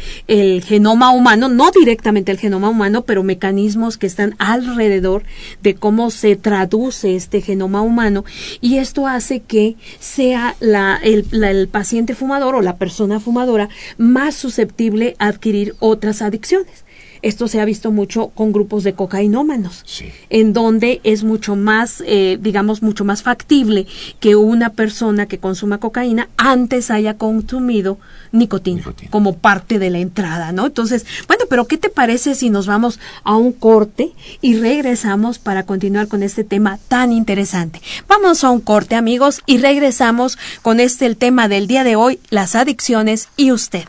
genoma 0.63 1.11
humano, 1.11 1.49
no 1.49 1.71
directamente 1.71 2.31
el 2.31 2.39
genoma 2.39 2.69
humano, 2.69 3.03
pero 3.03 3.21
mecanismos 3.23 3.97
que 3.97 4.07
están 4.07 4.35
alrededor 4.39 5.23
de 5.61 5.75
cómo 5.75 6.09
se 6.09 6.37
traduce 6.37 7.15
este 7.15 7.41
genoma 7.41 7.81
humano 7.81 8.23
y 8.61 8.77
esto 8.77 9.07
hace 9.07 9.41
que 9.41 9.75
sea 9.99 10.55
la, 10.61 10.99
el 11.03 11.67
paciente 11.67 12.15
fumador 12.15 12.55
o 12.55 12.61
la 12.61 12.77
persona 12.77 13.19
fumadora 13.19 13.67
más 13.97 14.35
susceptible 14.35 15.15
a 15.19 15.27
adquirir 15.27 15.75
otras 15.79 16.21
adicciones. 16.21 16.85
Esto 17.21 17.47
se 17.47 17.61
ha 17.61 17.65
visto 17.65 17.91
mucho 17.91 18.29
con 18.29 18.51
grupos 18.51 18.83
de 18.83 18.93
cocainómanos, 18.93 19.85
en 20.29 20.53
donde 20.53 21.01
es 21.03 21.23
mucho 21.23 21.55
más, 21.55 22.03
eh, 22.05 22.39
digamos, 22.41 22.81
mucho 22.81 23.05
más 23.05 23.21
factible 23.21 23.85
que 24.19 24.35
una 24.35 24.69
persona 24.69 25.27
que 25.27 25.37
consuma 25.37 25.77
cocaína 25.77 26.29
antes 26.37 26.89
haya 26.89 27.17
consumido 27.17 27.99
nicotina, 28.31 28.83
como 29.09 29.37
parte 29.37 29.77
de 29.77 29.89
la 29.89 29.99
entrada, 29.99 30.51
¿no? 30.51 30.65
Entonces, 30.65 31.05
bueno, 31.27 31.45
pero 31.49 31.67
¿qué 31.67 31.77
te 31.77 31.89
parece 31.89 32.33
si 32.33 32.49
nos 32.49 32.65
vamos 32.65 32.99
a 33.23 33.35
un 33.35 33.51
corte 33.51 34.13
y 34.41 34.57
regresamos 34.57 35.37
para 35.37 35.63
continuar 35.63 36.07
con 36.07 36.23
este 36.23 36.43
tema 36.43 36.79
tan 36.87 37.11
interesante? 37.11 37.81
Vamos 38.07 38.43
a 38.43 38.49
un 38.49 38.61
corte, 38.61 38.95
amigos, 38.95 39.41
y 39.45 39.57
regresamos 39.59 40.37
con 40.61 40.79
este 40.79 41.05
el 41.05 41.17
tema 41.17 41.47
del 41.47 41.67
día 41.67 41.83
de 41.83 41.95
hoy, 41.95 42.19
las 42.29 42.55
adicciones 42.55 43.29
y 43.37 43.51
usted. 43.51 43.85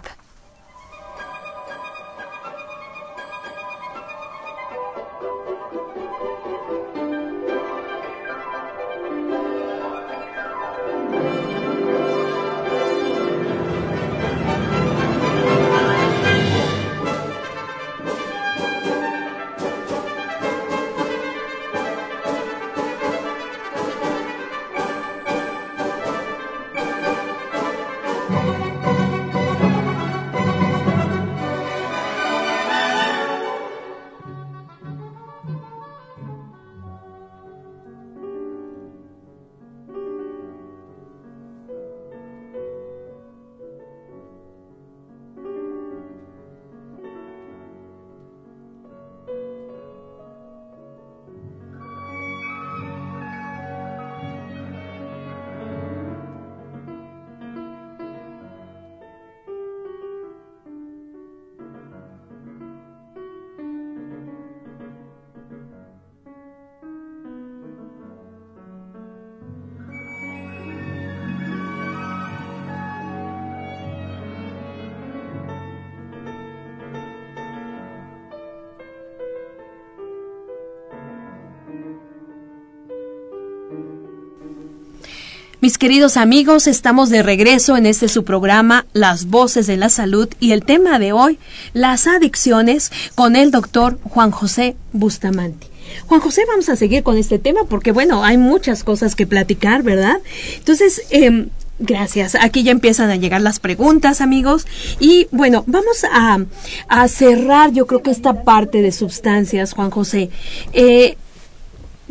Mis 85.62 85.78
queridos 85.78 86.16
amigos, 86.16 86.66
estamos 86.66 87.08
de 87.08 87.22
regreso 87.22 87.76
en 87.76 87.86
este 87.86 88.08
su 88.08 88.24
programa 88.24 88.84
Las 88.94 89.26
Voces 89.26 89.68
de 89.68 89.76
la 89.76 89.90
Salud 89.90 90.28
y 90.40 90.50
el 90.50 90.64
tema 90.64 90.98
de 90.98 91.12
hoy, 91.12 91.38
las 91.72 92.08
adicciones, 92.08 92.90
con 93.14 93.36
el 93.36 93.52
doctor 93.52 93.96
Juan 94.02 94.32
José 94.32 94.74
Bustamante. 94.92 95.68
Juan 96.06 96.20
José, 96.20 96.42
vamos 96.48 96.68
a 96.68 96.74
seguir 96.74 97.04
con 97.04 97.16
este 97.16 97.38
tema 97.38 97.60
porque, 97.68 97.92
bueno, 97.92 98.24
hay 98.24 98.38
muchas 98.38 98.82
cosas 98.82 99.14
que 99.14 99.24
platicar, 99.24 99.84
¿verdad? 99.84 100.16
Entonces, 100.56 101.02
eh, 101.10 101.46
Gracias. 101.78 102.36
Aquí 102.40 102.62
ya 102.62 102.70
empiezan 102.70 103.10
a 103.10 103.16
llegar 103.16 103.40
las 103.40 103.58
preguntas, 103.58 104.20
amigos. 104.20 104.68
Y 105.00 105.26
bueno, 105.32 105.64
vamos 105.66 106.04
a, 106.04 106.38
a 106.86 107.08
cerrar, 107.08 107.72
yo 107.72 107.88
creo 107.88 108.02
que 108.02 108.12
esta 108.12 108.44
parte 108.44 108.82
de 108.82 108.92
sustancias, 108.92 109.72
Juan 109.72 109.90
José. 109.90 110.30
Eh, 110.74 111.16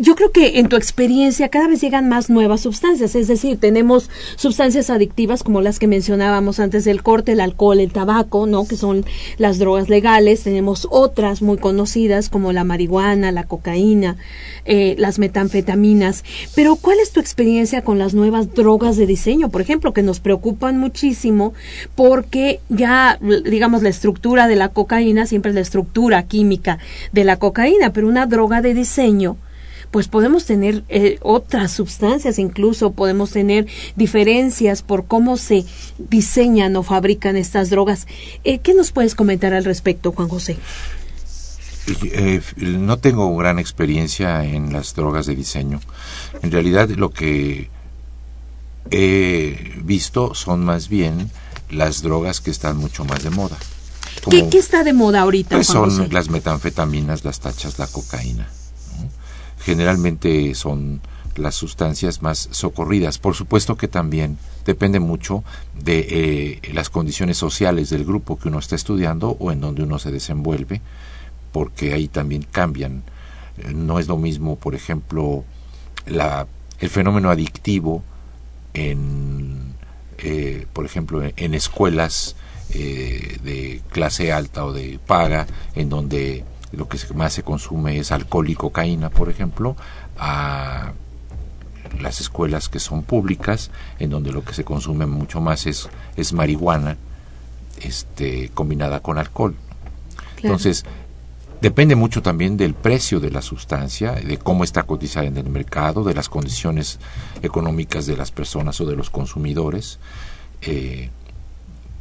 yo 0.02 0.16
creo 0.16 0.32
que 0.32 0.58
en 0.58 0.68
tu 0.68 0.78
experiencia 0.78 1.49
cada 1.49 1.68
vez 1.68 1.80
llegan 1.80 2.10
más 2.10 2.32
nuevas 2.32 2.62
sustancias, 2.62 3.14
es 3.14 3.28
decir, 3.28 3.60
tenemos 3.60 4.10
sustancias 4.36 4.89
adictivas 4.89 5.43
como 5.43 5.62
las 5.62 5.78
que 5.78 5.86
mencionábamos 5.86 6.60
antes 6.60 6.86
del 6.86 7.04
corte, 7.04 7.34
el 7.34 7.39
alcohol, 7.39 7.80
el 7.80 7.93
tabaco, 7.93 8.47
¿no? 8.47 8.68
Que 8.68 8.78
son 8.78 9.06
las 9.38 9.60
drogas 9.60 9.89
legales, 9.89 10.41
tenemos 10.41 10.88
otras 10.89 11.43
muy 11.43 11.58
conocidas 11.58 12.30
como 12.30 12.52
la 12.52 12.64
marihuana, 12.64 13.32
la 13.32 13.43
cocaína, 13.43 14.18
eh, 14.66 14.95
las 14.97 15.20
metanfetaminas. 15.20 16.24
Pero 16.56 16.78
¿cuál 16.78 16.99
es 16.99 17.12
tu 17.12 17.20
experiencia 17.20 17.84
con 17.84 17.99
las 17.99 18.16
nuevas 18.16 18.56
drogas 18.56 18.97
de 18.97 19.06
diseño, 19.06 19.49
por 19.49 19.62
ejemplo, 19.62 19.93
que 19.93 20.02
nos 20.02 20.20
preocupan 20.20 20.80
muchísimo 20.80 21.54
porque 21.93 22.60
ya, 22.70 23.20
digamos, 23.45 23.84
la 23.84 23.89
estructura 23.89 24.47
de 24.47 24.56
la 24.56 24.70
cocaína 24.70 25.28
siempre 25.28 25.49
es 25.49 25.56
la 25.56 25.62
estructura 25.62 26.24
química 26.24 26.80
de 27.12 27.24
la 27.24 27.38
cocaína, 27.38 27.93
pero 27.93 28.08
una 28.08 28.26
droga 28.26 28.64
de 28.64 28.74
diseño 28.74 29.38
pues 29.90 30.08
podemos 30.08 30.46
tener 30.46 30.84
eh, 30.90 31.18
otras 31.22 31.72
sustancias, 31.72 32.38
incluso 32.40 32.92
podemos 32.92 33.32
tener 33.32 33.68
diferencias 33.96 34.84
por 34.84 35.06
cómo 35.06 35.38
se 35.38 35.66
diseñan 35.98 36.76
o 36.76 36.84
fabrican 36.84 37.36
estas 37.36 37.70
drogas. 37.70 38.08
Eh, 38.44 38.60
¿Qué 38.60 38.74
nos 38.74 38.92
puedes 38.92 39.16
comentar 39.16 39.54
al 39.54 39.66
respecto, 39.66 40.12
Juan 40.12 40.30
José? 40.30 40.58
Eh, 42.04 42.42
no 42.58 42.98
tengo 42.98 43.36
gran 43.36 43.58
experiencia 43.58 44.46
en 44.46 44.72
las 44.72 44.94
drogas 44.94 45.26
de 45.26 45.36
diseño. 45.36 45.80
En 46.42 46.52
realidad 46.52 46.90
lo 46.90 47.10
que 47.10 47.70
he 48.92 49.74
visto 49.84 50.36
son 50.36 50.64
más 50.64 50.90
bien 50.90 51.32
las 51.70 52.02
drogas 52.02 52.40
que 52.40 52.52
están 52.52 52.78
mucho 52.78 53.04
más 53.06 53.24
de 53.24 53.32
moda. 53.32 53.58
¿Qué, 54.30 54.48
está 54.54 54.84
de 54.84 54.94
moda 54.94 55.22
ahorita? 55.22 55.56
Pues 55.56 55.68
son 55.68 56.10
las 56.12 56.30
metanfetaminas, 56.30 57.24
las 57.24 57.40
tachas, 57.40 57.80
la 57.80 57.88
cocaína 57.88 58.48
generalmente 59.62 60.53
son 60.55 61.01
las 61.38 61.55
sustancias 61.55 62.22
más 62.22 62.49
socorridas. 62.51 63.18
Por 63.18 63.36
supuesto 63.36 63.78
que 63.78 63.88
también 63.88 64.38
depende 64.66 64.99
mucho 64.99 65.43
de 65.82 65.99
eh, 66.64 66.74
las 66.74 66.89
condiciones 66.89 67.38
sociales 67.38 67.89
del 67.89 68.05
grupo 68.05 68.38
que 68.38 68.49
uno 68.49 68.59
está 68.59 68.76
estudiando 68.76 69.38
o 69.39 69.51
en 69.51 69.62
donde 69.62 69.84
uno 69.84 69.99
se 69.99 70.12
desenvuelve, 70.12 70.82
porque 71.51 71.93
ahí 71.93 72.07
también 72.07 72.45
cambian. 72.49 73.03
Eh, 73.57 73.74
no 73.74 73.99
es 73.99 74.07
lo 74.07 74.18
mismo, 74.18 74.55
por 74.57 74.76
ejemplo, 74.76 75.43
la, 76.05 76.47
el 76.80 76.89
fenómeno 76.89 77.30
adictivo 77.30 78.03
en, 78.74 79.74
eh, 80.18 80.66
por 80.74 80.86
ejemplo, 80.86 81.22
en, 81.24 81.53
escuelas 81.53 82.36
de 82.74 83.82
clase 83.89 84.32
alta 84.32 84.64
o 84.64 84.72
de 84.72 84.97
paga, 85.05 85.45
en 85.76 85.89
donde 85.89 86.45
lo 86.72 86.88
que 86.88 86.97
más 87.13 87.34
se 87.34 87.43
consume 87.43 87.97
es 87.97 88.11
alcohol 88.11 88.49
y 88.49 88.55
cocaína, 88.55 89.09
por 89.09 89.30
ejemplo, 89.30 89.76
a 90.17 90.93
las 91.99 92.22
escuelas 92.22 92.69
que 92.69 92.80
son 92.80 93.03
públicas, 93.03 93.72
en 93.99 94.09
donde 94.09 94.32
lo 94.32 94.43
que 94.43 94.53
se 94.53 94.63
consume 94.63 95.05
mucho 95.05 95.41
más 95.41 95.67
es, 95.67 95.89
es 96.15 96.34
marihuana 96.34 96.97
este, 97.82 98.49
combinada 98.53 99.01
con 99.01 99.17
alcohol. 99.17 99.55
Entonces, 100.38 100.86
depende 101.61 101.95
mucho 101.95 102.22
también 102.22 102.57
del 102.57 102.74
precio 102.74 103.19
de 103.19 103.32
la 103.32 103.41
sustancia, 103.41 104.13
de 104.13 104.38
cómo 104.38 104.63
está 104.63 104.84
cotizada 104.84 105.28
en 105.28 105.38
el 105.38 105.49
mercado, 105.49 106.03
de 106.03 106.13
las 106.13 106.30
condiciones 106.30 106.99
económicas 107.41 108.05
de 108.05 108.17
las 108.17 108.32
personas 108.32 108.80
o 108.82 108.86
de 108.86 108.95
los 108.95 109.09
consumidores, 109.09 109.99
eh, 110.61 111.09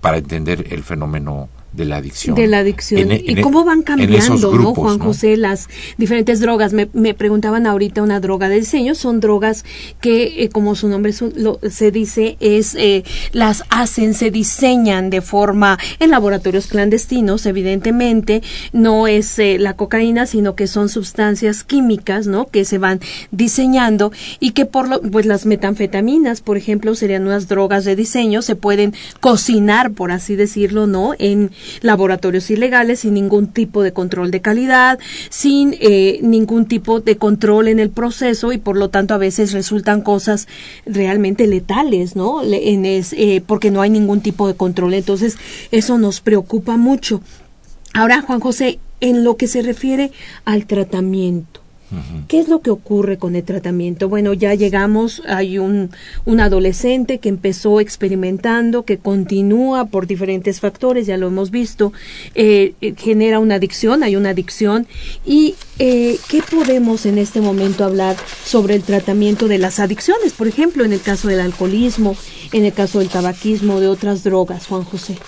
para 0.00 0.18
entender 0.18 0.72
el 0.72 0.82
fenómeno 0.82 1.48
de 1.72 1.84
la 1.84 1.98
adicción. 1.98 2.34
De 2.34 2.46
la 2.48 2.58
adicción. 2.58 3.12
E- 3.12 3.22
y 3.24 3.40
cómo 3.40 3.64
van 3.64 3.82
cambiando, 3.82 4.52
¿no, 4.52 4.74
Juan 4.74 4.98
José? 4.98 5.36
Las 5.36 5.68
diferentes 5.98 6.40
drogas. 6.40 6.72
Me, 6.72 6.88
me, 6.92 7.14
preguntaban 7.14 7.66
ahorita 7.66 8.02
una 8.02 8.18
droga 8.18 8.48
de 8.48 8.56
diseño. 8.56 8.94
Son 8.94 9.20
drogas 9.20 9.64
que, 10.00 10.42
eh, 10.42 10.48
como 10.48 10.74
su 10.74 10.88
nombre 10.88 11.12
se 11.12 11.90
dice, 11.90 12.36
es 12.40 12.74
eh, 12.74 13.04
las 13.32 13.64
hacen, 13.70 14.14
se 14.14 14.30
diseñan 14.30 15.10
de 15.10 15.20
forma 15.20 15.78
en 16.00 16.10
laboratorios 16.10 16.66
clandestinos, 16.66 17.46
evidentemente. 17.46 18.42
No 18.72 19.06
es 19.06 19.38
eh, 19.38 19.58
la 19.58 19.76
cocaína, 19.76 20.26
sino 20.26 20.56
que 20.56 20.66
son 20.66 20.88
sustancias 20.88 21.62
químicas, 21.62 22.26
¿no? 22.26 22.46
Que 22.46 22.64
se 22.64 22.78
van 22.78 23.00
diseñando 23.30 24.10
y 24.40 24.52
que 24.52 24.66
por 24.66 24.88
lo, 24.88 25.00
pues 25.00 25.24
las 25.24 25.46
metanfetaminas, 25.46 26.40
por 26.40 26.56
ejemplo, 26.56 26.96
serían 26.96 27.22
unas 27.22 27.46
drogas 27.46 27.84
de 27.84 27.94
diseño. 27.94 28.42
Se 28.42 28.56
pueden 28.56 28.92
cocinar, 29.20 29.92
por 29.92 30.10
así 30.10 30.34
decirlo, 30.34 30.88
¿no? 30.88 31.14
En 31.18 31.52
laboratorios 31.80 32.50
ilegales 32.50 33.00
sin 33.00 33.14
ningún 33.14 33.48
tipo 33.48 33.82
de 33.82 33.92
control 33.92 34.30
de 34.30 34.40
calidad, 34.40 34.98
sin 35.28 35.76
eh, 35.80 36.18
ningún 36.22 36.66
tipo 36.66 37.00
de 37.00 37.16
control 37.16 37.68
en 37.68 37.80
el 37.80 37.90
proceso 37.90 38.52
y 38.52 38.58
por 38.58 38.76
lo 38.76 38.90
tanto 38.90 39.14
a 39.14 39.18
veces 39.18 39.52
resultan 39.52 40.02
cosas 40.02 40.48
realmente 40.86 41.46
letales, 41.46 42.16
¿no? 42.16 42.42
Es, 42.42 43.12
eh, 43.12 43.42
porque 43.46 43.70
no 43.70 43.80
hay 43.80 43.90
ningún 43.90 44.20
tipo 44.20 44.46
de 44.46 44.54
control. 44.54 44.94
Entonces 44.94 45.36
eso 45.70 45.98
nos 45.98 46.20
preocupa 46.20 46.76
mucho. 46.76 47.20
Ahora, 47.92 48.22
Juan 48.22 48.40
José, 48.40 48.78
en 49.00 49.24
lo 49.24 49.36
que 49.36 49.48
se 49.48 49.62
refiere 49.62 50.12
al 50.44 50.66
tratamiento, 50.66 51.59
¿Qué 52.28 52.38
es 52.38 52.49
lo 52.49 52.61
que 52.61 52.70
ocurre 52.70 53.18
con 53.18 53.34
el 53.34 53.43
tratamiento? 53.43 54.09
Bueno, 54.09 54.32
ya 54.32 54.55
llegamos, 54.55 55.22
hay 55.26 55.59
un, 55.59 55.91
un 56.24 56.41
adolescente 56.41 57.18
que 57.18 57.28
empezó 57.28 57.80
experimentando, 57.80 58.84
que 58.84 58.99
continúa 58.99 59.86
por 59.86 60.07
diferentes 60.07 60.61
factores, 60.61 61.07
ya 61.07 61.16
lo 61.16 61.26
hemos 61.26 61.51
visto, 61.51 61.93
eh, 62.34 62.74
eh, 62.80 62.95
genera 62.97 63.41
una 63.41 63.57
adicción, 63.57 64.05
hay 64.05 64.14
una 64.14 64.30
adicción. 64.30 64.86
¿Y 65.26 65.57
eh, 65.80 66.18
qué 66.28 66.43
podemos 66.43 67.07
en 67.07 67.18
este 67.18 67.41
momento 67.41 67.84
hablar 67.84 68.16
sobre 68.45 68.76
el 68.76 68.82
tratamiento 68.82 69.49
de 69.49 69.59
las 69.59 69.80
adicciones? 69.80 70.32
Por 70.32 70.47
ejemplo, 70.47 70.84
en 70.84 70.93
el 70.93 71.01
caso 71.01 71.26
del 71.26 71.41
alcoholismo, 71.41 72.16
en 72.53 72.64
el 72.64 72.72
caso 72.72 73.01
del 73.01 73.09
tabaquismo, 73.09 73.80
de 73.80 73.88
otras 73.88 74.22
drogas, 74.22 74.66
Juan 74.68 74.84
José. 74.84 75.18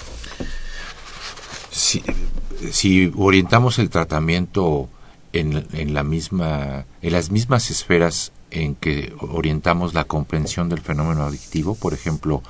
si 1.71 3.13
orientamos 3.17 3.81
el 3.81 3.91
tratamiento 3.91 4.89
en, 5.33 5.67
en, 5.73 5.95
la 5.95 6.03
misma, 6.03 6.85
en 7.01 7.13
las 7.13 7.31
mismas 7.31 7.71
esferas 7.71 8.33
en 8.51 8.75
que 8.75 9.13
orientamos 9.19 9.95
la 9.95 10.05
comprensión 10.05 10.69
del 10.69 10.81
fenómeno 10.81 11.25
adictivo, 11.25 11.75
por 11.75 11.95
ejemplo, 11.95 12.43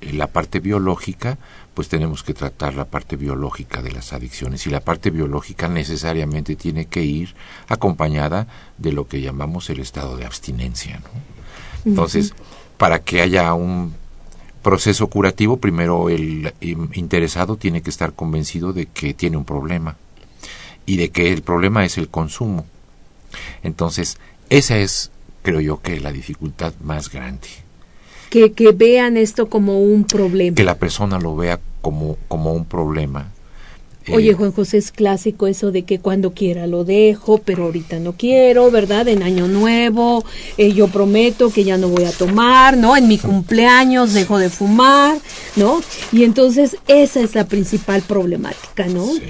la 0.00 0.26
parte 0.26 0.60
biológica, 0.60 1.38
pues 1.74 1.88
tenemos 1.88 2.22
que 2.22 2.34
tratar 2.34 2.74
la 2.74 2.86
parte 2.86 3.16
biológica 3.16 3.82
de 3.82 3.92
las 3.92 4.12
adicciones. 4.12 4.66
Y 4.66 4.70
la 4.70 4.80
parte 4.80 5.10
biológica 5.10 5.68
necesariamente 5.68 6.56
tiene 6.56 6.86
que 6.86 7.02
ir 7.02 7.34
acompañada 7.68 8.46
de 8.78 8.92
lo 8.92 9.06
que 9.06 9.20
llamamos 9.20 9.70
el 9.70 9.80
estado 9.80 10.16
de 10.16 10.24
abstinencia. 10.24 11.00
Entonces, 11.84 12.34
para 12.76 13.00
que 13.00 13.20
haya 13.20 13.52
un 13.54 13.94
proceso 14.62 15.08
curativo, 15.08 15.58
primero 15.58 16.08
el 16.08 16.54
interesado 16.60 17.56
tiene 17.56 17.82
que 17.82 17.90
estar 17.90 18.14
convencido 18.14 18.72
de 18.72 18.86
que 18.86 19.12
tiene 19.14 19.36
un 19.36 19.44
problema 19.44 19.96
y 20.86 20.96
de 20.96 21.10
que 21.10 21.32
el 21.32 21.42
problema 21.42 21.84
es 21.84 21.98
el 21.98 22.08
consumo. 22.08 22.64
Entonces, 23.62 24.18
esa 24.50 24.78
es, 24.78 25.10
creo 25.42 25.60
yo, 25.60 25.80
que 25.80 26.00
la 26.00 26.12
dificultad 26.12 26.72
más 26.82 27.10
grande. 27.10 27.48
Que, 28.30 28.52
que 28.52 28.72
vean 28.72 29.16
esto 29.16 29.48
como 29.48 29.80
un 29.80 30.04
problema. 30.04 30.54
Que 30.54 30.64
la 30.64 30.78
persona 30.78 31.18
lo 31.18 31.36
vea 31.36 31.60
como, 31.80 32.16
como 32.28 32.52
un 32.52 32.64
problema. 32.64 33.30
Oye, 34.12 34.30
eh, 34.30 34.34
Juan 34.34 34.52
José, 34.52 34.78
es 34.78 34.92
clásico 34.92 35.46
eso 35.46 35.72
de 35.72 35.84
que 35.84 35.98
cuando 35.98 36.32
quiera 36.34 36.66
lo 36.66 36.84
dejo, 36.84 37.38
pero 37.38 37.64
ahorita 37.64 37.98
no 38.00 38.12
quiero, 38.12 38.70
¿verdad? 38.70 39.08
En 39.08 39.22
Año 39.22 39.48
Nuevo, 39.48 40.24
eh, 40.58 40.72
yo 40.72 40.88
prometo 40.88 41.50
que 41.50 41.64
ya 41.64 41.78
no 41.78 41.88
voy 41.88 42.04
a 42.04 42.10
tomar, 42.10 42.76
¿no? 42.76 42.96
En 42.96 43.08
mi 43.08 43.18
cumpleaños 43.18 44.12
dejo 44.12 44.38
de 44.38 44.50
fumar, 44.50 45.16
¿no? 45.56 45.80
Y 46.12 46.24
entonces 46.24 46.76
esa 46.86 47.20
es 47.20 47.34
la 47.34 47.46
principal 47.46 48.02
problemática, 48.02 48.86
¿no? 48.86 49.06
Sí. 49.06 49.22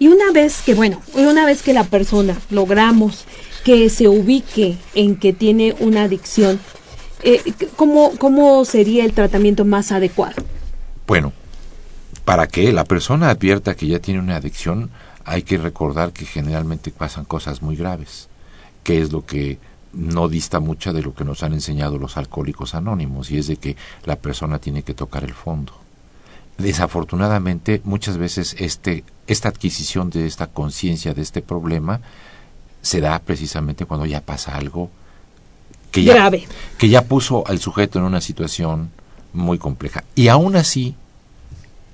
Y 0.00 0.08
una 0.08 0.32
vez 0.32 0.62
que, 0.62 0.72
bueno, 0.72 1.02
una 1.14 1.44
vez 1.44 1.62
que 1.62 1.74
la 1.74 1.84
persona 1.84 2.34
logramos 2.48 3.26
que 3.64 3.90
se 3.90 4.08
ubique 4.08 4.78
en 4.94 5.16
que 5.16 5.34
tiene 5.34 5.76
una 5.78 6.04
adicción, 6.04 6.58
eh, 7.22 7.42
¿cómo, 7.76 8.12
¿cómo 8.16 8.64
sería 8.64 9.04
el 9.04 9.12
tratamiento 9.12 9.66
más 9.66 9.92
adecuado? 9.92 10.42
Bueno, 11.06 11.34
para 12.24 12.46
que 12.46 12.72
la 12.72 12.84
persona 12.84 13.28
advierta 13.28 13.74
que 13.74 13.88
ya 13.88 13.98
tiene 13.98 14.20
una 14.20 14.36
adicción, 14.36 14.90
hay 15.26 15.42
que 15.42 15.58
recordar 15.58 16.14
que 16.14 16.24
generalmente 16.24 16.90
pasan 16.92 17.26
cosas 17.26 17.60
muy 17.60 17.76
graves, 17.76 18.30
que 18.82 19.02
es 19.02 19.12
lo 19.12 19.26
que 19.26 19.58
no 19.92 20.30
dista 20.30 20.60
mucho 20.60 20.94
de 20.94 21.02
lo 21.02 21.14
que 21.14 21.26
nos 21.26 21.42
han 21.42 21.52
enseñado 21.52 21.98
los 21.98 22.16
alcohólicos 22.16 22.74
anónimos, 22.74 23.30
y 23.30 23.36
es 23.36 23.48
de 23.48 23.56
que 23.56 23.76
la 24.06 24.16
persona 24.16 24.60
tiene 24.60 24.82
que 24.82 24.94
tocar 24.94 25.24
el 25.24 25.34
fondo 25.34 25.74
desafortunadamente 26.60 27.80
muchas 27.84 28.16
veces 28.16 28.56
este, 28.58 29.04
esta 29.26 29.48
adquisición 29.48 30.10
de 30.10 30.26
esta 30.26 30.46
conciencia 30.46 31.14
de 31.14 31.22
este 31.22 31.42
problema 31.42 32.00
se 32.82 33.00
da 33.00 33.18
precisamente 33.18 33.84
cuando 33.86 34.06
ya 34.06 34.20
pasa 34.20 34.56
algo 34.56 34.90
que 35.90 36.04
ya, 36.04 36.14
Grave. 36.14 36.46
que 36.78 36.88
ya 36.88 37.02
puso 37.02 37.46
al 37.46 37.58
sujeto 37.58 37.98
en 37.98 38.04
una 38.04 38.20
situación 38.20 38.90
muy 39.32 39.58
compleja. 39.58 40.04
Y 40.14 40.28
aún 40.28 40.56
así, 40.56 40.94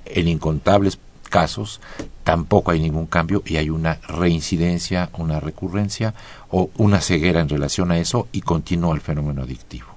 en 0.05 0.29
incontables 0.29 0.99
casos 1.29 1.81
tampoco 2.25 2.71
hay 2.71 2.81
ningún 2.81 3.07
cambio 3.07 3.43
y 3.45 3.57
hay 3.57 3.71
una 3.71 3.99
reincidencia, 4.09 5.11
una 5.15 5.41
recurrencia 5.41 6.15
o 6.51 6.71
una 6.77 7.01
ceguera 7.01 7.41
en 7.41 7.49
relación 7.49 7.91
a 7.91 7.99
eso 7.99 8.29
y 8.33 8.41
continúa 8.41 8.95
el 8.95 9.01
fenómeno 9.01 9.43
adictivo. 9.43 9.96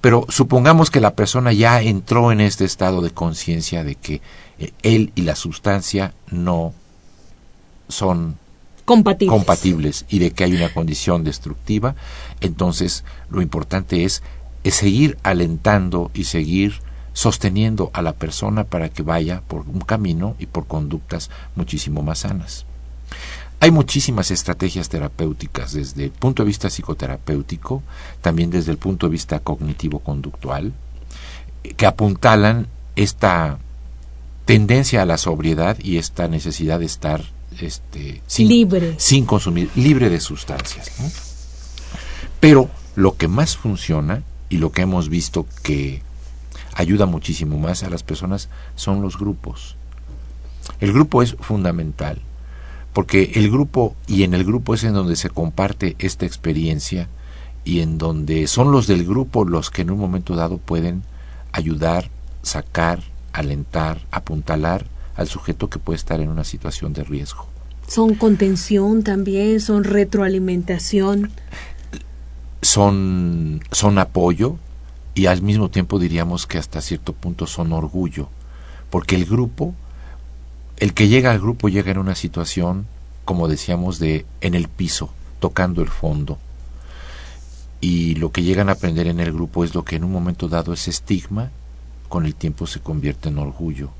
Pero 0.00 0.26
supongamos 0.28 0.90
que 0.90 1.00
la 1.00 1.14
persona 1.14 1.52
ya 1.52 1.80
entró 1.80 2.32
en 2.32 2.40
este 2.40 2.64
estado 2.64 3.00
de 3.00 3.10
conciencia 3.10 3.84
de 3.84 3.94
que 3.94 4.20
eh, 4.58 4.72
él 4.82 5.12
y 5.14 5.22
la 5.22 5.36
sustancia 5.36 6.14
no 6.30 6.72
son 7.88 8.38
Compatibles. 8.84 9.32
compatibles 9.32 10.06
y 10.10 10.18
de 10.18 10.32
que 10.32 10.44
hay 10.44 10.54
una 10.54 10.72
condición 10.72 11.24
destructiva, 11.24 11.94
entonces 12.40 13.04
lo 13.30 13.40
importante 13.40 14.04
es, 14.04 14.22
es 14.62 14.74
seguir 14.74 15.16
alentando 15.22 16.10
y 16.12 16.24
seguir 16.24 16.80
sosteniendo 17.14 17.90
a 17.94 18.02
la 18.02 18.12
persona 18.12 18.64
para 18.64 18.90
que 18.90 19.02
vaya 19.02 19.40
por 19.48 19.60
un 19.60 19.80
camino 19.80 20.34
y 20.38 20.46
por 20.46 20.66
conductas 20.66 21.30
muchísimo 21.56 22.02
más 22.02 22.20
sanas. 22.20 22.66
Hay 23.64 23.70
muchísimas 23.70 24.30
estrategias 24.30 24.90
terapéuticas 24.90 25.72
desde 25.72 26.04
el 26.04 26.10
punto 26.10 26.42
de 26.42 26.48
vista 26.48 26.68
psicoterapéutico, 26.68 27.82
también 28.20 28.50
desde 28.50 28.70
el 28.70 28.76
punto 28.76 29.06
de 29.06 29.12
vista 29.12 29.40
cognitivo-conductual, 29.40 30.74
que 31.74 31.86
apuntalan 31.86 32.66
esta 32.94 33.58
tendencia 34.44 35.00
a 35.00 35.06
la 35.06 35.16
sobriedad 35.16 35.78
y 35.82 35.96
esta 35.96 36.28
necesidad 36.28 36.78
de 36.78 36.84
estar 36.84 37.24
este, 37.58 38.20
sin, 38.26 38.48
Libre. 38.48 38.96
sin 38.98 39.24
consumir, 39.24 39.70
libre 39.76 40.10
de 40.10 40.20
sustancias. 40.20 40.92
¿no? 40.98 41.10
Pero 42.40 42.68
lo 42.96 43.16
que 43.16 43.28
más 43.28 43.56
funciona 43.56 44.24
y 44.50 44.58
lo 44.58 44.72
que 44.72 44.82
hemos 44.82 45.08
visto 45.08 45.46
que 45.62 46.02
ayuda 46.74 47.06
muchísimo 47.06 47.58
más 47.58 47.82
a 47.82 47.88
las 47.88 48.02
personas 48.02 48.50
son 48.76 49.00
los 49.00 49.16
grupos. 49.16 49.76
El 50.80 50.92
grupo 50.92 51.22
es 51.22 51.34
fundamental 51.40 52.20
porque 52.94 53.32
el 53.34 53.50
grupo 53.50 53.94
y 54.06 54.22
en 54.22 54.32
el 54.32 54.44
grupo 54.44 54.72
es 54.72 54.84
en 54.84 54.94
donde 54.94 55.16
se 55.16 55.28
comparte 55.28 55.96
esta 55.98 56.24
experiencia 56.24 57.08
y 57.64 57.80
en 57.80 57.98
donde 57.98 58.46
son 58.46 58.70
los 58.70 58.86
del 58.86 59.04
grupo 59.04 59.44
los 59.44 59.70
que 59.70 59.82
en 59.82 59.90
un 59.90 59.98
momento 59.98 60.36
dado 60.36 60.58
pueden 60.58 61.02
ayudar, 61.52 62.10
sacar, 62.42 63.02
alentar, 63.32 64.00
apuntalar 64.10 64.86
al 65.16 65.28
sujeto 65.28 65.68
que 65.68 65.78
puede 65.78 65.96
estar 65.96 66.20
en 66.20 66.28
una 66.28 66.44
situación 66.44 66.92
de 66.92 67.04
riesgo. 67.04 67.46
Son 67.88 68.14
contención 68.14 69.02
también, 69.02 69.60
son 69.60 69.84
retroalimentación. 69.84 71.32
Son, 72.62 73.60
son 73.72 73.98
apoyo 73.98 74.56
y 75.14 75.26
al 75.26 75.42
mismo 75.42 75.68
tiempo 75.68 75.98
diríamos 75.98 76.46
que 76.46 76.58
hasta 76.58 76.80
cierto 76.80 77.12
punto 77.12 77.46
son 77.46 77.72
orgullo, 77.72 78.28
porque 78.88 79.16
el 79.16 79.26
grupo, 79.26 79.74
el 80.78 80.94
que 80.94 81.08
llega 81.08 81.30
al 81.30 81.40
grupo 81.40 81.68
llega 81.68 81.90
en 81.90 81.98
una 81.98 82.14
situación, 82.14 82.86
como 83.24 83.48
decíamos, 83.48 83.98
de 83.98 84.26
en 84.40 84.54
el 84.54 84.68
piso, 84.68 85.10
tocando 85.40 85.82
el 85.82 85.88
fondo. 85.88 86.38
Y 87.80 88.14
lo 88.16 88.32
que 88.32 88.42
llegan 88.42 88.68
a 88.68 88.72
aprender 88.72 89.06
en 89.06 89.20
el 89.20 89.32
grupo 89.32 89.64
es 89.64 89.74
lo 89.74 89.84
que 89.84 89.96
en 89.96 90.04
un 90.04 90.12
momento 90.12 90.48
dado 90.48 90.72
es 90.72 90.88
estigma, 90.88 91.50
con 92.08 92.26
el 92.26 92.34
tiempo 92.34 92.66
se 92.66 92.80
convierte 92.80 93.28
en 93.28 93.38
orgullo. 93.38 93.90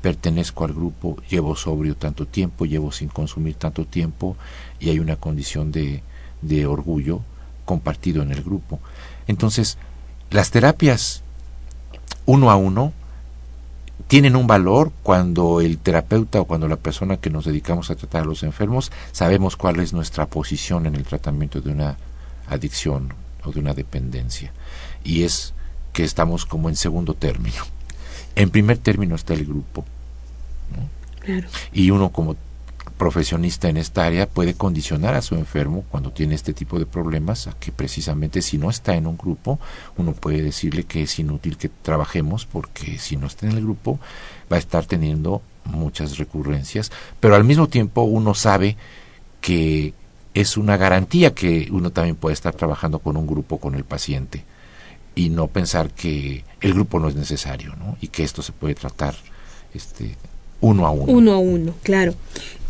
Pertenezco 0.00 0.64
al 0.64 0.72
grupo, 0.72 1.16
llevo 1.30 1.54
sobrio 1.56 1.96
tanto 1.96 2.26
tiempo, 2.26 2.66
llevo 2.66 2.92
sin 2.92 3.08
consumir 3.08 3.54
tanto 3.54 3.84
tiempo 3.84 4.36
y 4.80 4.90
hay 4.90 4.98
una 4.98 5.16
condición 5.16 5.70
de, 5.70 6.02
de 6.40 6.66
orgullo 6.66 7.20
compartido 7.64 8.22
en 8.22 8.32
el 8.32 8.42
grupo. 8.42 8.80
Entonces, 9.26 9.78
las 10.30 10.50
terapias 10.50 11.22
uno 12.26 12.50
a 12.50 12.56
uno 12.56 12.92
tienen 14.06 14.36
un 14.36 14.46
valor 14.46 14.92
cuando 15.02 15.60
el 15.60 15.78
terapeuta 15.78 16.40
o 16.40 16.44
cuando 16.44 16.68
la 16.68 16.76
persona 16.76 17.16
que 17.16 17.30
nos 17.30 17.44
dedicamos 17.44 17.90
a 17.90 17.96
tratar 17.96 18.22
a 18.22 18.26
los 18.26 18.42
enfermos 18.42 18.92
sabemos 19.12 19.56
cuál 19.56 19.80
es 19.80 19.92
nuestra 19.92 20.26
posición 20.26 20.86
en 20.86 20.94
el 20.94 21.04
tratamiento 21.04 21.60
de 21.60 21.70
una 21.70 21.96
adicción 22.48 23.14
o 23.44 23.52
de 23.52 23.60
una 23.60 23.74
dependencia. 23.74 24.52
Y 25.04 25.24
es 25.24 25.54
que 25.92 26.04
estamos 26.04 26.46
como 26.46 26.68
en 26.68 26.76
segundo 26.76 27.14
término. 27.14 27.64
En 28.34 28.50
primer 28.50 28.78
término 28.78 29.14
está 29.14 29.34
el 29.34 29.44
grupo. 29.44 29.84
¿no? 30.74 30.88
Claro. 31.20 31.48
Y 31.72 31.90
uno 31.90 32.10
como 32.10 32.36
profesionista 33.02 33.68
en 33.68 33.78
esta 33.78 34.06
área 34.06 34.28
puede 34.28 34.54
condicionar 34.54 35.14
a 35.14 35.22
su 35.22 35.34
enfermo 35.34 35.82
cuando 35.90 36.12
tiene 36.12 36.36
este 36.36 36.54
tipo 36.54 36.78
de 36.78 36.86
problemas 36.86 37.48
a 37.48 37.52
que 37.58 37.72
precisamente 37.72 38.42
si 38.42 38.58
no 38.58 38.70
está 38.70 38.94
en 38.94 39.08
un 39.08 39.16
grupo 39.16 39.58
uno 39.96 40.12
puede 40.12 40.40
decirle 40.40 40.84
que 40.84 41.02
es 41.02 41.18
inútil 41.18 41.56
que 41.56 41.68
trabajemos 41.68 42.46
porque 42.46 43.00
si 43.00 43.16
no 43.16 43.26
está 43.26 43.46
en 43.46 43.56
el 43.56 43.62
grupo 43.64 43.98
va 44.50 44.54
a 44.54 44.60
estar 44.60 44.86
teniendo 44.86 45.42
muchas 45.64 46.16
recurrencias 46.16 46.92
pero 47.18 47.34
al 47.34 47.42
mismo 47.42 47.66
tiempo 47.66 48.02
uno 48.02 48.34
sabe 48.34 48.76
que 49.40 49.94
es 50.32 50.56
una 50.56 50.76
garantía 50.76 51.34
que 51.34 51.66
uno 51.72 51.90
también 51.90 52.14
puede 52.14 52.34
estar 52.34 52.54
trabajando 52.54 53.00
con 53.00 53.16
un 53.16 53.26
grupo 53.26 53.58
con 53.58 53.74
el 53.74 53.82
paciente 53.82 54.44
y 55.16 55.28
no 55.30 55.48
pensar 55.48 55.90
que 55.90 56.44
el 56.60 56.72
grupo 56.72 57.00
no 57.00 57.08
es 57.08 57.16
necesario 57.16 57.74
¿no? 57.74 57.96
y 58.00 58.06
que 58.06 58.22
esto 58.22 58.42
se 58.42 58.52
puede 58.52 58.76
tratar 58.76 59.16
este 59.74 60.14
uno 60.60 60.86
a 60.86 60.92
uno. 60.92 61.12
Uno 61.12 61.32
a 61.32 61.38
uno, 61.38 61.74
claro. 61.82 62.14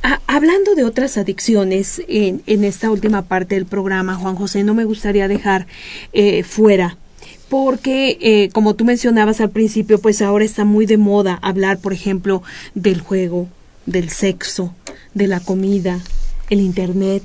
Ah, 0.04 0.20
hablando 0.26 0.74
de 0.74 0.82
otras 0.82 1.16
adicciones, 1.16 2.02
en, 2.08 2.42
en, 2.46 2.64
esta 2.64 2.90
última 2.90 3.22
parte 3.22 3.54
del 3.54 3.66
programa, 3.66 4.16
Juan 4.16 4.34
José, 4.34 4.64
no 4.64 4.74
me 4.74 4.84
gustaría 4.84 5.28
dejar 5.28 5.68
eh, 6.12 6.42
fuera, 6.42 6.96
porque 7.48 8.18
eh, 8.20 8.48
como 8.52 8.74
tú 8.74 8.84
mencionabas 8.84 9.40
al 9.40 9.50
principio, 9.50 10.00
pues 10.00 10.20
ahora 10.20 10.44
está 10.44 10.64
muy 10.64 10.86
de 10.86 10.96
moda 10.96 11.38
hablar, 11.40 11.78
por 11.78 11.92
ejemplo, 11.92 12.42
del 12.74 13.00
juego, 13.00 13.46
del 13.86 14.08
sexo, 14.10 14.74
de 15.14 15.28
la 15.28 15.38
comida, 15.38 16.00
el 16.50 16.60
Internet, 16.60 17.22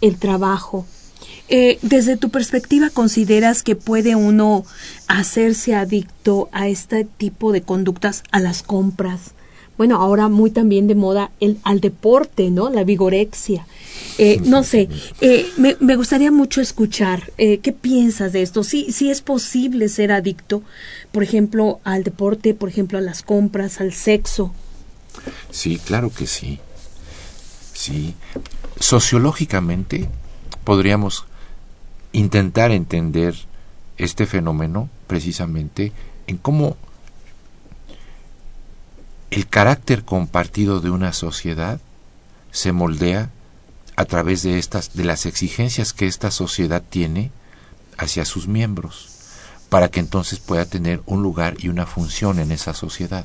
el 0.00 0.16
trabajo. 0.16 0.86
Eh, 1.48 1.78
desde 1.82 2.16
tu 2.16 2.30
perspectiva, 2.30 2.90
¿consideras 2.90 3.62
que 3.62 3.76
puede 3.76 4.16
uno 4.16 4.64
hacerse 5.06 5.76
adicto 5.76 6.48
a 6.50 6.66
este 6.66 7.04
tipo 7.04 7.52
de 7.52 7.62
conductas, 7.62 8.24
a 8.32 8.40
las 8.40 8.64
compras? 8.64 9.34
Bueno, 9.80 9.96
ahora 9.96 10.28
muy 10.28 10.50
también 10.50 10.88
de 10.88 10.94
moda 10.94 11.30
el, 11.40 11.58
al 11.62 11.80
deporte, 11.80 12.50
¿no? 12.50 12.68
La 12.68 12.84
vigorexia. 12.84 13.66
Eh, 14.18 14.38
no 14.44 14.62
sé, 14.62 14.90
eh, 15.22 15.46
me, 15.56 15.74
me, 15.80 15.96
gustaría 15.96 16.30
mucho 16.30 16.60
escuchar 16.60 17.32
eh, 17.38 17.60
qué 17.60 17.72
piensas 17.72 18.34
de 18.34 18.42
esto. 18.42 18.62
Si, 18.62 18.92
si 18.92 19.10
es 19.10 19.22
posible 19.22 19.88
ser 19.88 20.12
adicto, 20.12 20.62
por 21.12 21.22
ejemplo, 21.22 21.80
al 21.82 22.04
deporte, 22.04 22.52
por 22.52 22.68
ejemplo, 22.68 22.98
a 22.98 23.00
las 23.00 23.22
compras, 23.22 23.80
al 23.80 23.94
sexo. 23.94 24.52
Sí, 25.50 25.78
claro 25.78 26.12
que 26.12 26.26
sí. 26.26 26.58
Sí. 27.72 28.14
Sociológicamente 28.78 30.10
podríamos 30.62 31.24
intentar 32.12 32.70
entender 32.70 33.34
este 33.96 34.26
fenómeno 34.26 34.90
precisamente 35.06 35.92
en 36.26 36.36
cómo 36.36 36.76
el 39.30 39.46
carácter 39.46 40.04
compartido 40.04 40.80
de 40.80 40.90
una 40.90 41.12
sociedad 41.12 41.80
se 42.50 42.72
moldea 42.72 43.30
a 43.94 44.04
través 44.04 44.42
de 44.42 44.58
estas 44.58 44.94
de 44.94 45.04
las 45.04 45.24
exigencias 45.26 45.92
que 45.92 46.06
esta 46.06 46.30
sociedad 46.30 46.82
tiene 46.88 47.30
hacia 47.96 48.24
sus 48.24 48.48
miembros 48.48 49.08
para 49.68 49.88
que 49.88 50.00
entonces 50.00 50.40
pueda 50.40 50.64
tener 50.64 51.00
un 51.06 51.22
lugar 51.22 51.54
y 51.58 51.68
una 51.68 51.86
función 51.86 52.40
en 52.40 52.50
esa 52.50 52.74
sociedad. 52.74 53.24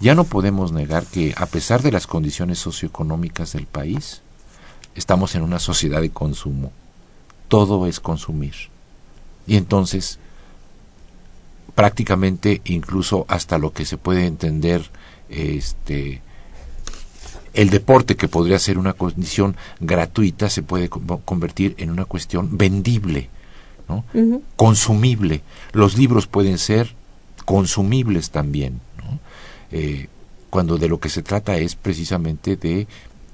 Ya 0.00 0.16
no 0.16 0.24
podemos 0.24 0.72
negar 0.72 1.06
que 1.06 1.32
a 1.36 1.46
pesar 1.46 1.82
de 1.82 1.92
las 1.92 2.08
condiciones 2.08 2.58
socioeconómicas 2.58 3.52
del 3.52 3.66
país, 3.66 4.22
estamos 4.96 5.36
en 5.36 5.42
una 5.42 5.60
sociedad 5.60 6.00
de 6.00 6.10
consumo. 6.10 6.72
Todo 7.46 7.86
es 7.86 8.00
consumir. 8.00 8.54
Y 9.46 9.56
entonces 9.56 10.18
prácticamente 11.78 12.60
incluso 12.64 13.24
hasta 13.28 13.56
lo 13.56 13.72
que 13.72 13.84
se 13.84 13.98
puede 13.98 14.26
entender 14.26 14.90
este 15.30 16.20
el 17.54 17.70
deporte 17.70 18.16
que 18.16 18.26
podría 18.26 18.58
ser 18.58 18.78
una 18.78 18.94
condición 18.94 19.54
gratuita 19.78 20.50
se 20.50 20.64
puede 20.64 20.88
convertir 20.88 21.76
en 21.78 21.90
una 21.90 22.04
cuestión 22.04 22.58
vendible 22.58 23.30
¿no? 23.88 24.04
Uh 24.12 24.18
-huh. 24.18 24.42
consumible 24.56 25.42
los 25.70 25.96
libros 25.96 26.26
pueden 26.26 26.58
ser 26.58 26.96
consumibles 27.44 28.30
también 28.30 28.80
¿no? 28.96 29.20
eh, 29.70 30.08
cuando 30.50 30.78
de 30.78 30.88
lo 30.88 30.98
que 30.98 31.10
se 31.10 31.22
trata 31.22 31.58
es 31.58 31.76
precisamente 31.76 32.56
de 32.56 32.88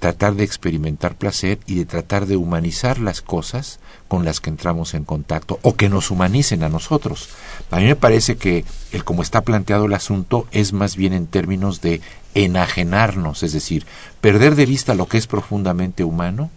tratar 0.05 0.35
de 0.35 0.45
experimentar 0.45 1.15
placer 1.15 1.61
y 1.65 1.77
de 1.77 1.87
tratar 1.87 2.27
de 2.27 2.37
humanizar 2.37 2.99
las 2.99 3.23
cosas 3.23 3.81
con 4.07 4.27
las 4.27 4.39
que 4.39 4.51
entramos 4.51 4.93
en 4.93 5.05
contacto 5.05 5.59
o 5.63 5.77
que 5.77 5.89
nos 5.89 6.11
humanicen 6.11 6.63
a 6.63 6.69
nosotros. 6.69 7.31
A 7.71 7.79
mí 7.79 7.87
me 7.87 7.97
parece 7.97 8.37
que 8.37 8.67
el 8.93 9.03
como 9.03 9.23
está 9.23 9.41
planteado 9.41 9.87
el 9.87 9.95
asunto 9.95 10.47
es 10.51 10.75
más 10.75 10.97
bien 10.97 11.15
en 11.15 11.27
términos 11.27 11.81
de 11.81 12.03
enajenarnos, 12.35 13.43
es 13.43 13.55
decir, 13.55 13.87
perder 14.21 14.57
de 14.57 14.67
vista 14.67 14.93
lo 14.93 15.09
que 15.09 15.17
es 15.17 15.27
profundamente 15.27 16.05
humano 16.05 16.51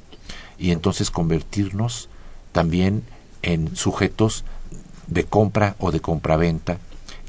y 0.59 0.71
entonces 0.71 1.09
convertirnos 1.09 2.09
también 2.51 3.03
en 3.43 3.77
sujetos 3.77 4.43
de 5.07 5.23
compra 5.23 5.77
o 5.79 5.93
de 5.93 6.01
compraventa. 6.01 6.79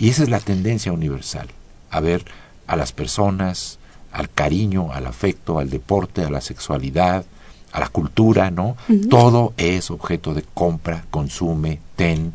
Y 0.00 0.08
esa 0.08 0.24
es 0.24 0.30
la 0.30 0.40
tendencia 0.40 0.90
universal. 0.90 1.46
A 1.92 2.00
ver, 2.00 2.24
a 2.66 2.74
las 2.74 2.90
personas, 2.90 3.77
al 4.12 4.30
cariño, 4.30 4.92
al 4.92 5.06
afecto, 5.06 5.58
al 5.58 5.70
deporte, 5.70 6.22
a 6.24 6.30
la 6.30 6.40
sexualidad, 6.40 7.24
a 7.72 7.80
la 7.80 7.88
cultura, 7.88 8.50
¿no? 8.50 8.76
Todo 9.10 9.52
es 9.56 9.90
objeto 9.90 10.34
de 10.34 10.42
compra, 10.54 11.04
consume, 11.10 11.80
ten, 11.96 12.32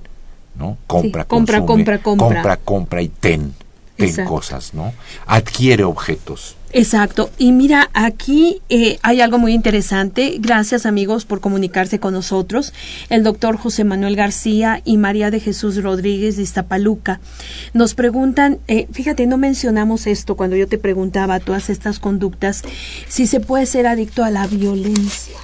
¿no? 0.55 0.77
Compra, 0.87 1.23
Sí, 1.23 1.27
compra, 1.27 1.59
consume, 1.59 1.65
compra, 1.65 1.97
compra. 1.99 2.27
compra, 2.27 2.57
compra 2.57 3.01
y 3.01 3.09
ten, 3.09 3.53
ten 3.97 4.09
Exacto. 4.09 4.31
cosas, 4.31 4.73
¿no? 4.73 4.93
Adquiere 5.25 5.83
objetos. 5.83 6.55
Exacto. 6.75 7.29
Y 7.37 7.51
mira, 7.51 7.91
aquí 7.93 8.61
eh, 8.69 8.97
hay 9.03 9.21
algo 9.21 9.37
muy 9.37 9.53
interesante. 9.53 10.37
Gracias 10.39 10.87
amigos 10.87 11.23
por 11.23 11.39
comunicarse 11.39 11.99
con 11.99 12.13
nosotros. 12.13 12.73
El 13.09 13.23
doctor 13.23 13.57
José 13.57 13.83
Manuel 13.83 14.15
García 14.15 14.81
y 14.83 14.97
María 14.97 15.29
de 15.29 15.39
Jesús 15.39 15.81
Rodríguez 15.83 16.35
de 16.35 16.43
Iztapaluca 16.43 17.19
nos 17.73 17.93
preguntan, 17.93 18.57
eh, 18.67 18.87
fíjate, 18.91 19.27
no 19.27 19.37
mencionamos 19.37 20.07
esto 20.07 20.35
cuando 20.35 20.55
yo 20.55 20.67
te 20.67 20.79
preguntaba 20.79 21.39
todas 21.39 21.69
estas 21.69 21.99
conductas, 21.99 22.63
si 23.07 23.27
se 23.27 23.39
puede 23.39 23.67
ser 23.67 23.85
adicto 23.85 24.23
a 24.23 24.31
la 24.31 24.47
violencia. 24.47 25.35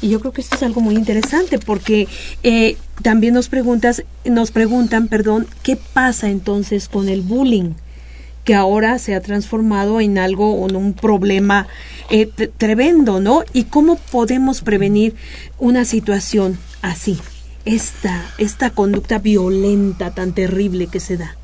Y 0.00 0.10
yo 0.10 0.20
creo 0.20 0.32
que 0.32 0.42
esto 0.42 0.54
es 0.54 0.62
algo 0.62 0.80
muy 0.80 0.94
interesante 0.94 1.58
porque 1.58 2.06
eh, 2.44 2.76
también 3.02 3.34
nos 3.34 3.48
preguntas, 3.48 4.04
nos 4.24 4.52
preguntan, 4.52 5.08
perdón, 5.08 5.48
qué 5.64 5.76
pasa 5.76 6.30
entonces 6.30 6.88
con 6.88 7.08
el 7.08 7.22
bullying 7.22 7.72
que 8.44 8.54
ahora 8.54 8.98
se 8.98 9.14
ha 9.14 9.20
transformado 9.20 10.00
en 10.00 10.18
algo, 10.18 10.66
en 10.68 10.76
un 10.76 10.94
problema 10.94 11.68
eh, 12.08 12.26
tremendo, 12.56 13.20
¿no? 13.20 13.44
Y 13.52 13.64
cómo 13.64 13.96
podemos 13.96 14.62
prevenir 14.62 15.14
una 15.58 15.84
situación 15.84 16.58
así, 16.82 17.18
esta, 17.64 18.24
esta 18.38 18.70
conducta 18.70 19.18
violenta 19.18 20.12
tan 20.14 20.32
terrible 20.32 20.86
que 20.86 21.00
se 21.00 21.16
da. 21.16 21.36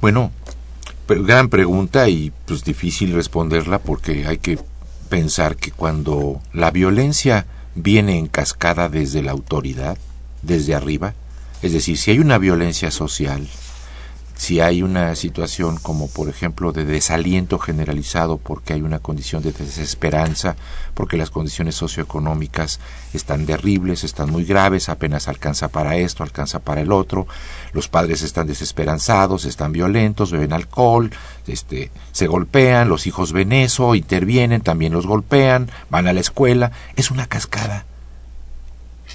Bueno, 0.00 0.32
gran 1.08 1.48
pregunta 1.48 2.08
y 2.08 2.32
pues 2.46 2.64
difícil 2.64 3.12
responderla 3.12 3.78
porque 3.78 4.26
hay 4.26 4.38
que 4.38 4.58
pensar 5.08 5.56
que 5.56 5.72
cuando 5.72 6.40
la 6.52 6.70
violencia 6.70 7.46
viene 7.74 8.18
en 8.18 8.26
cascada 8.26 8.88
desde 8.88 9.22
la 9.22 9.32
autoridad, 9.32 9.98
desde 10.42 10.74
arriba, 10.74 11.14
es 11.62 11.72
decir, 11.72 11.98
si 11.98 12.12
hay 12.12 12.18
una 12.18 12.38
violencia 12.38 12.90
social, 12.90 13.46
si 14.40 14.58
hay 14.58 14.82
una 14.82 15.14
situación 15.16 15.76
como 15.76 16.08
por 16.08 16.30
ejemplo 16.30 16.72
de 16.72 16.86
desaliento 16.86 17.58
generalizado 17.58 18.38
porque 18.38 18.72
hay 18.72 18.80
una 18.80 18.98
condición 18.98 19.42
de 19.42 19.52
desesperanza, 19.52 20.56
porque 20.94 21.18
las 21.18 21.28
condiciones 21.28 21.74
socioeconómicas 21.74 22.80
están 23.12 23.44
terribles, 23.44 24.02
están 24.02 24.30
muy 24.30 24.46
graves, 24.46 24.88
apenas 24.88 25.28
alcanza 25.28 25.68
para 25.68 25.96
esto, 25.96 26.22
alcanza 26.22 26.60
para 26.60 26.80
el 26.80 26.90
otro, 26.90 27.26
los 27.74 27.88
padres 27.88 28.22
están 28.22 28.46
desesperanzados, 28.46 29.44
están 29.44 29.72
violentos, 29.72 30.32
beben 30.32 30.54
alcohol, 30.54 31.10
este, 31.46 31.90
se 32.12 32.26
golpean, 32.26 32.88
los 32.88 33.06
hijos 33.06 33.34
ven 33.34 33.52
eso, 33.52 33.94
intervienen, 33.94 34.62
también 34.62 34.94
los 34.94 35.06
golpean, 35.06 35.70
van 35.90 36.06
a 36.06 36.14
la 36.14 36.20
escuela, 36.20 36.72
es 36.96 37.10
una 37.10 37.26
cascada. 37.26 37.84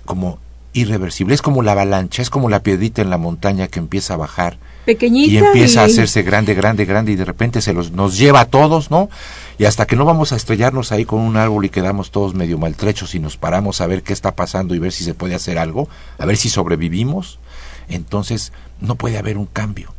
Como 0.05 0.37
irreversible, 0.75 1.33
es 1.33 1.41
como 1.41 1.63
la 1.63 1.71
avalancha, 1.71 2.21
es 2.21 2.29
como 2.29 2.49
la 2.49 2.61
piedrita 2.61 3.01
en 3.01 3.09
la 3.09 3.17
montaña 3.17 3.67
que 3.67 3.79
empieza 3.79 4.13
a 4.13 4.17
bajar 4.17 4.57
Pequeñita 4.85 5.33
y 5.33 5.37
empieza 5.37 5.81
a 5.81 5.85
hacerse 5.85 6.21
grande, 6.21 6.53
grande, 6.53 6.85
grande 6.85 7.13
y 7.13 7.15
de 7.15 7.25
repente 7.25 7.61
se 7.61 7.73
los 7.73 7.91
nos 7.91 8.17
lleva 8.17 8.41
a 8.41 8.45
todos, 8.45 8.91
¿no? 8.91 9.09
Y 9.57 9.65
hasta 9.65 9.87
que 9.87 9.95
no 9.95 10.03
vamos 10.05 10.33
a 10.33 10.35
estrellarnos 10.35 10.91
ahí 10.91 11.05
con 11.05 11.21
un 11.21 11.37
árbol 11.37 11.65
y 11.65 11.69
quedamos 11.69 12.11
todos 12.11 12.35
medio 12.35 12.57
maltrechos 12.57 13.15
y 13.15 13.19
nos 13.19 13.37
paramos 13.37 13.79
a 13.79 13.87
ver 13.87 14.03
qué 14.03 14.13
está 14.13 14.35
pasando 14.35 14.75
y 14.75 14.79
ver 14.79 14.91
si 14.91 15.03
se 15.05 15.13
puede 15.13 15.33
hacer 15.33 15.57
algo, 15.57 15.87
a 16.19 16.25
ver 16.25 16.35
si 16.35 16.49
sobrevivimos, 16.49 17.39
entonces 17.87 18.51
no 18.79 18.95
puede 18.95 19.17
haber 19.17 19.37
un 19.37 19.45
cambio. 19.45 19.93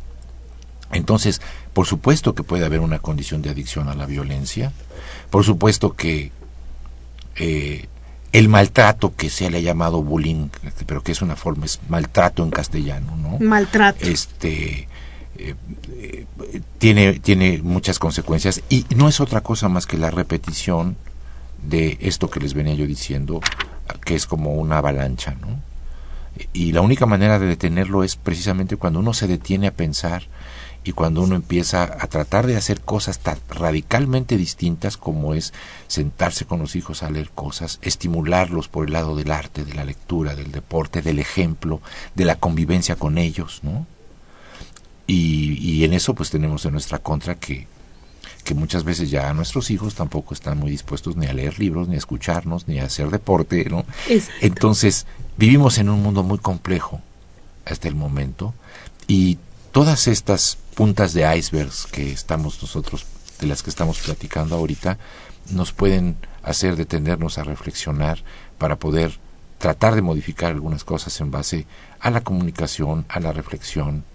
Entonces, 0.93 1.41
por 1.73 1.85
supuesto 1.85 2.35
que 2.35 2.43
puede 2.43 2.65
haber 2.65 2.79
una 2.79 2.99
condición 2.99 3.41
de 3.41 3.49
adicción 3.49 3.89
a 3.89 3.95
la 3.95 4.05
violencia, 4.05 4.71
por 5.31 5.43
supuesto 5.43 5.95
que 5.95 6.31
eh, 7.35 7.87
el 8.31 8.49
maltrato 8.49 9.15
que 9.15 9.29
se 9.29 9.49
le 9.49 9.57
ha 9.57 9.61
llamado 9.61 10.03
bullying, 10.03 10.49
pero 10.85 11.01
que 11.01 11.11
es 11.11 11.21
una 11.21 11.35
forma, 11.35 11.65
es 11.65 11.79
maltrato 11.87 12.43
en 12.43 12.51
castellano, 12.51 13.15
¿no? 13.15 13.39
maltrato. 13.39 14.05
este 14.05 14.87
eh, 15.37 15.55
eh, 15.89 16.25
tiene 16.77 17.19
tiene 17.19 17.61
muchas 17.61 17.99
consecuencias 17.99 18.61
y 18.69 18.85
no 18.95 19.07
es 19.07 19.19
otra 19.19 19.41
cosa 19.41 19.69
más 19.69 19.85
que 19.85 19.97
la 19.97 20.09
repetición 20.09 20.97
de 21.61 21.97
esto 22.01 22.29
que 22.29 22.39
les 22.39 22.53
venía 22.53 22.73
yo 22.73 22.87
diciendo 22.87 23.39
que 24.03 24.15
es 24.15 24.25
como 24.25 24.55
una 24.55 24.79
avalancha 24.79 25.35
no 25.39 25.59
y 26.53 26.71
la 26.71 26.81
única 26.81 27.05
manera 27.05 27.39
de 27.39 27.45
detenerlo 27.45 28.03
es 28.03 28.15
precisamente 28.15 28.77
cuando 28.77 28.99
uno 28.99 29.13
se 29.13 29.27
detiene 29.27 29.67
a 29.67 29.73
pensar 29.73 30.23
y 30.87 30.93
cuando 30.93 31.21
uno 31.21 31.35
empieza 31.35 31.83
a 31.83 32.07
tratar 32.07 32.47
de 32.47 32.55
hacer 32.55 32.81
cosas 32.81 33.19
tan 33.19 33.37
radicalmente 33.49 34.37
distintas 34.37 34.95
como 34.95 35.33
es 35.33 35.53
sentarse 35.87 36.45
con 36.45 36.59
los 36.59 36.75
hijos 36.75 37.03
a 37.03 37.09
leer 37.09 37.29
cosas, 37.31 37.79
estimularlos 37.81 38.69
por 38.69 38.87
el 38.87 38.93
lado 38.93 39.15
del 39.15 39.31
arte, 39.31 39.65
de 39.65 39.73
la 39.73 39.83
lectura, 39.83 40.35
del 40.35 40.51
deporte, 40.51 41.01
del 41.01 41.19
ejemplo, 41.19 41.81
de 42.15 42.25
la 42.25 42.35
convivencia 42.35 42.95
con 42.95 43.17
ellos, 43.17 43.59
¿no? 43.63 43.85
Y, 45.07 45.57
y 45.61 45.83
en 45.83 45.93
eso 45.93 46.13
pues 46.15 46.29
tenemos 46.29 46.65
en 46.65 46.73
nuestra 46.73 46.99
contra 46.99 47.35
que, 47.35 47.67
que 48.43 48.53
muchas 48.53 48.85
veces 48.85 49.09
ya 49.09 49.33
nuestros 49.33 49.71
hijos 49.71 49.95
tampoco 49.95 50.33
están 50.33 50.57
muy 50.57 50.71
dispuestos 50.71 51.17
ni 51.17 51.27
a 51.27 51.33
leer 51.33 51.59
libros, 51.59 51.89
ni 51.89 51.95
a 51.95 51.97
escucharnos, 51.97 52.67
ni 52.67 52.79
a 52.79 52.85
hacer 52.85 53.09
deporte, 53.09 53.65
¿no? 53.69 53.85
Exacto. 54.07 54.45
Entonces, 54.45 55.05
vivimos 55.37 55.77
en 55.79 55.89
un 55.89 56.01
mundo 56.01 56.23
muy 56.23 56.37
complejo 56.37 57.01
hasta 57.65 57.89
el 57.89 57.95
momento 57.95 58.53
y 59.07 59.37
todas 59.73 60.07
estas 60.07 60.57
puntas 60.77 61.15
de 61.15 61.25
icebergs 61.35 61.87
que 61.87 62.11
estamos 62.11 62.61
nosotros, 62.61 63.07
de 63.39 63.47
las 63.47 63.63
que 63.63 63.71
estamos 63.71 63.97
platicando 63.97 64.55
ahorita, 64.55 64.99
nos 65.49 65.73
pueden 65.73 66.17
hacer 66.43 66.75
detenernos 66.75 67.39
a 67.39 67.43
reflexionar 67.43 68.23
para 68.59 68.75
poder 68.75 69.17
tratar 69.57 69.95
de 69.95 70.03
modificar 70.03 70.51
algunas 70.51 70.83
cosas 70.83 71.19
en 71.19 71.31
base 71.31 71.65
a 71.99 72.11
la 72.11 72.21
comunicación, 72.21 73.05
a 73.09 73.19
la 73.19 73.33
reflexión 73.33 74.05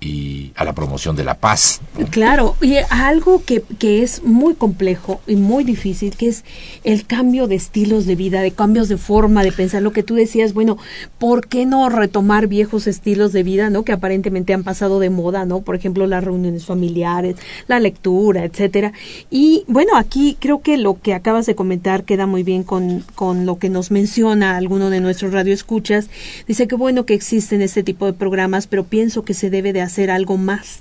y 0.00 0.52
a 0.56 0.64
la 0.64 0.74
promoción 0.74 1.16
de 1.16 1.24
la 1.24 1.34
paz. 1.34 1.80
Claro, 2.10 2.56
y 2.60 2.76
algo 2.90 3.42
que, 3.44 3.62
que 3.78 4.02
es 4.02 4.22
muy 4.22 4.54
complejo 4.54 5.20
y 5.26 5.36
muy 5.36 5.64
difícil, 5.64 6.16
que 6.16 6.28
es 6.28 6.44
el 6.84 7.06
cambio 7.06 7.46
de 7.46 7.54
estilos 7.54 8.06
de 8.06 8.14
vida, 8.14 8.42
de 8.42 8.50
cambios 8.50 8.88
de 8.88 8.98
forma 8.98 9.42
de 9.42 9.52
pensar. 9.52 9.82
Lo 9.82 9.92
que 9.92 10.02
tú 10.02 10.14
decías, 10.14 10.52
bueno, 10.52 10.76
¿por 11.18 11.46
qué 11.48 11.64
no 11.64 11.88
retomar 11.88 12.46
viejos 12.46 12.86
estilos 12.86 13.32
de 13.32 13.42
vida, 13.42 13.70
no? 13.70 13.84
Que 13.84 13.92
aparentemente 13.92 14.52
han 14.52 14.64
pasado 14.64 15.00
de 15.00 15.10
moda, 15.10 15.46
¿no? 15.46 15.60
Por 15.60 15.76
ejemplo, 15.76 16.06
las 16.06 16.22
reuniones 16.22 16.66
familiares, 16.66 17.36
la 17.66 17.80
lectura, 17.80 18.44
etcétera. 18.44 18.92
Y 19.30 19.64
bueno, 19.66 19.96
aquí 19.96 20.36
creo 20.38 20.60
que 20.60 20.76
lo 20.76 21.00
que 21.00 21.14
acabas 21.14 21.46
de 21.46 21.54
comentar 21.54 22.04
queda 22.04 22.26
muy 22.26 22.42
bien 22.42 22.64
con, 22.64 23.02
con 23.14 23.46
lo 23.46 23.58
que 23.58 23.70
nos 23.70 23.90
menciona 23.90 24.56
alguno 24.56 24.90
de 24.90 25.00
nuestros 25.00 25.32
radioescuchas. 25.32 26.08
Dice 26.46 26.68
que 26.68 26.76
bueno 26.76 27.06
que 27.06 27.14
existen 27.14 27.62
este 27.62 27.82
tipo 27.82 28.06
de 28.06 28.12
programas, 28.12 28.66
pero 28.66 28.84
pienso 28.84 29.24
que 29.24 29.34
se 29.34 29.50
debe 29.50 29.72
de 29.72 29.85
hacer 29.86 30.10
algo 30.10 30.36
más 30.36 30.80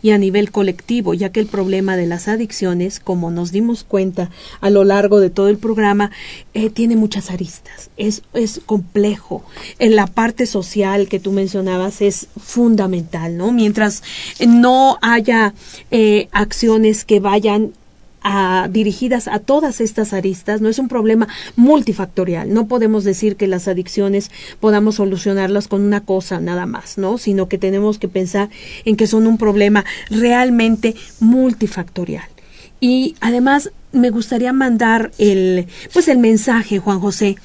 y 0.00 0.10
a 0.10 0.18
nivel 0.18 0.50
colectivo, 0.50 1.14
ya 1.14 1.30
que 1.30 1.40
el 1.40 1.46
problema 1.46 1.96
de 1.96 2.06
las 2.06 2.28
adicciones, 2.28 3.00
como 3.00 3.30
nos 3.30 3.52
dimos 3.52 3.84
cuenta 3.84 4.30
a 4.60 4.70
lo 4.70 4.84
largo 4.84 5.20
de 5.20 5.30
todo 5.30 5.48
el 5.48 5.58
programa, 5.58 6.10
eh, 6.54 6.70
tiene 6.70 6.96
muchas 6.96 7.30
aristas, 7.30 7.90
es, 7.96 8.22
es 8.32 8.60
complejo. 8.64 9.44
En 9.78 9.96
la 9.96 10.06
parte 10.06 10.46
social 10.46 11.08
que 11.08 11.20
tú 11.20 11.32
mencionabas 11.32 12.00
es 12.00 12.28
fundamental, 12.40 13.36
¿no? 13.36 13.52
Mientras 13.52 14.02
no 14.46 14.98
haya 15.02 15.54
eh, 15.90 16.28
acciones 16.32 17.04
que 17.04 17.20
vayan 17.20 17.72
a, 18.22 18.68
dirigidas 18.70 19.28
a 19.28 19.38
todas 19.38 19.80
estas 19.80 20.12
aristas, 20.12 20.60
no 20.60 20.68
es 20.68 20.78
un 20.78 20.88
problema 20.88 21.28
multifactorial. 21.56 22.52
No 22.52 22.66
podemos 22.66 23.04
decir 23.04 23.36
que 23.36 23.46
las 23.46 23.68
adicciones 23.68 24.30
podamos 24.60 24.96
solucionarlas 24.96 25.68
con 25.68 25.82
una 25.82 26.00
cosa 26.00 26.40
nada 26.40 26.66
más, 26.66 26.98
¿no? 26.98 27.18
Sino 27.18 27.48
que 27.48 27.58
tenemos 27.58 27.98
que 27.98 28.08
pensar 28.08 28.50
en 28.84 28.96
que 28.96 29.06
son 29.06 29.26
un 29.26 29.38
problema 29.38 29.84
realmente 30.10 30.94
multifactorial. 31.20 32.24
Y 32.80 33.14
además 33.20 33.70
me 33.92 34.10
gustaría 34.10 34.52
mandar 34.52 35.12
el, 35.18 35.66
pues 35.92 36.08
el 36.08 36.18
mensaje, 36.18 36.78
Juan 36.78 37.00
José, 37.00 37.36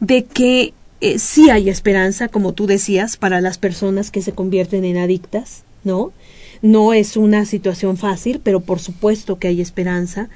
de 0.00 0.24
que 0.24 0.74
eh, 1.00 1.18
sí 1.18 1.50
hay 1.50 1.68
esperanza, 1.68 2.28
como 2.28 2.52
tú 2.52 2.66
decías, 2.66 3.16
para 3.16 3.40
las 3.40 3.58
personas 3.58 4.10
que 4.10 4.22
se 4.22 4.32
convierten 4.32 4.84
en 4.84 4.98
adictas, 4.98 5.64
¿no? 5.84 6.12
No 6.62 6.92
es 6.92 7.16
una 7.16 7.44
situación 7.44 7.96
fácil, 7.96 8.40
pero 8.42 8.60
por 8.60 8.78
supuesto 8.78 9.38
que 9.38 9.48
hay 9.48 9.60
esperanza. 9.60 10.28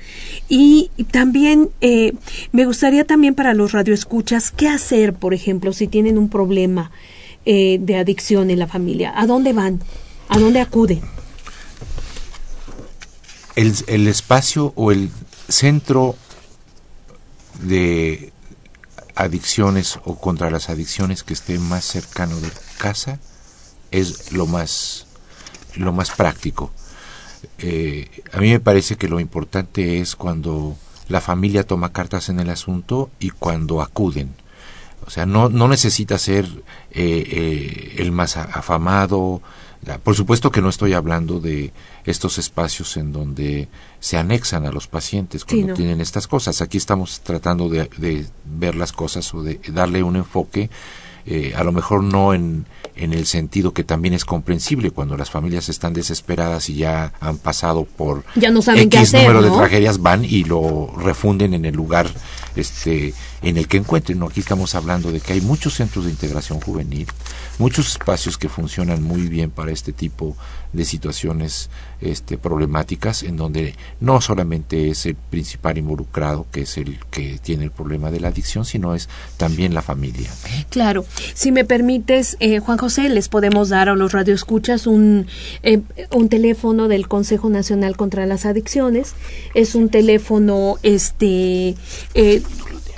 Y 0.48 0.90
también 1.10 1.70
eh, 1.80 2.14
me 2.52 2.66
gustaría 2.66 3.04
también 3.04 3.34
para 3.34 3.54
los 3.54 3.72
radioescuchas, 3.72 4.50
¿qué 4.50 4.68
hacer, 4.68 5.14
por 5.14 5.34
ejemplo, 5.34 5.72
si 5.72 5.86
tienen 5.86 6.18
un 6.18 6.28
problema 6.28 6.90
eh, 7.44 7.78
de 7.80 7.96
adicción 7.96 8.50
en 8.50 8.58
la 8.58 8.66
familia? 8.66 9.12
¿A 9.14 9.26
dónde 9.26 9.52
van? 9.52 9.80
¿A 10.28 10.38
dónde 10.38 10.60
acuden? 10.60 11.00
el, 13.56 13.74
el 13.86 14.06
espacio 14.06 14.72
o 14.76 14.92
el 14.92 15.10
centro 15.48 16.14
de 17.62 18.32
adicciones 19.14 19.98
o 20.04 20.20
contra 20.20 20.50
las 20.50 20.68
adicciones 20.68 21.24
que 21.24 21.32
esté 21.32 21.58
más 21.58 21.84
cercano 21.84 22.38
de 22.38 22.50
casa 22.78 23.18
es 23.90 24.32
lo 24.32 24.46
más 24.46 25.05
lo 25.76 25.92
más 25.92 26.10
práctico 26.10 26.72
eh, 27.58 28.08
a 28.32 28.40
mí 28.40 28.50
me 28.50 28.60
parece 28.60 28.96
que 28.96 29.08
lo 29.08 29.20
importante 29.20 30.00
es 30.00 30.16
cuando 30.16 30.76
la 31.08 31.20
familia 31.20 31.66
toma 31.66 31.92
cartas 31.92 32.28
en 32.28 32.40
el 32.40 32.50
asunto 32.50 33.10
y 33.18 33.30
cuando 33.30 33.80
acuden. 33.80 34.34
O 35.06 35.10
sea, 35.10 35.24
no, 35.24 35.48
no 35.48 35.68
necesita 35.68 36.18
ser 36.18 36.46
eh, 36.90 37.24
eh, 37.30 37.94
el 37.98 38.10
más 38.10 38.36
afamado. 38.36 39.40
por 40.02 40.16
supuesto 40.16 40.50
que 40.50 40.60
no 40.60 40.68
estoy 40.68 40.94
hablando 40.94 41.38
de 41.38 41.72
estos 42.04 42.38
espacios 42.38 42.96
en 42.96 43.12
donde 43.12 43.68
se 44.00 44.16
anexan 44.16 44.66
a 44.66 44.72
los 44.72 44.88
pacientes 44.88 45.44
cuando 45.44 45.74
tienen 45.74 46.00
estas 46.00 46.26
cosas. 46.26 46.60
Aquí 46.60 46.78
estamos 46.78 47.20
tratando 47.20 47.68
de, 47.68 47.88
de, 47.98 48.26
ver 48.44 48.74
las 48.74 48.92
cosas 48.92 49.32
o 49.32 49.42
de 49.42 49.60
darle 49.68 50.02
un 50.02 50.16
enfoque 50.16 50.70
eh, 51.26 51.52
a 51.56 51.64
lo 51.64 51.72
mejor 51.72 52.04
no 52.04 52.34
en, 52.34 52.66
en 52.94 53.12
el 53.12 53.26
sentido 53.26 53.72
que 53.72 53.84
también 53.84 54.14
es 54.14 54.24
comprensible 54.24 54.90
cuando 54.90 55.16
las 55.16 55.30
familias 55.30 55.68
están 55.68 55.92
desesperadas 55.92 56.70
y 56.70 56.76
ya 56.76 57.12
han 57.20 57.38
pasado 57.38 57.84
por 57.84 58.24
ya 58.36 58.50
no 58.50 58.62
saben 58.62 58.84
X 58.84 59.10
qué 59.10 59.18
número 59.22 59.42
de 59.42 59.50
tragedias 59.50 60.00
van 60.00 60.24
y 60.24 60.44
lo 60.44 60.94
refunden 60.96 61.52
en 61.54 61.64
el 61.64 61.74
lugar 61.74 62.08
este 62.54 63.12
en 63.42 63.56
el 63.56 63.68
que 63.68 63.76
encuentren. 63.76 64.18
¿no? 64.18 64.26
Aquí 64.26 64.40
estamos 64.40 64.74
hablando 64.74 65.12
de 65.12 65.20
que 65.20 65.34
hay 65.34 65.40
muchos 65.40 65.74
centros 65.74 66.04
de 66.04 66.10
integración 66.10 66.60
juvenil, 66.60 67.06
muchos 67.58 67.88
espacios 67.88 68.38
que 68.38 68.48
funcionan 68.48 69.02
muy 69.02 69.22
bien 69.28 69.50
para 69.50 69.72
este 69.72 69.92
tipo 69.92 70.36
de 70.72 70.84
situaciones 70.84 71.70
este, 72.00 72.36
problemáticas 72.36 73.22
en 73.22 73.36
donde 73.36 73.74
no 74.00 74.20
solamente 74.20 74.90
es 74.90 75.06
el 75.06 75.14
principal 75.14 75.78
involucrado 75.78 76.46
que 76.52 76.62
es 76.62 76.76
el 76.76 76.98
que 77.10 77.38
tiene 77.42 77.64
el 77.64 77.70
problema 77.70 78.10
de 78.10 78.20
la 78.20 78.28
adicción, 78.28 78.64
sino 78.64 78.94
es 78.94 79.08
también 79.36 79.74
la 79.74 79.82
familia. 79.82 80.30
Claro. 80.70 81.04
Si 81.34 81.52
me 81.52 81.64
permites, 81.64 82.36
eh, 82.40 82.58
Juan 82.60 82.78
José, 82.78 83.08
les 83.08 83.28
podemos 83.28 83.70
dar 83.70 83.88
a 83.88 83.94
los 83.94 84.12
radioescuchas 84.12 84.86
un, 84.86 85.26
eh, 85.62 85.80
un 86.12 86.28
teléfono 86.28 86.88
del 86.88 87.08
Consejo 87.08 87.48
Nacional 87.48 87.96
contra 87.96 88.26
las 88.26 88.44
Adicciones. 88.46 89.14
Es 89.54 89.74
un 89.74 89.88
teléfono 89.88 90.76
este 90.82 91.74
eh, 92.14 92.42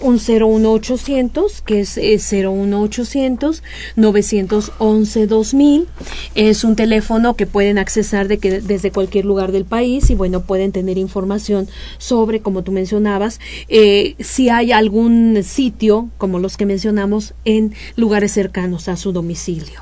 un 0.00 0.16
01800, 0.16 1.62
que 1.62 1.80
es, 1.80 1.96
01800 1.96 3.62
911 3.96 5.26
2000. 5.26 5.86
Es 6.34 6.64
un 6.64 6.76
teléfono 6.76 7.34
que 7.34 7.46
pueden 7.46 7.78
accesar 7.78 8.28
de 8.28 8.38
que, 8.38 8.60
desde 8.60 8.90
cualquier 8.90 9.24
lugar 9.24 9.52
del 9.52 9.64
país 9.64 10.10
y 10.10 10.14
bueno, 10.14 10.42
pueden 10.42 10.72
tener 10.72 10.98
información 10.98 11.68
sobre, 11.98 12.40
como 12.40 12.62
tú 12.62 12.72
mencionabas, 12.72 13.40
eh, 13.68 14.14
si 14.18 14.48
hay 14.48 14.72
algún 14.72 15.42
sitio, 15.42 16.08
como 16.18 16.38
los 16.38 16.56
que 16.56 16.66
mencionamos, 16.66 17.34
en 17.44 17.74
lugares 17.96 18.32
cercanos 18.32 18.88
a 18.88 18.96
su 18.96 19.12
domicilio. 19.12 19.80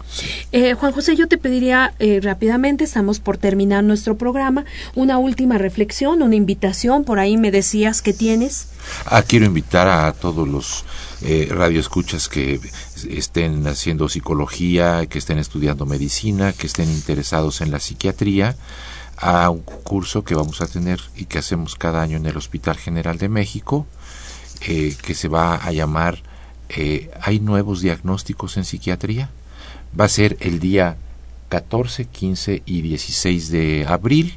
Eh, 0.53 0.75
Juan 0.75 0.93
José, 0.93 1.17
yo 1.17 1.29
te 1.29 1.39
pediría 1.39 1.95
eh, 1.99 2.21
rápidamente, 2.23 2.85
estamos 2.85 3.21
por 3.21 3.37
terminar 3.39 3.85
nuestro 3.85 4.17
programa, 4.17 4.65
una 4.95 5.19
última 5.19 5.59
reflexión, 5.59 6.23
una 6.23 6.37
invitación, 6.37 7.05
por 7.05 7.19
ahí 7.19 7.37
me 7.37 7.51
decías 7.51 8.03
que 8.03 8.13
tienes. 8.13 8.69
Ah, 9.07 9.23
quiero 9.23 9.47
invitar 9.47 9.89
a 9.89 10.13
todos 10.13 10.47
los 10.49 10.85
eh, 11.23 11.49
radioescuchas 11.51 12.29
que 12.29 12.61
estén 13.09 13.67
haciendo 13.67 14.09
psicología, 14.09 15.07
que 15.07 15.19
estén 15.19 15.39
estudiando 15.39 15.87
medicina, 15.87 16.53
que 16.53 16.67
estén 16.67 16.91
interesados 16.91 17.61
en 17.61 17.71
la 17.71 17.81
psiquiatría, 17.81 18.57
a 19.17 19.49
un 19.51 19.61
curso 19.61 20.25
que 20.25 20.35
vamos 20.35 20.61
a 20.61 20.67
tener 20.67 21.01
y 21.17 21.25
que 21.25 21.39
hacemos 21.39 21.75
cada 21.75 22.03
año 22.03 22.17
en 22.19 22.27
el 22.27 22.37
Hospital 22.37 22.77
General 22.77 23.19
de 23.19 23.29
México, 23.29 23.87
eh, 24.61 24.95
que 25.03 25.15
se 25.15 25.29
va 25.29 25.57
a 25.57 25.73
llamar 25.73 26.23
eh, 26.69 27.11
¿Hay 27.23 27.41
nuevos 27.41 27.81
diagnósticos 27.81 28.57
en 28.57 28.65
psiquiatría? 28.65 29.31
Va 29.99 30.07
a 30.07 30.09
ser 30.09 30.37
el 30.41 30.59
día 30.59 30.97
14, 31.49 32.07
15 32.07 32.63
y 32.67 32.83
16 32.83 33.51
de 33.51 33.87
abril 33.89 34.37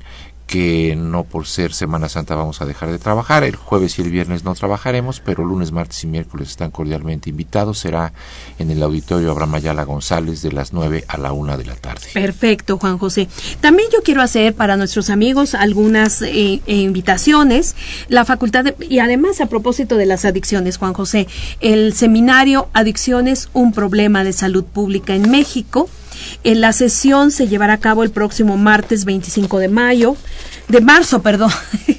que 0.50 0.96
no 0.98 1.26
por 1.26 1.46
ser 1.46 1.74
Semana 1.76 2.10
Santa 2.10 2.34
vamos 2.34 2.60
a 2.60 2.66
dejar 2.66 2.90
de 2.90 2.98
trabajar. 2.98 3.44
El 3.44 3.56
jueves 3.56 4.00
y 4.00 4.02
el 4.02 4.10
viernes 4.10 4.44
no 4.44 4.56
trabajaremos, 4.56 5.22
pero 5.24 5.46
lunes, 5.46 5.72
martes 5.72 6.04
y 6.04 6.08
miércoles 6.08 6.50
están 6.50 6.72
cordialmente 6.72 7.30
invitados. 7.30 7.78
Será 7.78 8.14
en 8.58 8.72
el 8.72 8.82
auditorio 8.82 9.30
Abraham 9.30 9.56
Ayala 9.56 9.84
González 9.84 10.42
de 10.42 10.52
las 10.52 10.74
9 10.74 11.06
a 11.08 11.18
la 11.20 11.34
1 11.34 11.56
de 11.56 11.66
la 11.66 11.76
tarde. 11.76 12.08
Perfecto, 12.16 12.80
Juan 12.80 12.98
José. 12.98 13.28
También 13.62 13.90
yo 13.94 14.02
quiero 14.02 14.24
hacer 14.24 14.56
para 14.56 14.76
nuestros 14.76 15.12
amigos 15.12 15.54
algunas 15.54 16.24
eh, 16.24 16.62
eh, 16.66 16.76
invitaciones. 16.76 17.76
La 18.08 18.26
facultad 18.26 18.66
y 18.80 18.98
además 18.98 19.42
a 19.42 19.46
propósito 19.46 19.98
de 19.98 20.08
las 20.08 20.26
adicciones, 20.26 20.78
Juan 20.78 20.94
José, 20.94 21.28
el 21.60 21.94
seminario 21.94 22.70
Adicciones, 22.74 23.50
un 23.54 23.72
problema 23.72 24.24
de 24.24 24.34
salud 24.34 24.64
pública 24.64 25.14
en 25.14 25.30
México 25.30 25.90
en 26.44 26.62
la 26.62 26.74
sesión 26.74 27.32
se 27.32 27.48
llevará 27.48 27.74
a 27.74 27.80
cabo 27.80 28.04
el 28.04 28.12
próximo 28.12 28.58
martes 28.58 29.06
25 29.06 29.60
de 29.60 29.68
mayo, 29.68 30.16
de 30.70 30.82
marzo, 30.82 31.22
perdón, 31.22 31.52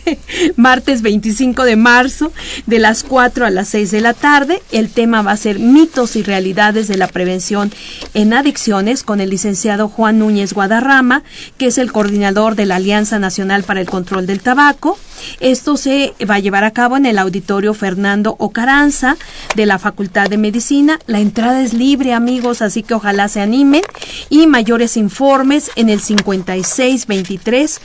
martes 0.57 1.03
25 1.03 1.65
de 1.65 1.77
marzo, 1.77 2.33
de 2.67 2.79
las 2.79 3.03
4 3.03 3.45
a 3.45 3.51
las 3.51 3.69
6 3.69 3.91
de 3.91 4.01
la 4.01 4.15
tarde. 4.15 4.63
El 4.71 4.91
tema 4.91 5.23
va 5.23 5.33
a 5.33 5.37
ser 5.37 5.59
mitos 5.59 6.15
y 6.15 6.23
realidades 6.23 6.87
de 6.87 6.97
la 6.97 7.09
prevención 7.09 7.73
en 8.15 8.33
adicciones 8.33 9.03
con 9.03 9.21
el 9.21 9.31
licenciado 9.31 9.89
Juan 9.89 10.21
Núñez 10.21 10.53
Guadarrama, 10.53 11.25
que 11.59 11.67
es 11.67 11.79
el 11.79 11.91
coordinador 11.91 12.55
de 12.55 12.67
la 12.67 12.77
Alianza 12.77 13.19
Nacional 13.19 13.65
para 13.65 13.81
el 13.81 13.89
Control 13.89 14.27
del 14.27 14.41
Tabaco. 14.41 14.99
Esto 15.41 15.77
se 15.77 16.15
va 16.29 16.37
a 16.37 16.39
llevar 16.39 16.65
a 16.65 16.71
cabo 16.71 16.97
en 16.97 17.07
el 17.07 17.19
auditorio 17.19 17.75
Fernando 17.75 18.37
Ocaranza 18.39 19.17
de 19.55 19.67
la 19.67 19.79
Facultad 19.79 20.31
de 20.31 20.39
Medicina. 20.39 20.99
La 21.07 21.21
entrada 21.21 21.61
es 21.61 21.75
libre, 21.75 22.15
amigos, 22.15 22.63
así 22.63 22.83
que 22.83 22.95
ojalá 22.95 23.29
se 23.29 23.41
animen. 23.41 23.83
Y 24.29 24.47
mayores 24.47 24.97
informes 24.97 25.71
en 25.75 25.89
el 25.89 26.01
56 26.01 27.07
23 27.07 27.81